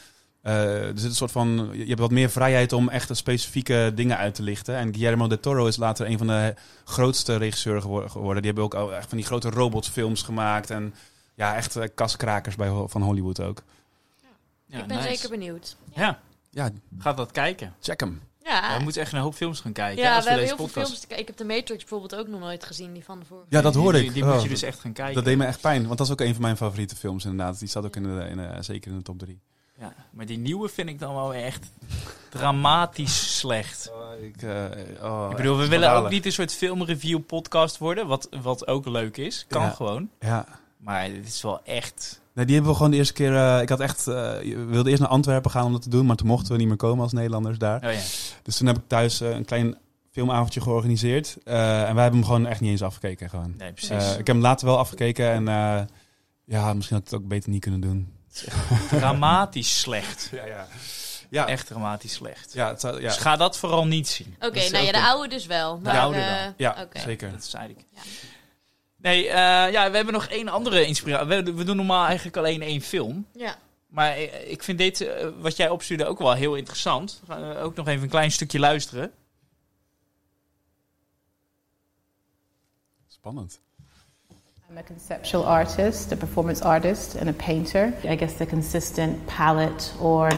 er 0.51 0.91
zit 0.99 1.09
een 1.09 1.15
soort 1.15 1.31
van, 1.31 1.69
je 1.73 1.85
hebt 1.85 1.99
wat 1.99 2.11
meer 2.11 2.29
vrijheid 2.29 2.73
om 2.73 2.89
echt 2.89 3.15
specifieke 3.17 3.91
dingen 3.95 4.17
uit 4.17 4.35
te 4.35 4.43
lichten. 4.43 4.75
En 4.75 4.93
Guillermo 4.93 5.27
del 5.27 5.39
Toro 5.39 5.65
is 5.67 5.77
later 5.77 6.09
een 6.09 6.17
van 6.17 6.27
de 6.27 6.53
grootste 6.83 7.35
regisseurs 7.35 7.81
gewor- 7.81 8.09
geworden. 8.09 8.41
Die 8.43 8.45
hebben 8.51 8.63
ook 8.63 8.73
al 8.73 8.95
echt 8.95 9.09
van 9.09 9.17
die 9.17 9.25
grote 9.27 9.49
robotfilms 9.49 10.21
gemaakt. 10.21 10.69
En 10.69 10.93
ja, 11.35 11.55
echt 11.55 11.75
eh, 11.75 11.87
kaskrakers 11.95 12.55
bij, 12.55 12.69
van 12.85 13.01
Hollywood 13.01 13.39
ook. 13.39 13.63
Ja, 14.65 14.79
ik 14.79 14.87
ben 14.87 14.97
nice. 14.97 15.09
zeker 15.09 15.29
benieuwd. 15.29 15.75
Ja, 15.95 16.19
Ja, 16.49 16.69
gaat 16.99 17.17
dat 17.17 17.31
kijken. 17.31 17.73
check 17.81 17.99
hem. 17.99 18.21
Ja, 18.43 18.77
we 18.77 18.83
moeten 18.83 19.01
echt 19.01 19.11
een 19.13 19.19
hoop 19.19 19.33
films 19.35 19.59
gaan 19.59 19.71
kijken 19.71 20.03
ja 20.03 20.15
als 20.15 20.17
we 20.17 20.23
we, 20.23 20.29
hebben 20.29 20.47
deze 20.47 20.55
heel 20.61 20.67
veel 20.73 20.81
films 20.83 20.99
te 20.99 21.07
kijken. 21.07 21.27
Ik 21.27 21.37
heb 21.37 21.47
de 21.47 21.53
Matrix 21.53 21.79
bijvoorbeeld 21.79 22.15
ook 22.15 22.27
nog 22.27 22.39
nooit 22.39 22.63
gezien, 22.65 22.93
die 22.93 23.03
van 23.03 23.19
de 23.19 23.25
vorige. 23.25 23.45
Ja, 23.49 23.61
dat 23.61 23.75
hoorde 23.75 23.97
die, 23.97 24.07
ik. 24.07 24.13
Die, 24.13 24.23
moet 24.23 24.33
Oh, 24.35 24.41
je 24.41 24.49
dus 24.49 24.61
echt 24.61 24.79
gaan 24.79 24.93
kijken. 24.93 25.15
Dat 25.15 25.25
deed 25.25 25.37
me 25.37 25.45
echt 25.45 25.61
pijn, 25.61 25.85
want 25.85 25.97
dat 25.97 26.07
is 26.07 26.13
ook 26.13 26.21
een 26.21 26.33
van 26.33 26.41
mijn 26.41 26.57
favoriete 26.57 26.95
films 26.95 27.25
inderdaad. 27.25 27.59
Die 27.59 27.67
staat 27.67 27.85
ook 27.85 27.95
in 27.95 28.03
de, 28.03 28.27
in 28.29 28.37
de- 28.37 28.57
zeker 28.59 28.91
in 28.91 28.97
de 28.97 29.03
top 29.03 29.19
drie. 29.19 29.39
Ja, 29.79 29.93
maar 30.11 30.25
die 30.25 30.37
nieuwe 30.37 30.69
vind 30.69 30.89
ik 30.89 30.99
dan 30.99 31.13
wel 31.15 31.33
echt 31.33 31.65
dramatisch 32.29 33.37
slecht. 33.39 33.91
ik, 34.21 34.41
eh, 34.41 34.63
oh, 35.03 35.27
ik 35.31 35.37
bedoel, 35.37 35.57
we 35.57 35.67
willen 35.67 35.91
ook 35.93 36.09
niet 36.09 36.25
een 36.25 36.31
soort 36.31 36.53
filmreview 36.53 37.19
podcast 37.25 37.77
worden, 37.77 38.07
wat, 38.07 38.27
wat 38.41 38.67
ook 38.67 38.85
leuk 38.85 39.17
is. 39.17 39.45
Kan 39.47 39.61
Ja. 39.61 39.69
gewoon. 39.69 40.09
Ja. 40.19 40.45
Maar 40.77 41.03
het 41.03 41.27
is 41.27 41.41
wel 41.41 41.63
echt... 41.63 42.21
Nee, 42.33 42.45
die 42.45 42.53
hebben 42.55 42.71
we 42.71 42.77
gewoon 42.77 42.91
de 42.91 42.97
eerste 42.97 43.13
keer. 43.13 43.35
eh, 43.35 43.61
ik 43.61 43.69
had 43.69 43.79
echt. 43.79 44.05
we 44.05 44.65
wilden 44.69 44.87
eerst 44.91 45.01
naar 45.01 45.11
Antwerpen 45.11 45.51
gaan 45.51 45.65
om 45.65 45.71
dat 45.71 45.81
te 45.81 45.89
doen, 45.89 46.05
maar 46.05 46.15
toen 46.15 46.27
mochten 46.27 46.51
we 46.51 46.57
niet 46.57 46.67
meer 46.67 46.77
komen 46.77 47.03
als 47.03 47.13
Nederlanders 47.13 47.57
daar. 47.57 47.85
Oh 47.85 47.91
ja. 47.91 47.99
Dus 48.43 48.57
toen 48.57 48.67
heb 48.67 48.77
ik 48.77 48.83
thuis 48.87 49.19
een 49.19 49.45
klein 49.45 49.77
filmavondje 50.11 50.61
georganiseerd. 50.61 51.37
en 51.43 51.53
wij 51.95 52.03
hebben 52.03 52.11
hem 52.19 52.23
gewoon 52.23 52.45
echt 52.45 52.59
niet 52.61 52.71
eens 52.71 52.83
afgekeken. 52.83 53.29
Gewoon. 53.29 53.53
Nee, 53.57 53.71
precies. 53.73 54.11
Ik 54.11 54.17
heb 54.17 54.27
hem 54.27 54.39
later 54.41 54.67
wel 54.67 54.77
afgekeken 54.77 55.29
en 55.31 55.45
ja, 56.45 56.73
misschien 56.73 56.95
had 56.97 57.05
ik 57.05 57.11
het 57.11 57.21
ook 57.21 57.27
beter 57.27 57.49
niet 57.49 57.61
kunnen 57.61 57.79
doen. 57.81 58.13
Dramatisch 58.89 59.79
slecht. 59.79 60.29
Ja, 60.31 60.45
ja. 60.45 60.67
Ja, 61.29 61.47
Echt 61.47 61.67
dramatisch 61.67 62.13
slecht. 62.13 62.53
Ja, 62.53 62.67
het 62.67 62.81
zou, 62.81 63.01
ja. 63.01 63.07
Dus 63.07 63.17
ga 63.17 63.35
dat 63.35 63.57
vooral 63.57 63.85
niet 63.87 64.07
zien. 64.07 64.35
Oké, 64.39 64.69
nou 64.69 64.85
ja, 64.85 64.91
de 64.91 65.01
oude 65.01 65.27
dus 65.27 65.45
wel. 65.45 65.79
Maar, 65.79 65.99
oude 65.99 66.19
eh, 66.19 66.43
wel. 66.43 66.53
ja 66.57 66.75
oké. 66.81 66.99
zeker. 66.99 67.31
Dat 67.31 67.45
zei 67.45 67.69
ik. 67.69 67.85
Ja. 67.91 68.01
Nee, 68.97 69.27
eh, 69.27 69.71
ja, 69.71 69.89
we 69.89 69.95
hebben 69.95 70.13
nog 70.13 70.25
één 70.25 70.47
andere 70.47 70.85
inspiratie. 70.85 71.27
We, 71.27 71.53
we 71.53 71.63
doen 71.63 71.75
normaal 71.75 72.05
eigenlijk 72.05 72.37
alleen 72.37 72.61
één 72.61 72.81
film. 72.81 73.27
Ja. 73.33 73.57
Maar 73.87 74.11
eh, 74.11 74.51
ik 74.51 74.63
vind 74.63 74.77
dit, 74.77 75.09
wat 75.39 75.55
jij 75.55 75.69
opstuurde, 75.69 76.05
ook 76.05 76.19
wel 76.19 76.33
heel 76.33 76.55
interessant. 76.55 77.21
We 77.25 77.33
gaan, 77.33 77.55
ook 77.57 77.75
nog 77.75 77.87
even 77.87 78.03
een 78.03 78.09
klein 78.09 78.31
stukje 78.31 78.59
luisteren. 78.59 79.11
Spannend. 83.07 83.59
I'm 84.75 84.79
a 84.79 84.83
conceptual 84.83 85.45
artist, 85.45 86.11
a 86.11 86.17
performance 86.17 86.61
artist, 86.61 87.15
and 87.15 87.29
a 87.29 87.33
painter. 87.33 87.93
I 88.03 88.15
guess 88.15 88.33
the 88.33 88.45
consistent 88.45 89.25
palette 89.25 89.93
or. 90.01 90.31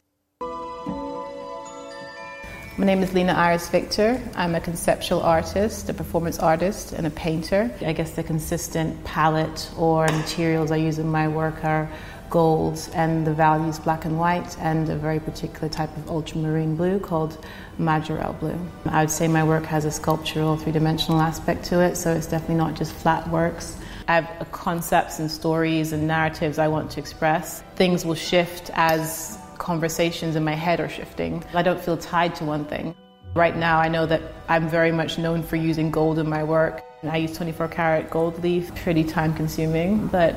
My 2.77 2.85
name 2.85 3.01
is 3.01 3.15
Lena 3.15 3.33
Iris 3.33 3.67
Victor. 3.67 4.21
I'm 4.35 4.53
a 4.53 4.61
conceptual 4.61 5.21
artist, 5.21 5.89
a 5.89 5.93
performance 5.95 6.37
artist, 6.37 6.93
and 6.93 7.07
a 7.07 7.09
painter. 7.09 7.71
I 7.81 7.93
guess 7.93 8.11
the 8.11 8.21
consistent 8.21 9.03
palette 9.03 9.71
or 9.75 10.05
materials 10.05 10.69
I 10.69 10.75
use 10.75 10.99
in 10.99 11.07
my 11.07 11.27
work 11.27 11.65
are 11.65 11.89
gold 12.29 12.87
and 12.93 13.25
the 13.25 13.33
values 13.33 13.79
black 13.79 14.05
and 14.05 14.19
white 14.19 14.55
and 14.59 14.87
a 14.87 14.95
very 14.95 15.19
particular 15.19 15.67
type 15.67 15.97
of 15.97 16.11
ultramarine 16.11 16.75
blue 16.75 16.99
called 16.99 17.43
Majorel 17.79 18.33
blue. 18.33 18.59
I 18.85 19.01
would 19.01 19.09
say 19.09 19.27
my 19.27 19.43
work 19.43 19.65
has 19.65 19.83
a 19.83 19.91
sculptural 19.91 20.57
three-dimensional 20.57 21.21
aspect 21.21 21.65
to 21.65 21.81
it, 21.81 21.95
so 21.95 22.13
it's 22.13 22.27
definitely 22.27 22.57
not 22.57 22.75
just 22.75 22.93
flat 22.93 23.27
works. 23.31 23.77
I 24.07 24.13
have 24.15 24.29
uh, 24.39 24.45
concepts 24.51 25.19
and 25.19 25.29
stories 25.29 25.91
and 25.93 26.07
narratives 26.07 26.57
I 26.57 26.67
want 26.67 26.91
to 26.91 26.99
express. 26.99 27.61
Things 27.75 28.05
will 28.05 28.15
shift 28.15 28.71
as 28.73 29.37
conversations 29.57 30.35
in 30.35 30.43
my 30.43 30.55
head 30.55 30.79
are 30.79 30.89
shifting. 30.89 31.43
I 31.53 31.61
don't 31.61 31.79
feel 31.79 31.97
tied 31.97 32.35
to 32.35 32.45
one 32.45 32.65
thing. 32.65 32.95
Right 33.35 33.55
now, 33.55 33.79
I 33.79 33.89
know 33.89 34.05
that 34.05 34.21
I'm 34.47 34.69
very 34.69 34.91
much 34.91 35.17
known 35.17 35.43
for 35.43 35.57
using 35.57 35.91
gold 35.91 36.19
in 36.19 36.29
my 36.29 36.43
work. 36.43 36.81
And 37.01 37.11
I 37.11 37.17
use 37.17 37.33
24 37.37 37.67
karat 37.67 38.09
gold 38.09 38.41
leaf, 38.43 38.73
pretty 38.83 39.03
time 39.03 39.33
consuming, 39.33 40.07
but 40.07 40.33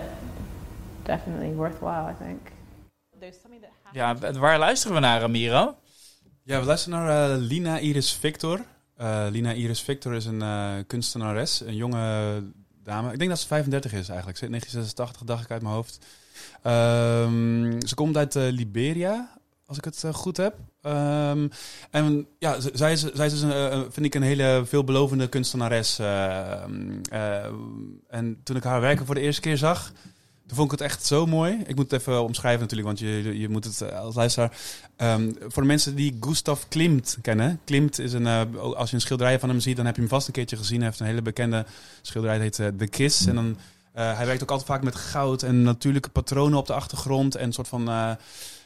definitely 1.05 1.51
worthwhile, 1.55 2.07
I 2.07 2.13
think. 2.25 2.41
There's 3.21 3.41
something 3.41 3.61
that 3.61 3.71
happens. 3.85 3.97
Ja, 3.97 4.15
w- 4.33 4.39
waar 4.41 4.59
luisteren 4.59 4.95
we 4.95 5.01
naar, 5.01 5.21
Ramiro? 5.21 5.77
Ja, 6.43 6.59
we 6.61 6.67
luisteren 6.67 6.99
naar 6.99 7.31
eh, 7.31 7.37
Lina 7.39 7.79
Iris 7.79 8.13
Victor. 8.13 8.61
Eh, 8.97 9.27
Lina 9.31 9.53
Iris 9.53 9.81
Victor 9.81 10.15
is 10.15 10.25
een 10.27 10.43
eh, 10.43 10.73
kunstenares, 10.87 11.61
een 11.61 11.77
jonge 11.77 12.43
dame. 12.85 13.13
Ik 13.13 13.19
denk 13.19 13.31
dat 13.31 13.41
ze 13.41 13.47
35 13.47 13.93
is 13.93 14.09
eigenlijk. 14.09 14.39
Ze 14.39 14.49
1986 14.49 15.23
dacht 15.27 15.45
ik 15.45 15.51
uit 15.51 15.63
mijn 15.63 15.75
hoofd. 15.75 15.99
Ehm, 16.63 17.87
ze 17.87 17.95
komt 17.95 18.17
uit 18.17 18.37
eh, 18.37 18.43
Liberia, 18.51 19.39
als 19.67 19.79
ik 19.79 19.85
het 19.85 20.05
eh, 20.05 20.15
goed 20.15 20.37
heb. 20.37 20.55
Ehm, 20.83 21.49
en 21.91 22.27
ja, 22.39 22.57
zij 22.73 22.93
is, 22.93 23.01
zij 23.01 23.27
is 23.27 23.33
dus 23.33 23.43
een, 23.43 23.53
eh, 23.53 23.81
vind 23.91 24.07
ik 24.07 24.15
een 24.15 24.23
hele 24.23 24.63
veelbelovende 24.67 25.29
kunstenares. 25.29 25.99
eh, 25.99 26.53
eh, 27.11 27.45
en 28.09 28.41
toen 28.43 28.57
ik 28.57 28.63
haar 28.65 28.81
werken 28.81 29.07
voor 29.07 29.15
de 29.15 29.21
eerste 29.21 29.41
keer 29.41 29.57
zag, 29.57 29.93
toen 30.51 30.59
vond 30.59 30.73
ik 30.73 30.79
het 30.79 30.91
echt 30.91 31.07
zo 31.07 31.27
mooi. 31.27 31.63
Ik 31.67 31.77
moet 31.77 31.91
het 31.91 32.01
even 32.01 32.23
omschrijven 32.23 32.61
natuurlijk, 32.61 32.89
want 32.89 32.99
je, 32.99 33.39
je 33.39 33.49
moet 33.49 33.65
het 33.65 33.81
eh, 33.81 33.99
als 34.01 34.15
luisteraar... 34.15 34.53
Ehm, 34.97 35.33
voor 35.39 35.63
de 35.63 35.69
mensen 35.69 35.95
die 35.95 36.17
Gustav 36.21 36.63
Klimt 36.69 37.19
kennen. 37.23 37.61
Klimt 37.65 37.99
is 37.99 38.13
een, 38.13 38.27
eh, 38.27 38.43
als 38.75 38.91
je 38.91 38.95
een 38.95 39.03
schilderij 39.03 39.39
van 39.39 39.49
hem 39.49 39.61
ziet, 39.61 39.77
dan 39.77 39.87
heb 39.87 39.95
je 39.95 40.01
hem 40.01 40.11
vast 40.11 40.27
een 40.27 40.33
keertje 40.33 40.57
gezien. 40.57 40.77
Hij 40.77 40.87
heeft 40.87 41.01
een 41.01 41.07
hele 41.07 41.23
bekende 41.23 41.67
schilderij, 42.03 42.39
dat 42.39 42.45
heet 42.45 42.59
eh, 42.59 42.79
The 42.79 42.87
Kiss. 42.87 43.27
En 43.27 43.35
dan, 43.35 43.57
hij 43.93 44.27
werkt 44.27 44.43
ook 44.43 44.51
altijd 44.51 44.69
vaak 44.69 44.83
met 44.83 44.95
goud 44.95 45.43
en 45.43 45.63
natuurlijke 45.63 46.09
patronen 46.09 46.59
op 46.59 46.67
de 46.67 46.73
achtergrond. 46.73 47.35
En 47.35 47.47
een 47.47 47.53
soort 47.53 47.69
van 47.69 47.85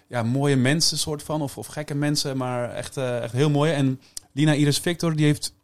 ja, 0.09 0.23
mooie 0.23 0.57
mensen, 0.57 0.99
soort 0.99 1.23
van, 1.23 1.43
of, 1.43 1.59
of 1.59 1.67
gekke 1.67 1.95
mensen, 1.95 2.37
maar 2.37 2.71
echt, 2.71 2.97
echt 2.97 3.33
heel 3.33 3.51
mooi. 3.51 3.73
En 3.73 4.01
Lina 4.33 4.53
Iris 4.53 4.79
Victor, 4.79 5.17
die 5.17 5.27
heeft 5.27 5.55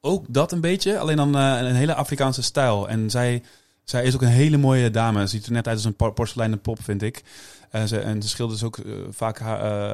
ook 0.00 0.24
dat 0.28 0.52
een 0.52 0.60
beetje, 0.60 0.98
alleen 0.98 1.16
dan 1.16 1.34
een 1.34 1.74
hele 1.74 1.94
Afrikaanse 1.94 2.42
stijl. 2.42 2.88
En 2.88 3.10
zij, 3.10 3.42
zij 3.86 4.04
is 4.04 4.14
ook 4.14 4.22
een 4.22 4.28
hele 4.28 4.56
mooie 4.56 4.90
dame. 4.90 5.26
Ziet 5.26 5.46
er 5.46 5.52
net 5.52 5.66
uit 5.66 5.76
als 5.76 5.84
een 5.84 5.94
por- 5.96 6.12
porseleinen 6.12 6.60
pop, 6.60 6.82
vind 6.82 7.02
ik. 7.02 7.22
En 7.70 7.88
ze, 7.88 7.98
en 7.98 8.22
ze 8.22 8.28
schildert 8.28 8.58
dus 8.60 8.68
ook 8.68 8.78
eh, 8.78 8.92
vaak 9.10 9.40
eh, 9.40 9.46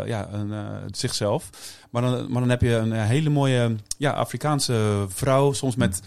ja, 0.06 0.28
een, 0.32 0.52
eh, 0.52 0.66
zichzelf. 0.90 1.50
Maar 1.90 2.02
dan, 2.02 2.30
maar 2.32 2.40
dan 2.40 2.50
heb 2.50 2.60
je 2.60 2.74
een 2.74 2.92
eh, 2.92 3.04
hele 3.04 3.30
mooie 3.30 3.76
ja, 3.98 4.10
Afrikaanse 4.12 5.04
vrouw, 5.08 5.52
soms 5.52 5.76
met 5.76 6.00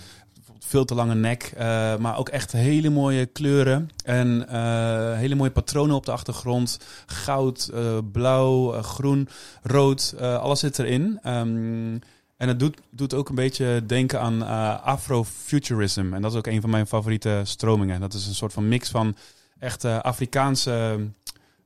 veel 0.60 0.86
te 0.86 0.95
lange 0.95 1.15
nek, 1.15 1.52
eh, 1.58 1.98
maar 1.98 2.17
ook 2.17 2.30
echt 2.30 2.52
hele 2.52 2.89
mooie 2.89 3.26
kleuren 3.26 3.89
en 4.04 4.48
eh, 4.50 5.17
hele 5.17 5.36
mooie 5.36 5.52
patronen 5.52 5.95
op 5.95 6.06
de 6.06 6.12
achtergrond. 6.12 6.80
Goud, 7.06 7.69
eh, 7.74 7.98
blauw, 8.12 8.74
eh, 8.74 8.84
groen, 8.84 9.30
rood, 9.63 10.15
eh, 10.19 10.38
alles 10.39 10.60
zit 10.60 10.80
erin. 10.80 11.19
Ehm, 11.24 11.98
en 12.38 12.48
het 12.48 12.60
doet, 12.60 12.78
doet 12.89 13.13
ook 13.13 13.30
een 13.30 13.36
beetje 13.36 13.84
denken 13.86 14.19
aan 14.21 14.43
eh, 14.43 14.84
Afrofuturism. 14.84 16.13
En 16.13 16.21
dat 16.21 16.32
is 16.32 16.38
ook 16.38 16.48
een 16.48 16.62
van 16.62 16.69
mijn 16.69 16.88
favoriete 16.88 17.41
stromingen. 17.43 18.00
Dat 18.00 18.13
is 18.13 18.28
een 18.28 18.36
soort 18.36 18.54
van 18.54 18.67
mix 18.67 18.89
van 18.89 19.15
echt 19.60 19.86
Afrikaanse 19.86 21.00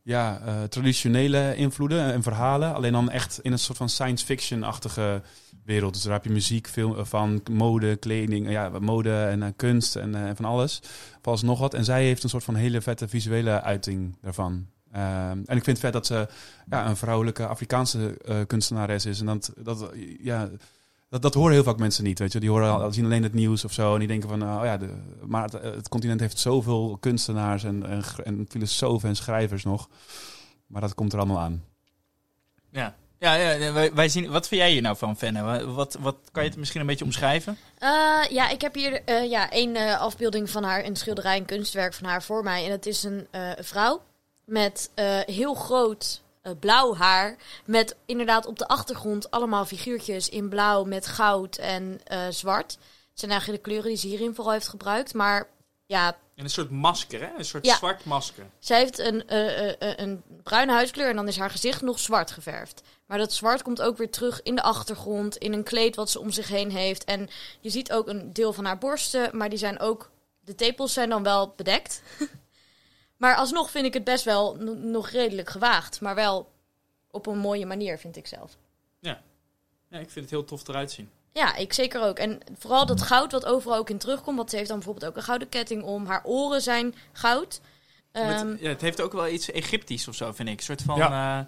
eh, 0.03 0.63
traditionele 0.69 1.55
invloeden 1.55 2.13
en 2.13 2.23
verhalen. 2.23 2.73
Alleen 2.73 2.91
dan 2.91 3.09
echt 3.09 3.39
in 3.41 3.51
een 3.51 3.59
soort 3.59 3.77
van 3.77 3.89
science 3.89 4.25
fiction-achtige 4.25 5.21
wereld. 5.63 5.93
Dus 5.93 6.03
daar 6.03 6.13
heb 6.13 6.23
je 6.23 6.29
muziek 6.29 6.67
film, 6.67 6.97
eh, 6.97 7.05
van, 7.05 7.41
mode, 7.51 7.95
kleding, 7.95 8.49
ja, 8.49 8.71
mode 8.79 9.23
en 9.23 9.53
kunst 9.55 9.95
en 9.95 10.35
van 10.35 10.45
alles. 10.45 10.81
Van 11.21 11.39
nog 11.41 11.59
wat. 11.59 11.73
En 11.73 11.85
zij 11.85 12.03
heeft 12.03 12.23
een 12.23 12.29
soort 12.29 12.43
van 12.43 12.55
hele 12.55 12.81
vette 12.81 13.07
visuele 13.07 13.61
uiting 13.61 14.17
daarvan. 14.21 14.67
Ehm, 14.91 15.41
en 15.45 15.57
ik 15.57 15.63
vind 15.63 15.65
het 15.65 15.79
vet 15.79 15.93
dat 15.93 16.05
ze 16.05 16.27
ja, 16.69 16.87
een 16.87 16.97
vrouwelijke 16.97 17.47
Afrikaanse 17.47 18.17
eh, 18.17 18.37
kunstenares 18.47 19.05
is. 19.05 19.19
En 19.19 19.25
dat, 19.25 19.53
dat, 19.57 19.91
ja, 20.19 20.49
dat, 21.09 21.21
dat 21.21 21.33
horen 21.33 21.53
heel 21.53 21.63
vaak 21.63 21.77
mensen 21.77 22.03
niet. 22.03 22.19
Weet 22.19 22.31
je? 22.31 22.39
Die 22.39 22.49
horen 22.49 22.71
al, 22.71 22.91
zien 22.91 23.05
alleen 23.05 23.23
het 23.23 23.33
nieuws 23.33 23.65
of 23.65 23.73
zo. 23.73 23.93
En 23.93 23.99
die 23.99 24.07
denken 24.07 24.29
van, 24.29 24.43
oh 24.43 24.61
ja, 24.63 24.77
de, 24.77 24.89
maar 25.25 25.43
het, 25.43 25.53
het 25.53 25.89
continent 25.89 26.19
heeft 26.19 26.39
zoveel 26.39 26.97
kunstenaars 26.99 27.63
en, 27.63 27.85
en, 27.85 28.03
en 28.23 28.45
filosofen 28.49 29.09
en 29.09 29.15
schrijvers 29.15 29.63
nog. 29.63 29.89
Maar 30.67 30.81
dat 30.81 30.95
komt 30.95 31.13
er 31.13 31.19
allemaal 31.19 31.39
aan. 31.39 31.63
Ja. 32.71 32.95
Ja, 33.19 33.33
ja 33.33 33.73
wij, 33.73 33.93
wij 33.93 34.09
zien, 34.09 34.31
wat 34.31 34.47
vind 34.47 34.61
jij 34.61 34.71
hier 34.71 34.81
nou 34.81 34.97
van, 34.97 35.17
Fenne? 35.17 35.65
Wat, 35.65 35.97
wat 35.99 36.15
kan 36.31 36.43
je 36.43 36.49
het 36.49 36.57
misschien 36.57 36.81
een 36.81 36.87
beetje 36.87 37.05
omschrijven? 37.05 37.57
Eh, 37.77 37.89
ja, 38.29 38.49
ik 38.49 38.61
heb 38.61 38.75
hier 38.75 39.03
eh, 39.03 39.29
ja, 39.29 39.49
één 39.49 39.75
eh, 39.75 39.99
afbeelding 39.99 40.49
van 40.49 40.63
haar, 40.63 40.85
een 40.85 40.95
schilderij, 40.95 41.37
een 41.37 41.45
kunstwerk 41.45 41.93
van 41.93 42.07
haar 42.07 42.23
voor 42.23 42.43
mij. 42.43 42.65
En 42.65 42.71
het 42.71 42.85
is 42.85 43.03
een 43.03 43.27
eh, 43.31 43.51
vrouw 43.59 44.01
met 44.49 44.89
eh, 44.93 45.19
heel 45.19 45.53
groot 45.53 46.21
eh, 46.41 46.51
blauw 46.59 46.95
haar. 46.95 47.35
Met 47.65 47.95
inderdaad 48.05 48.45
op 48.45 48.57
de 48.59 48.67
achtergrond 48.67 49.31
allemaal 49.31 49.65
figuurtjes 49.65 50.29
in 50.29 50.49
blauw 50.49 50.83
met 50.83 51.07
goud 51.07 51.57
en 51.57 51.99
eh, 52.03 52.27
zwart. 52.29 52.71
Het 53.09 53.19
zijn 53.19 53.31
eigenlijk 53.31 53.63
de 53.63 53.69
kleuren 53.69 53.89
die 53.89 53.99
ze 53.99 54.07
hierin 54.07 54.35
vooral 54.35 54.53
heeft 54.53 54.67
gebruikt. 54.67 55.13
Maar 55.13 55.47
ja, 55.85 56.17
In 56.35 56.43
een 56.43 56.49
soort 56.49 56.69
masker, 56.69 57.21
hè? 57.21 57.29
Een 57.37 57.45
soort 57.45 57.65
Ja. 57.65 57.75
zwart 57.75 58.05
masker. 58.05 58.45
zij 58.59 58.79
heeft 58.79 58.99
een, 58.99 59.23
een 60.01 60.23
bruine 60.43 60.71
huidskleur 60.71 61.09
en 61.09 61.15
dan 61.15 61.27
is 61.27 61.37
haar 61.37 61.49
gezicht 61.49 61.81
nog 61.81 61.99
zwart 61.99 62.31
geverfd. 62.31 62.81
Maar 63.05 63.17
dat 63.17 63.33
zwart 63.33 63.61
komt 63.61 63.81
ook 63.81 63.97
weer 63.97 64.09
terug 64.09 64.41
in 64.43 64.55
de 64.55 64.61
achtergrond, 64.61 65.37
in 65.37 65.53
een 65.53 65.63
kleed 65.63 65.95
wat 65.95 66.09
ze 66.09 66.19
om 66.19 66.31
zich 66.31 66.47
heen 66.47 66.71
heeft. 66.71 67.03
En 67.03 67.29
je 67.59 67.69
ziet 67.69 67.91
ook 67.91 68.07
een 68.07 68.33
deel 68.33 68.53
van 68.53 68.65
haar 68.65 68.77
borsten, 68.77 69.37
maar 69.37 69.49
die 69.49 69.57
zijn 69.59 69.79
ook... 69.79 70.09
De 70.39 70.55
tepels 70.55 70.93
zijn 70.93 71.09
dan 71.09 71.23
wel 71.23 71.53
bedekt. 71.55 72.01
maar 73.19 73.35
alsnog 73.35 73.71
vind 73.71 73.85
ik 73.85 73.93
het 73.93 74.03
best 74.03 74.23
wel 74.23 74.55
no- 74.55 74.73
nog 74.73 75.09
redelijk 75.09 75.49
gewaagd. 75.49 76.01
Maar 76.01 76.15
wel 76.15 76.51
op 77.11 77.27
een 77.27 77.37
mooie 77.37 77.65
manier, 77.65 77.97
vind 77.97 78.15
ik 78.17 78.27
zelf. 78.27 78.57
Ja, 79.91 79.97
ik 79.99 80.09
vind 80.09 80.25
het 80.25 80.29
heel 80.29 80.43
tof 80.45 80.67
eruit 80.67 80.91
zien. 80.91 81.09
Ja, 81.33 81.55
ik 81.55 81.73
zeker 81.73 82.01
ook. 82.01 82.17
En 82.19 82.39
vooral 82.57 82.85
dat 82.85 83.01
goud 83.01 83.31
wat 83.31 83.45
overal 83.45 83.77
ook 83.77 83.89
in 83.89 83.97
terugkomt. 83.97 84.37
Want 84.37 84.49
ze 84.49 84.55
heeft 84.55 84.67
dan 84.67 84.77
bijvoorbeeld 84.77 85.11
ook 85.11 85.17
een 85.17 85.23
gouden 85.23 85.49
ketting 85.49 85.83
om. 85.83 86.05
Haar 86.05 86.23
oren 86.23 86.61
zijn 86.61 86.95
goud. 87.11 87.61
Ehm, 88.11 88.49
Met, 88.49 88.59
ja, 88.59 88.69
het 88.69 88.81
heeft 88.81 89.01
ook 89.01 89.13
wel 89.13 89.27
iets 89.27 89.51
Egyptisch 89.51 90.07
of 90.07 90.15
zo, 90.15 90.31
vind 90.31 90.49
ik. 90.49 90.57
Een 90.57 90.63
soort 90.63 90.81
van 90.81 90.97
Ja. 90.97 91.39
eh, 91.39 91.45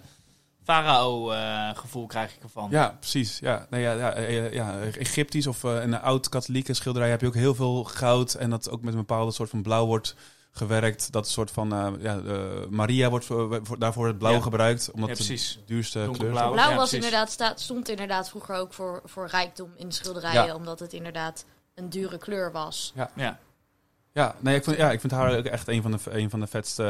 farao-gevoel 0.64 2.06
krijg 2.06 2.34
ik 2.34 2.42
ervan. 2.42 2.68
Ja, 2.70 2.96
precies. 3.00 3.38
Ja, 3.38 3.66
nee, 3.70 3.82
ja, 3.82 3.92
ja, 3.92 4.12
eh, 4.12 4.52
ja, 4.52 4.80
Egyptisch 4.80 5.46
of 5.46 5.64
eh, 5.64 5.82
een 5.82 6.00
oud-katholieke 6.00 6.74
schilderij 6.74 7.10
heb 7.10 7.20
je 7.20 7.26
ook 7.26 7.34
heel 7.34 7.54
veel 7.54 7.84
goud. 7.84 8.34
En 8.34 8.50
dat 8.50 8.70
ook 8.70 8.80
met 8.82 8.92
een 8.92 8.98
bepaalde 9.00 9.32
soort 9.32 9.50
van 9.50 9.62
blauw 9.62 9.86
wordt 9.86 10.14
gewerkt. 10.52 11.12
Dat 11.12 11.28
soort 11.28 11.50
van, 11.50 11.72
eh, 11.72 11.88
ja, 12.00 12.18
eh, 12.26 12.66
Maria 12.70 13.10
wordt 13.10 13.24
voor, 13.24 13.60
voor- 13.62 13.78
daarvoor 13.78 14.06
het 14.06 14.18
blauw 14.18 14.32
Ja. 14.32 14.40
gebruikt. 14.40 14.90
Omdat 14.90 15.18
Ja, 15.18 15.24
het 15.34 15.56
de 15.56 15.64
duurste 15.66 15.98
kleur 16.12 16.26
is. 16.26 16.32
Blauw 16.32 16.54
Ja, 16.54 16.66
was 16.66 16.74
precies. 16.76 16.92
inderdaad, 16.92 17.30
staat, 17.30 17.60
stond 17.60 17.88
inderdaad 17.88 18.28
vroeger 18.28 18.54
ook 18.56 18.72
voor, 18.72 19.02
voor 19.04 19.26
rijkdom 19.26 19.72
in 19.76 19.92
schilderijen, 19.92 20.44
Ja. 20.44 20.54
omdat 20.54 20.80
het 20.80 20.92
inderdaad 20.92 21.44
een 21.74 21.88
dure 21.90 22.18
kleur 22.18 22.52
was. 22.52 22.92
Ja. 23.16 23.38
Ja, 24.14 24.36
nee, 24.40 24.56
ik 24.56 24.64
vind, 24.64 24.76
ja, 24.76 24.90
ik 24.90 25.00
vind 25.00 25.12
haar 25.12 25.36
ook 25.38 25.44
echt 25.44 25.68
een 25.68 25.82
van 25.82 25.90
de, 25.90 25.98
een 26.10 26.30
van 26.30 26.40
de 26.40 26.46
vetste 26.46 26.82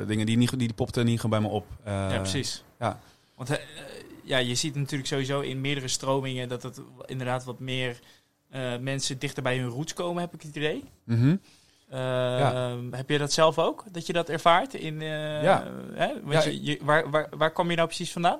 eh, 0.00 0.06
dingen. 0.06 0.26
Die, 0.26 0.36
niet, 0.36 0.48
die, 0.50 0.58
die 0.58 0.72
popte 0.72 1.02
niet 1.02 1.20
gewoon 1.20 1.40
bij 1.40 1.48
me 1.50 1.54
op. 1.54 1.66
Eh, 1.84 1.92
ja, 1.92 2.16
precies. 2.16 2.62
ja. 2.78 3.00
Want 3.36 3.60
ja, 4.24 4.38
je 4.38 4.54
ziet 4.54 4.74
natuurlijk 4.74 5.08
sowieso 5.08 5.40
in 5.40 5.60
meerdere 5.60 5.88
stromingen 5.88 6.48
dat 6.48 6.62
het 6.62 6.80
inderdaad 7.06 7.44
wat 7.44 7.58
meer 7.58 8.00
eh, 8.50 8.78
mensen 8.78 9.18
dichter 9.18 9.42
bij 9.42 9.58
hun 9.58 9.68
roots 9.68 9.92
komen, 9.92 10.22
heb 10.22 10.34
ik 10.34 10.42
het 10.42 10.56
idee. 10.56 10.84
Eh, 11.90 12.72
Heb 12.90 13.08
je 13.10 13.18
dat 13.18 13.32
zelf 13.32 13.58
ook? 13.58 13.84
Dat 13.92 14.06
je 14.06 14.12
dat 14.12 14.28
ervaart? 14.28 14.74
In, 14.74 15.02
eh, 15.02 15.42
Ja. 15.42 15.64
Hè? 15.94 16.06
Want 16.24 16.44
Ja, 16.44 16.50
je, 16.50 16.64
je- 16.64 16.78
waar, 16.82 17.10
waar, 17.10 17.26
waar 17.36 17.50
kom 17.52 17.70
je 17.70 17.76
nou 17.76 17.86
precies 17.88 18.12
vandaan? 18.12 18.38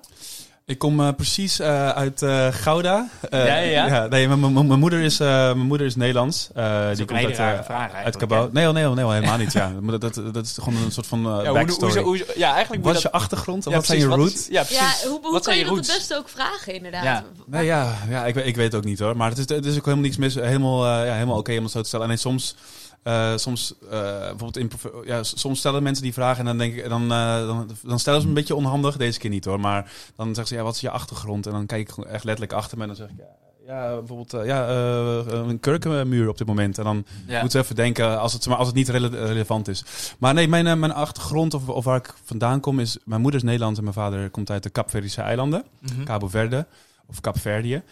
Ik 0.67 0.79
kom 0.79 1.01
eh, 1.01 1.09
precies 1.17 1.59
eh, 1.61 1.89
uit 1.89 2.23
eh, 2.23 2.47
Gouda. 2.51 3.09
Eh, 3.31 3.47
Ja, 3.47 3.57
ja, 3.57 3.87
ja. 3.87 4.07
nee, 4.07 4.29
mijn- 4.29 4.79
moeder 4.79 5.01
is, 5.01 5.21
eh, 5.21 5.27
mijn 5.29 5.59
moeder 5.59 5.87
is 5.87 5.97
Nederlands. 5.97 6.49
Eh, 6.55 6.81
Dat 6.81 6.91
is 6.91 6.97
die 6.97 7.05
ook 7.05 7.11
een 7.11 7.17
hele 7.17 7.29
uit, 7.29 7.37
rare 7.39 7.59
eh, 7.59 7.65
vraag 7.65 7.93
uit. 7.93 8.17
Cabau. 8.17 8.49
Nee, 8.53 8.69
oh, 8.69 8.75
nee, 8.75 8.89
oh, 8.89 8.95
nee, 8.95 9.05
oh, 9.05 9.13
helemaal 9.13 9.37
niet. 9.39 9.53
Ja. 9.53 9.73
Dat, 9.91 10.01
dat, 10.01 10.15
dat 10.35 10.45
is 10.45 10.57
gewoon 10.63 10.83
een 10.85 10.93
soort 10.93 11.07
van 11.07 11.19
eh 11.27 11.31
Ja, 11.43 11.51
hoe, 11.51 11.53
backstory. 11.59 11.93
hoe, 12.03 12.03
hoe, 12.03 12.27
ja, 12.37 12.53
eigenlijk 12.53 12.85
wat 12.85 12.95
is 12.97 13.03
je 13.03 13.13
achtergrond? 13.13 13.65
Wat 13.65 13.87
zijn 13.87 13.99
je 13.99 14.07
precies, 14.07 14.23
roots? 14.33 14.47
Ja, 14.51 14.63
precies. 14.63 15.03
Ja, 15.03 15.09
hoe, 15.09 15.21
hoe 15.23 15.33
Wat 15.33 15.45
kan 15.45 15.57
je 15.57 15.65
dat 15.65 15.77
het 15.77 15.87
beste 15.87 16.17
ook 16.17 16.29
vragen, 16.29 16.75
inderdaad? 16.75 17.03
Ja. 17.05 17.25
Nee, 17.47 17.65
ja, 17.65 17.93
ja 18.09 18.27
ik, 18.27 18.35
weet- 18.35 18.47
ik 18.47 18.57
weet 18.57 18.67
het 18.67 18.75
ook 18.75 18.85
niet 18.85 18.99
hoor. 18.99 19.17
Maar 19.17 19.29
het 19.29 19.39
is, 19.39 19.49
het 19.57 19.65
is 19.67 19.77
ook 19.77 19.85
helemaal 19.85 20.05
niks 20.05 20.17
mis. 20.17 20.35
Helemaal, 20.35 20.85
eh, 20.85 21.07
ja, 21.07 21.13
helemaal 21.13 21.39
oké 21.39 21.57
om 21.57 21.63
het 21.63 21.73
zo 21.73 21.81
te 21.81 21.89
stellen. 21.89 22.05
Alleen 22.07 22.19
soms, 22.19 22.55
eh, 23.03 23.37
soms, 23.37 23.75
eh, 23.91 23.91
bijvoorbeeld 24.11 24.57
in, 24.57 24.71
ja, 25.05 25.23
soms 25.23 25.59
stellen 25.59 25.83
mensen 25.83 26.03
die 26.05 26.13
vragen 26.13 26.39
en 26.39 26.45
dan 26.45 26.59
denk 26.59 26.75
ik, 26.75 26.89
dan, 26.89 27.03
eh, 27.13 27.47
dan, 27.47 27.71
dan 27.83 27.99
stellen 27.99 28.21
ze 28.21 28.27
een 28.29 28.35
beetje 28.35 28.55
onhandig. 28.55 28.97
Deze 28.97 29.19
keer 29.19 29.31
niet 29.31 29.45
hoor. 29.45 29.61
Maar 29.61 29.93
dan 30.17 30.27
zeggen 30.27 30.47
ze, 30.47 30.55
ja, 30.55 30.63
wat 30.63 30.75
is 30.75 30.81
je 30.81 30.91
achtergrond? 30.91 31.47
En 31.47 31.53
dan 31.53 31.67
kijk 31.67 31.89
ik 31.89 32.05
echt 32.05 32.25
letterlijk 32.25 32.53
achter 32.59 32.77
me 32.77 32.83
en 32.83 32.89
dan 32.89 32.97
zeg 32.97 33.09
ik, 33.09 33.15
ja, 33.19 33.25
ja 33.67 33.97
bijvoorbeeld, 33.99 34.47
ja, 34.47 34.69
een 34.69 35.61
kurkenmuur 35.61 36.29
op 36.29 36.39
dit 36.39 36.47
moment. 36.47 36.79
En 36.79 36.85
dan 36.85 37.05
Ja. 37.27 37.41
moet 37.41 37.53
ze 37.53 37.59
even 37.59 37.75
denken 37.77 38.21
als 38.21 38.33
het, 38.33 38.47
maar 38.47 38.57
als 38.57 38.67
het 38.67 38.77
niet 38.77 38.89
rele- 38.89 39.27
relevant 39.27 39.69
is. 39.69 39.85
Maar 40.19 40.35
nee, 40.35 40.49
mijn, 40.49 40.79
mijn 40.79 40.93
achtergrond 40.93 41.55
of, 41.55 41.69
of 41.69 41.85
waar 41.85 41.97
ik 41.99 42.15
vandaan 42.25 42.61
kom 42.61 42.81
is... 42.81 42.99
Mijn 43.05 43.21
moeder 43.21 43.41
is 43.41 43.47
Nederlands 43.47 43.79
en 43.79 43.85
mijn 43.85 43.97
vader 43.97 44.31
komt 44.31 44.51
uit 44.51 44.63
de 44.63 44.71
Capverdische 44.73 45.21
eilanden. 45.23 45.65
Mhm. 45.81 46.05
Cabo 46.05 46.29
Verde 46.29 46.67
of 47.11 47.21
Capverdië. 47.21 47.83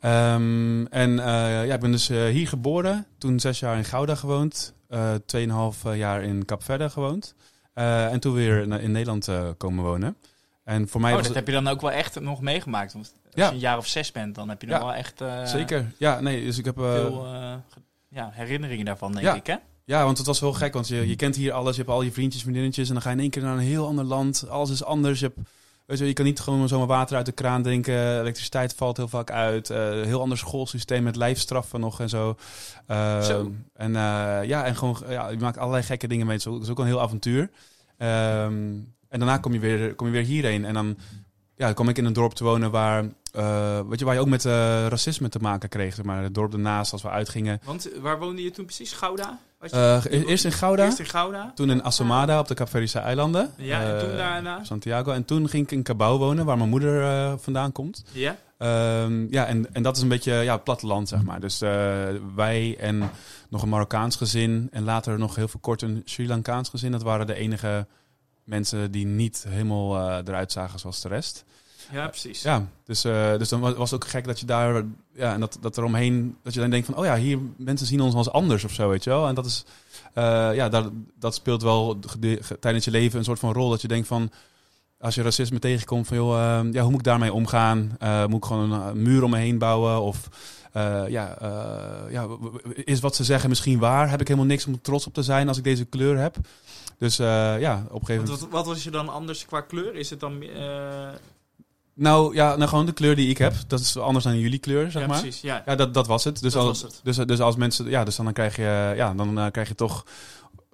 Ehm, 0.00 0.86
en 0.86 1.18
eh, 1.18 1.66
ja, 1.66 1.74
ik 1.74 1.80
ben 1.80 1.90
dus 1.90 2.08
eh, 2.08 2.24
hier 2.24 2.48
geboren. 2.48 3.06
Toen 3.18 3.40
zes 3.40 3.58
jaar 3.58 3.76
in 3.76 3.84
Gouda 3.84 4.14
gewoond. 4.14 4.74
eh 4.88 5.14
2,5 5.26 5.96
jaar 5.96 6.22
in 6.22 6.44
Capverde 6.44 6.90
gewoond. 6.90 7.34
En 7.74 8.20
toen 8.20 8.34
weer 8.34 8.80
in, 8.80 8.90
Nederland 8.92 9.28
komen 9.56 9.84
wonen. 9.84 10.16
En 10.64 10.88
voor 10.88 11.00
mij 11.00 11.10
Oh, 11.10 11.16
dat 11.16 11.26
het... 11.26 11.34
heb 11.34 11.46
je 11.46 11.52
dan 11.52 11.68
ook 11.68 11.80
wel 11.80 11.90
echt 11.90 12.20
nog 12.20 12.40
meegemaakt. 12.40 12.92
Want 12.92 13.12
als 13.24 13.34
Ja. 13.34 13.46
je 13.48 13.52
een 13.54 13.58
jaar 13.58 13.78
of 13.78 13.86
zes 13.86 14.12
bent, 14.12 14.34
dan 14.34 14.48
heb 14.48 14.60
je 14.60 14.66
nog 14.66 14.78
Ja. 14.78 14.84
wel 14.84 14.94
echt 14.94 15.22
Zeker. 15.44 15.92
Ja, 15.98 16.20
nee, 16.20 16.44
dus 16.44 16.58
ik 16.58 16.64
heb... 16.64 16.74
veel 16.78 17.26
ja, 18.08 18.30
herinneringen 18.32 18.84
daarvan, 18.84 19.12
denk 19.12 19.24
Ja. 19.24 19.34
ik. 19.34 19.46
Hè? 19.46 19.56
Ja, 19.84 20.04
want 20.04 20.18
het 20.18 20.26
was 20.26 20.40
wel 20.40 20.52
gek, 20.52 20.72
want 20.72 20.88
je, 20.88 21.08
je 21.08 21.16
kent 21.16 21.36
hier 21.36 21.52
alles. 21.52 21.76
Je 21.76 21.82
hebt 21.82 21.94
al 21.94 22.02
je 22.02 22.12
vriendjes, 22.12 22.42
vriendinnetjes. 22.42 22.88
En 22.88 22.94
dan 22.94 23.02
ga 23.02 23.08
je 23.10 23.14
in 23.14 23.20
één 23.22 23.30
keer 23.30 23.42
naar 23.42 23.52
een 23.52 23.58
heel 23.58 23.86
ander 23.86 24.04
land. 24.04 24.48
Alles 24.48 24.70
is 24.70 24.84
anders. 24.84 25.20
Je, 25.20 25.26
hebt, 25.26 25.48
weet 25.86 25.98
je, 25.98 26.06
je 26.06 26.12
kan 26.12 26.24
niet 26.24 26.40
gewoon 26.40 26.68
zomaar 26.68 26.86
water 26.86 27.16
uit 27.16 27.26
de 27.26 27.32
kraan 27.32 27.62
drinken. 27.62 28.20
Elektriciteit 28.20 28.74
valt 28.74 28.96
heel 28.96 29.08
vaak 29.08 29.30
uit. 29.30 29.70
Eh, 29.70 29.78
heel 29.90 30.20
ander 30.20 30.38
schoolsysteem 30.38 31.02
met 31.02 31.16
lijfstraffen 31.16 31.80
nog 31.80 32.00
en 32.00 32.08
zo. 32.08 32.36
Eh, 32.86 33.20
Zo. 33.20 33.52
En 33.74 33.96
eh, 33.96 34.44
ja, 34.44 34.64
en 34.64 34.76
gewoon, 34.76 34.96
ja, 35.08 35.28
je 35.28 35.38
maakt 35.38 35.58
allerlei 35.58 35.82
gekke 35.82 36.08
dingen 36.08 36.26
mee. 36.26 36.36
Het 36.36 36.46
is 36.46 36.52
ook, 36.52 36.58
het 36.58 36.64
is 36.64 36.70
ook 36.70 36.78
een 36.78 36.86
heel 36.86 37.00
avontuur. 37.00 37.50
Ehm, 37.98 38.72
en 39.08 39.18
daarna 39.18 39.38
kom 39.38 39.52
je, 39.52 39.58
weer, 39.58 39.94
kom 39.94 40.06
je 40.06 40.12
weer 40.12 40.24
hierheen. 40.24 40.64
En 40.64 40.74
dan 40.74 40.96
ja, 41.56 41.66
dan 41.66 41.74
kom 41.74 41.88
ik 41.88 41.98
in 41.98 42.04
een 42.04 42.12
dorp 42.12 42.32
te 42.32 42.44
wonen 42.44 42.70
waar, 42.70 43.04
eh, 43.34 43.80
weet 43.88 43.98
je, 43.98 44.04
waar 44.04 44.14
je 44.14 44.20
ook 44.20 44.28
met 44.28 44.44
eh, 44.44 44.52
racisme 44.86 45.28
te 45.28 45.38
maken 45.38 45.68
kreeg. 45.68 46.02
Maar 46.02 46.22
het 46.22 46.34
dorp 46.34 46.52
ernaast, 46.52 46.92
als 46.92 47.02
we 47.02 47.08
uitgingen. 47.08 47.60
Want 47.64 47.92
eh, 47.92 48.00
waar 48.00 48.18
woonde 48.18 48.42
je 48.42 48.50
toen 48.50 48.64
precies? 48.64 48.92
Gouda? 48.92 49.38
Eerst 50.10 50.44
in 50.44 50.52
Gouda. 50.52 50.84
Eerst 50.84 50.98
in 50.98 51.06
Gouda. 51.06 51.52
Toen 51.54 51.70
in 51.70 51.82
Assomada 51.82 52.38
op 52.38 52.48
de 52.48 52.54
Capverdische 52.54 52.98
eilanden. 52.98 53.52
Ja, 53.56 53.80
en 53.80 53.98
toen 53.98 54.16
daarna? 54.16 54.64
Santiago. 54.64 55.12
En 55.12 55.24
toen 55.24 55.48
ging 55.48 55.64
ik 55.64 55.72
in 55.72 55.82
Cabau 55.82 56.18
wonen, 56.18 56.44
waar 56.44 56.56
mijn 56.56 56.68
moeder 56.68 57.38
vandaan 57.38 57.72
komt. 57.72 58.04
Ja? 58.12 58.36
Ehm, 58.58 59.26
ja, 59.30 59.46
en, 59.46 59.74
en 59.74 59.82
dat 59.82 59.96
is 59.96 60.02
een 60.02 60.08
beetje 60.08 60.32
ja, 60.32 60.52
het 60.52 60.64
platteland, 60.64 61.08
zeg 61.08 61.22
maar. 61.22 61.40
Dus 61.40 61.58
wij 62.34 62.76
en 62.78 63.10
nog 63.48 63.62
een 63.62 63.68
Marokkaans 63.68 64.16
gezin. 64.16 64.68
En 64.70 64.84
later 64.84 65.18
nog 65.18 65.36
heel 65.36 65.48
veel 65.48 65.60
kort 65.60 65.82
een 65.82 66.02
Sri 66.04 66.28
Lankaans 66.28 66.68
gezin. 66.68 66.92
Dat 66.92 67.02
waren 67.02 67.26
de 67.26 67.34
enige 67.34 67.86
mensen 68.44 68.90
die 68.90 69.06
niet 69.06 69.44
helemaal 69.48 70.18
eruit 70.20 70.52
zagen 70.52 70.78
zoals 70.78 71.00
de 71.00 71.08
rest. 71.08 71.44
Ja, 71.92 72.08
precies. 72.08 72.42
Ja, 72.42 72.66
dus, 72.84 73.04
eh, 73.04 73.36
dus 73.38 73.48
dan 73.48 73.60
wa- 73.60 73.74
was 73.74 73.90
het 73.90 74.02
ook 74.04 74.10
gek 74.10 74.24
dat 74.24 74.40
je 74.40 74.46
daar, 74.46 74.82
ja, 75.12 75.32
en 75.32 75.40
dat, 75.40 75.58
dat 75.60 75.78
eromheen, 75.78 76.36
dat 76.42 76.54
je 76.54 76.60
dan 76.60 76.70
denkt 76.70 76.86
van, 76.86 76.96
oh 76.96 77.04
ja, 77.04 77.16
hier, 77.16 77.38
mensen 77.56 77.86
zien 77.86 78.00
ons 78.00 78.14
als 78.14 78.30
anders 78.30 78.64
of 78.64 78.72
zo, 78.72 78.88
weet 78.88 79.04
je 79.04 79.10
wel. 79.10 79.26
En 79.28 79.34
dat 79.34 79.46
is, 79.46 79.64
eh, 80.12 80.54
ja, 80.54 80.68
dat, 80.68 80.90
dat 81.18 81.34
speelt 81.34 81.62
wel 81.62 81.98
tijdens 82.60 82.84
je 82.84 82.90
leven 82.90 83.18
een 83.18 83.24
soort 83.24 83.38
van 83.38 83.52
rol, 83.52 83.70
dat 83.70 83.80
je 83.80 83.88
denkt 83.88 84.06
van, 84.06 84.30
als 84.98 85.14
je 85.14 85.22
racisme 85.22 85.58
tegenkomt, 85.58 86.06
van 86.06 86.16
joh, 86.16 86.34
eh, 86.58 86.72
ja, 86.72 86.80
hoe 86.82 86.90
moet 86.90 87.00
ik 87.00 87.06
daarmee 87.06 87.32
omgaan? 87.32 87.96
Eh, 87.98 88.26
moet 88.26 88.38
ik 88.38 88.44
gewoon 88.44 88.72
een 88.72 89.02
muur 89.02 89.22
om 89.22 89.30
me 89.30 89.38
heen 89.38 89.58
bouwen? 89.58 90.00
Of 90.00 90.28
ja, 91.08 91.36
ja, 92.10 92.26
is 92.74 93.00
wat 93.00 93.16
ze 93.16 93.24
zeggen 93.24 93.48
misschien 93.48 93.78
waar? 93.78 94.10
Heb 94.10 94.20
ik 94.20 94.26
helemaal 94.28 94.48
niks 94.48 94.66
om 94.66 94.80
trots 94.80 95.06
op 95.06 95.14
te 95.14 95.22
zijn 95.22 95.48
als 95.48 95.58
ik 95.58 95.64
deze 95.64 95.84
kleur 95.84 96.18
heb? 96.18 96.36
Dus 96.98 97.16
ja, 97.16 97.84
op 97.90 98.00
een 98.00 98.06
gegeven 98.06 98.24
moment... 98.24 98.40
wat, 98.40 98.50
wat 98.50 98.66
was 98.66 98.84
je 98.84 98.90
dan 98.90 99.08
anders 99.08 99.46
qua 99.46 99.60
kleur? 99.60 99.94
Is 99.94 100.10
het 100.10 100.20
dan... 100.20 100.42
Nou 101.94 102.34
ja, 102.34 102.56
nou 102.56 102.68
gewoon 102.68 102.86
de 102.86 102.92
kleur 102.92 103.16
die 103.16 103.28
ik 103.28 103.38
heb, 103.38 103.54
dat 103.66 103.80
is 103.80 103.96
anders 103.96 104.24
dan 104.24 104.38
jullie 104.38 104.58
kleur, 104.58 104.90
zeg 104.90 105.02
ja, 105.02 105.08
maar. 105.08 105.20
precies. 105.20 105.40
Ja. 105.40 105.62
Ja, 105.66 105.74
dat, 105.74 105.94
dat 105.94 106.06
was 106.06 106.24
het. 106.24 106.42
Dus, 106.42 106.52
Dat 106.52 106.62
als, 106.62 106.82
was 106.82 106.92
het. 106.92 107.00
Dus, 107.04 107.16
dus 107.16 107.40
als 107.40 107.56
mensen, 107.56 107.90
ja, 107.90 108.04
dus 108.04 108.16
dan 108.16 108.32
krijg 108.32 108.56
je, 108.56 108.92
ja, 108.96 109.14
dan 109.14 109.38
eh, 109.38 109.50
krijg 109.50 109.68
je 109.68 109.74
toch 109.74 110.06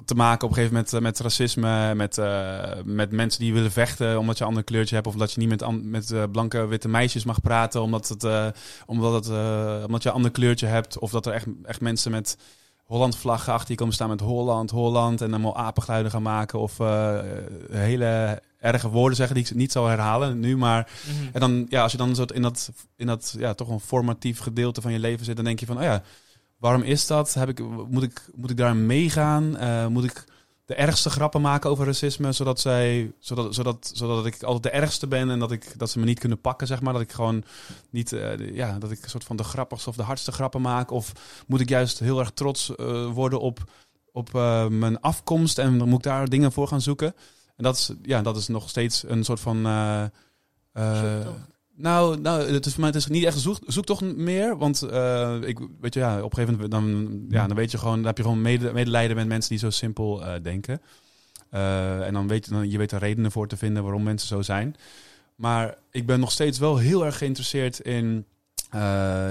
te 0.05 0.15
maken 0.15 0.43
op 0.43 0.49
een 0.49 0.55
gegeven 0.55 0.75
moment 0.75 0.93
eh, 0.93 1.01
met 1.01 1.19
racisme, 1.19 1.95
met, 1.95 2.19
eh, 2.19 2.73
met 2.85 3.11
mensen 3.13 3.41
die 3.41 3.53
willen 3.53 3.73
vechten 3.73 4.19
omdat 4.19 4.37
je 4.37 4.43
een 4.43 4.49
ander 4.49 4.65
kleurtje 4.65 4.95
hebt, 4.95 5.07
of 5.07 5.15
dat 5.15 5.33
je 5.33 5.41
niet 5.41 5.49
met, 5.49 5.83
met 5.83 6.33
blanke 6.33 6.67
witte 6.67 6.89
meisjes 6.89 7.25
mag 7.25 7.41
praten 7.41 7.83
omdat, 7.83 8.09
het, 8.09 8.55
omdat, 8.87 9.25
het, 9.25 9.35
omdat 9.87 10.03
je 10.03 10.09
een 10.09 10.15
ander 10.15 10.31
kleurtje 10.31 10.67
hebt, 10.67 10.99
of 10.99 11.11
dat 11.11 11.27
er 11.27 11.33
echt, 11.33 11.47
echt 11.63 11.81
mensen 11.81 12.11
met 12.11 12.37
Holland 12.91 13.17
vlaggen 13.17 13.53
achter 13.53 13.71
je 13.71 13.77
komen 13.77 13.95
staan 13.95 14.09
met 14.09 14.21
Holland, 14.21 14.71
Holland 14.71 15.21
en 15.21 15.31
allemaal 15.31 15.57
apengeluiden 15.57 16.11
gaan 16.11 16.23
maken 16.23 16.59
of 16.59 16.81
eh, 16.81 17.19
hele 17.71 18.43
erge 18.59 18.89
woorden 18.89 19.17
zeggen 19.17 19.35
die 19.37 19.45
ik 19.45 19.55
niet 19.55 19.73
zal 19.73 19.87
herhalen 19.87 20.41
nu, 20.41 20.57
maar 20.57 20.91
Mhm. 21.07 21.29
en 21.33 21.41
dan, 21.41 21.67
ja, 21.69 21.83
als 21.83 21.93
je 21.93 21.99
dan 21.99 22.15
zo 22.15 22.25
in 22.25 22.43
dat, 22.43 22.71
in 22.97 23.07
dat 23.07 23.35
ja, 23.39 23.55
toch 23.55 23.69
een 23.69 23.81
formatief 23.81 24.39
gedeelte 24.39 24.81
van 24.81 24.93
je 24.93 24.99
leven 24.99 25.25
zit, 25.25 25.37
dan 25.37 25.45
denk 25.45 25.61
je 25.61 25.67
van, 25.67 25.77
oh 25.77 25.83
ja, 25.83 26.03
waarom 26.59 26.83
is 26.83 27.07
dat? 27.07 27.35
Heb 27.35 27.49
ik, 27.49 27.61
moet, 27.89 28.03
ik, 28.03 28.29
moet 28.35 28.51
ik 28.51 28.57
daar 28.57 28.77
meegaan? 28.77 29.57
Eh, 29.57 29.87
moet 29.87 30.05
ik 30.05 30.25
de 30.71 30.77
ergste 30.77 31.11
grappen 31.11 31.41
maken 31.41 31.71
over 31.71 31.87
racisme, 31.87 32.33
zodat, 32.33 32.61
zij, 32.61 33.13
zodat, 33.19 33.55
zodat, 33.55 33.91
zodat 33.95 34.27
ik 34.27 34.43
altijd 34.43 34.63
de 34.63 34.81
ergste 34.81 35.07
ben 35.07 35.31
en 35.31 35.39
dat, 35.39 35.53
ik, 35.53 35.79
dat 35.79 35.91
ze 35.91 35.99
me 35.99 36.05
niet 36.05 36.19
kunnen 36.19 36.41
pakken, 36.41 36.67
zeg 36.67 36.81
maar. 36.81 36.93
Dat 36.93 37.03
ik 37.03 37.13
gewoon 37.13 37.45
niet, 37.91 38.13
eh, 38.13 38.55
ja, 38.55 38.79
dat 38.79 38.91
ik 38.91 39.03
een 39.03 39.11
soort 39.11 39.25
van 39.25 39.37
de 39.37 39.45
grappigste 39.45 39.89
of 39.89 39.97
de 39.97 40.03
hardste 40.03 40.33
grappen 40.33 40.61
maak. 40.61 40.91
Of 40.91 41.13
moet 41.47 41.61
ik 41.61 41.69
juist 41.69 41.99
heel 41.99 42.19
erg 42.19 42.31
trots 42.31 42.75
eh, 42.75 43.13
worden 43.13 43.41
op, 43.41 43.59
op 44.13 44.35
eh, 44.35 44.67
mijn 44.67 45.01
afkomst 45.01 45.59
en 45.59 45.79
dan 45.79 45.89
moet 45.89 45.99
ik 45.99 46.05
daar 46.05 46.29
dingen 46.29 46.53
voor 46.53 46.69
gaan 46.69 46.81
zoeken. 46.81 47.15
En 47.57 47.65
dat 47.65 47.77
is, 47.77 47.93
ja, 48.03 48.23
dat 48.23 48.37
is 48.37 48.49
nog 48.49 48.69
steeds 48.69 49.05
een 49.07 49.25
soort 49.25 49.41
van... 49.41 49.63
nou, 51.81 52.21
nou, 52.21 52.53
het 52.53 52.67
is 52.67 52.75
voor 52.75 52.85
het 52.85 53.09
niet 53.09 53.25
echt 53.25 53.39
zoek, 53.39 53.59
zoektocht 53.67 54.17
meer. 54.17 54.59
Want 54.59 54.83
eh, 54.83 55.37
ik 55.45 55.59
weet 55.81 55.95
je, 55.95 56.01
ja, 56.01 56.17
op 56.23 56.37
een 56.37 56.45
gegeven 56.45 56.53
moment 56.53 56.71
dan, 56.71 57.25
ja, 57.29 57.47
dan 57.47 57.57
weet 57.57 57.71
je 57.71 57.79
gewoon, 57.79 57.97
dan 57.97 58.07
heb 58.07 58.17
je 58.17 58.23
gewoon 58.23 58.43
mede, 58.43 58.73
medelijden 58.73 59.17
met 59.17 59.27
mensen 59.27 59.51
die 59.51 59.59
zo 59.59 59.71
simpel 59.71 60.25
eh, 60.25 60.43
denken. 60.43 60.81
Eh, 61.51 62.07
en 62.07 62.13
dan 62.13 62.29
weet 62.29 62.45
je, 62.45 62.51
dan, 62.51 62.71
je 62.71 62.79
weet 62.79 62.93
er 62.93 62.99
redenen 62.99 63.33
voor 63.33 63.49
te 63.49 63.57
vinden 63.57 63.83
waarom 63.83 64.03
mensen 64.03 64.29
zo 64.29 64.43
zijn. 64.43 64.77
Maar 65.35 65.75
ik 65.91 66.07
ben 66.07 66.21
nog 66.21 66.31
steeds 66.31 66.59
wel 66.59 66.79
heel 66.79 67.05
erg 67.05 67.19
geïnteresseerd 67.19 67.81
in, 67.81 68.25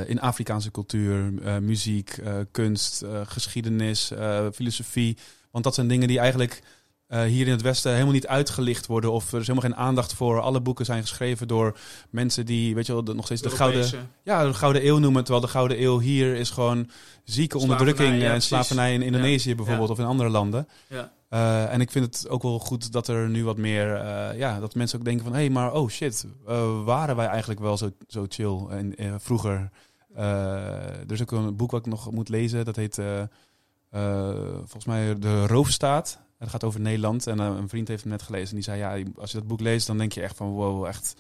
in 0.05 0.19
Afrikaanse 0.19 0.71
cultuur, 0.71 1.33
muziek, 1.61 2.19
kunst, 2.51 3.05
geschiedenis, 3.25 4.11
filosofie. 4.53 5.17
Want 5.51 5.63
dat 5.63 5.75
zijn 5.75 5.87
dingen 5.87 6.07
die 6.07 6.19
eigenlijk 6.19 6.61
eh, 7.09 7.21
hier 7.23 7.45
in 7.45 7.51
het 7.51 7.61
Westen 7.61 7.91
helemaal 7.91 8.13
niet 8.13 8.27
uitgelicht 8.27 8.85
worden. 8.85 9.11
Of 9.11 9.31
er 9.33 9.39
is 9.39 9.47
helemaal 9.47 9.69
geen 9.69 9.79
aandacht 9.79 10.13
voor. 10.13 10.39
Alle 10.41 10.61
boeken 10.61 10.85
zijn 10.85 11.01
geschreven 11.01 11.47
door 11.47 11.77
mensen 12.09 12.45
die, 12.45 12.75
weet 12.75 12.85
je 12.85 12.93
wel, 12.93 13.03
de- 13.03 13.13
nog 13.13 13.25
steeds 13.25 13.41
de 13.41 13.49
gouden, 13.49 13.89
ja, 14.23 14.45
de 14.45 14.53
Gouden 14.53 14.85
Eeuw 14.87 14.97
noemen. 14.97 15.23
Terwijl 15.23 15.45
de 15.45 15.51
Gouden 15.51 15.81
Eeuw 15.83 15.99
hier 15.99 16.35
is 16.35 16.49
gewoon 16.49 16.89
zieke 17.23 17.57
onderdrukking 17.57 18.21
ja, 18.21 18.33
en 18.33 18.41
slavernij 18.41 18.93
in 18.93 19.01
Indonesië 19.01 19.49
Ja. 19.49 19.55
bijvoorbeeld 19.55 19.87
Ja. 19.87 19.93
of 19.93 19.99
in 19.99 20.05
andere 20.05 20.29
landen. 20.29 20.67
Ja. 20.87 21.11
Eh, 21.29 21.73
en 21.73 21.81
ik 21.81 21.91
vind 21.91 22.05
het 22.05 22.29
ook 22.29 22.41
wel 22.43 22.59
goed 22.59 22.91
dat 22.91 23.07
er 23.07 23.29
nu 23.29 23.43
wat 23.43 23.57
meer, 23.57 23.95
eh, 23.95 24.37
ja, 24.37 24.59
dat 24.59 24.75
mensen 24.75 24.99
ook 24.99 25.05
denken 25.05 25.23
van, 25.23 25.33
hé, 25.33 25.39
hey, 25.39 25.49
maar 25.49 25.73
oh 25.73 25.89
shit, 25.89 26.25
waren 26.85 27.15
wij 27.15 27.27
eigenlijk 27.27 27.59
wel 27.59 27.77
zo, 27.77 27.89
zo 28.07 28.25
chill 28.29 28.65
en 28.97 29.21
vroeger? 29.21 29.69
Er 30.15 31.11
is 31.11 31.21
ook 31.21 31.31
een 31.31 31.55
boek 31.55 31.71
wat 31.71 31.79
ik 31.85 31.91
nog 31.91 32.11
moet 32.11 32.29
lezen, 32.29 32.65
dat 32.65 32.75
heet 32.75 32.99
volgens 34.59 34.85
mij 34.85 35.19
De 35.19 35.47
Roofstaat. 35.47 36.19
Dat 36.39 36.49
gaat 36.49 36.63
over 36.63 36.79
Nederland 36.79 37.27
en 37.27 37.39
eh, 37.39 37.45
een 37.45 37.69
vriend 37.69 37.87
heeft 37.87 38.03
hem 38.03 38.11
net 38.11 38.21
gelezen 38.21 38.49
en 38.49 38.55
die 38.55 38.63
zei, 38.63 38.77
ja, 38.77 39.03
als 39.15 39.31
je 39.31 39.37
dat 39.37 39.47
boek 39.47 39.59
leest, 39.59 39.87
dan 39.87 39.97
denk 39.97 40.11
je 40.11 40.21
echt 40.21 40.35
van, 40.35 40.49
wow, 40.49 40.85
echt, 40.85 41.15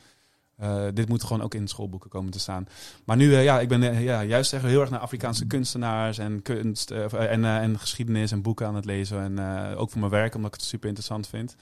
eh, 0.55 0.87
dit 0.93 1.09
moet 1.09 1.23
gewoon 1.23 1.41
ook 1.41 1.53
in 1.53 1.67
schoolboeken 1.67 2.09
komen 2.09 2.31
te 2.31 2.39
staan. 2.39 2.67
Maar 3.05 3.17
nu, 3.17 3.33
eh, 3.33 3.43
ja, 3.43 3.59
ik 3.59 3.67
ben 3.67 4.01
ja, 4.01 4.23
juist 4.23 4.53
echt 4.53 4.63
heel 4.63 4.81
erg 4.81 4.89
naar 4.89 4.99
Afrikaanse 4.99 5.47
kunstenaars 5.47 6.17
en 6.17 6.41
kunst 6.41 6.91
en, 6.91 7.45
en 7.45 7.79
geschiedenis 7.79 8.31
en 8.31 8.41
boeken 8.41 8.67
aan 8.67 8.75
het 8.75 8.85
lezen. 8.85 9.37
En 9.37 9.39
ook 9.75 9.89
voor 9.89 9.99
mijn 9.99 10.11
werk, 10.11 10.35
omdat 10.35 10.53
ik 10.53 10.59
het 10.59 10.69
super 10.69 10.87
interessant 10.87 11.27
vind. 11.27 11.55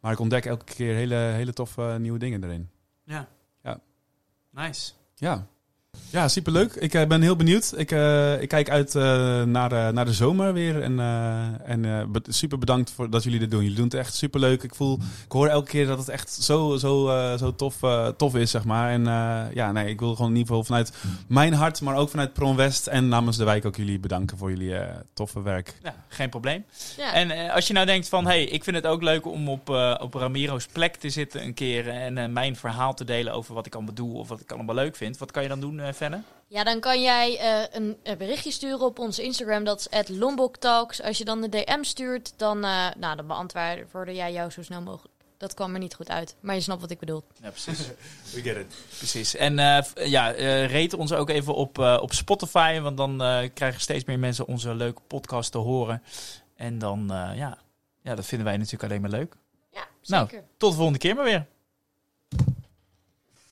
Maar 0.00 0.12
ik 0.12 0.18
ontdek 0.18 0.44
elke 0.44 0.64
keer 0.64 0.94
hele, 0.94 1.14
hele 1.14 1.52
toffe 1.52 1.96
nieuwe 2.00 2.18
dingen 2.18 2.44
erin. 2.44 2.70
Ja. 3.04 3.28
Ja. 3.62 3.80
Nice. 4.50 4.92
Ja. 5.14 5.46
Ja, 6.10 6.28
superleuk. 6.28 6.74
Ik 6.74 6.94
eh, 6.94 7.06
ben 7.06 7.22
heel 7.22 7.36
benieuwd. 7.36 7.72
Ik, 7.76 7.90
eh, 7.90 8.40
ik 8.42 8.48
kijk 8.48 8.70
uit 8.70 8.94
eh, 8.94 9.02
naar, 9.42 9.72
eh, 9.72 9.88
naar 9.88 10.04
de 10.04 10.12
zomer 10.12 10.52
weer. 10.52 10.82
En, 10.82 11.00
eh, 11.00 11.70
en 11.70 11.84
eh, 11.84 12.04
be- 12.06 12.20
super 12.28 12.58
bedankt 12.58 12.90
voor 12.90 13.10
dat 13.10 13.22
jullie 13.22 13.38
dit 13.38 13.50
doen. 13.50 13.60
Jullie 13.60 13.76
doen 13.76 13.84
het 13.84 13.94
echt 13.94 14.14
superleuk. 14.14 14.62
Ik 14.62 14.74
voel, 14.74 14.98
ik 15.24 15.32
hoor 15.32 15.46
elke 15.48 15.68
keer 15.70 15.86
dat 15.86 15.98
het 15.98 16.08
echt 16.08 16.32
zo, 16.32 16.76
zo, 16.76 17.08
eh, 17.08 17.38
zo 17.38 17.54
tof, 17.54 17.82
eh, 17.82 18.06
tof 18.08 18.34
is, 18.36 18.50
zeg 18.50 18.64
maar. 18.64 18.90
En 18.90 19.06
eh, 19.06 19.42
ja, 19.54 19.72
nee, 19.72 19.88
ik 19.88 20.00
wil 20.00 20.14
gewoon 20.14 20.30
in 20.30 20.36
ieder 20.36 20.48
geval 20.48 20.64
vanuit 20.64 20.92
mijn 21.28 21.52
hart, 21.52 21.80
maar 21.80 21.96
ook 21.96 22.10
vanuit 22.10 22.32
Prom 22.32 22.56
West 22.56 22.86
en 22.86 23.08
namens 23.08 23.36
de 23.36 23.44
wijk 23.44 23.64
ook 23.64 23.76
jullie 23.76 23.98
bedanken 23.98 24.38
voor 24.38 24.50
jullie 24.50 24.76
eh, 24.76 24.96
toffe 25.12 25.42
werk. 25.42 25.74
Ja, 25.82 25.94
geen 26.08 26.28
probleem. 26.28 26.64
Ja. 26.96 27.12
En 27.14 27.30
eh, 27.30 27.54
als 27.54 27.66
je 27.66 27.72
nou 27.72 27.86
denkt 27.86 28.08
van, 28.08 28.26
hey, 28.26 28.44
ik 28.44 28.64
vind 28.64 28.76
het 28.76 28.86
ook 28.86 29.02
leuk 29.02 29.26
om 29.26 29.48
op, 29.48 29.70
eh, 29.70 29.94
op 30.00 30.14
Ramiro's 30.14 30.66
plek 30.72 30.96
te 30.96 31.10
zitten 31.10 31.42
een 31.44 31.54
keer 31.54 31.88
en 31.88 32.18
eh, 32.18 32.28
mijn 32.28 32.56
verhaal 32.56 32.94
te 32.94 33.04
delen 33.04 33.32
over 33.32 33.54
wat 33.54 33.66
ik 33.66 33.74
allemaal 33.74 33.94
doe 33.94 34.14
of 34.16 34.28
wat 34.28 34.40
ik 34.40 34.52
allemaal 34.52 34.74
leuk 34.74 34.96
vind. 34.96 35.18
Wat 35.18 35.30
kan 35.30 35.42
je 35.42 35.48
dan 35.48 35.60
doen, 35.60 35.79
eh 35.80 35.92
Fenne? 35.92 36.20
Ja, 36.46 36.64
dan 36.64 36.80
kan 36.80 37.02
jij 37.02 37.38
eh, 37.38 37.76
een, 37.80 37.96
een 38.02 38.18
berichtje 38.18 38.50
sturen 38.50 38.80
op 38.80 38.98
onze 38.98 39.22
Instagram. 39.22 39.64
Dat 39.64 39.88
is 39.90 40.08
Lombok 40.08 40.56
Talks. 40.56 41.02
Als 41.02 41.18
je 41.18 41.24
dan 41.24 41.40
de 41.40 41.48
DM 41.48 41.82
stuurt, 41.82 42.32
dan, 42.36 42.64
eh, 42.64 42.86
nou, 42.98 43.16
dan 43.16 43.26
beantwoorden 43.26 44.14
jij 44.14 44.32
jou 44.32 44.50
zo 44.50 44.62
snel 44.62 44.80
mogelijk. 44.80 45.14
Dat 45.36 45.54
kwam 45.54 45.72
er 45.72 45.78
niet 45.80 45.94
goed 45.94 46.10
uit, 46.10 46.34
maar 46.40 46.54
je 46.54 46.60
snapt 46.60 46.80
wat 46.80 46.90
ik 46.90 46.98
bedoel. 46.98 47.22
Ja, 47.42 47.50
precies. 47.50 47.78
We 48.34 48.42
get 48.42 48.56
it. 48.56 48.74
precies. 48.96 49.34
En 49.36 49.58
eh, 49.58 49.82
ja, 49.94 50.32
eh 50.32 50.72
rate 50.72 50.96
ons 50.96 51.12
ook 51.12 51.28
even 51.30 51.54
op, 51.54 51.78
eh, 51.78 51.98
op 52.00 52.12
Spotify, 52.12 52.80
want 52.80 52.96
dan 52.96 53.22
eh, 53.22 53.48
krijgen 53.54 53.80
steeds 53.80 54.04
meer 54.04 54.18
mensen 54.18 54.46
onze 54.46 54.74
leuke 54.74 55.00
podcast 55.06 55.52
te 55.52 55.58
horen. 55.58 56.02
En 56.56 56.78
dan, 56.78 57.12
eh, 57.12 57.30
ja, 57.36 57.58
ja, 58.02 58.14
dat 58.14 58.26
vinden 58.26 58.46
wij 58.46 58.56
natuurlijk 58.56 58.84
alleen 58.84 59.00
maar 59.00 59.10
leuk. 59.10 59.34
Ja, 59.72 59.86
Nou. 60.04 60.28
zeker. 60.28 60.44
Tot 60.56 60.70
de 60.70 60.76
volgende 60.76 60.98
keer 60.98 61.14
maar 61.14 61.24
weer. 61.24 61.46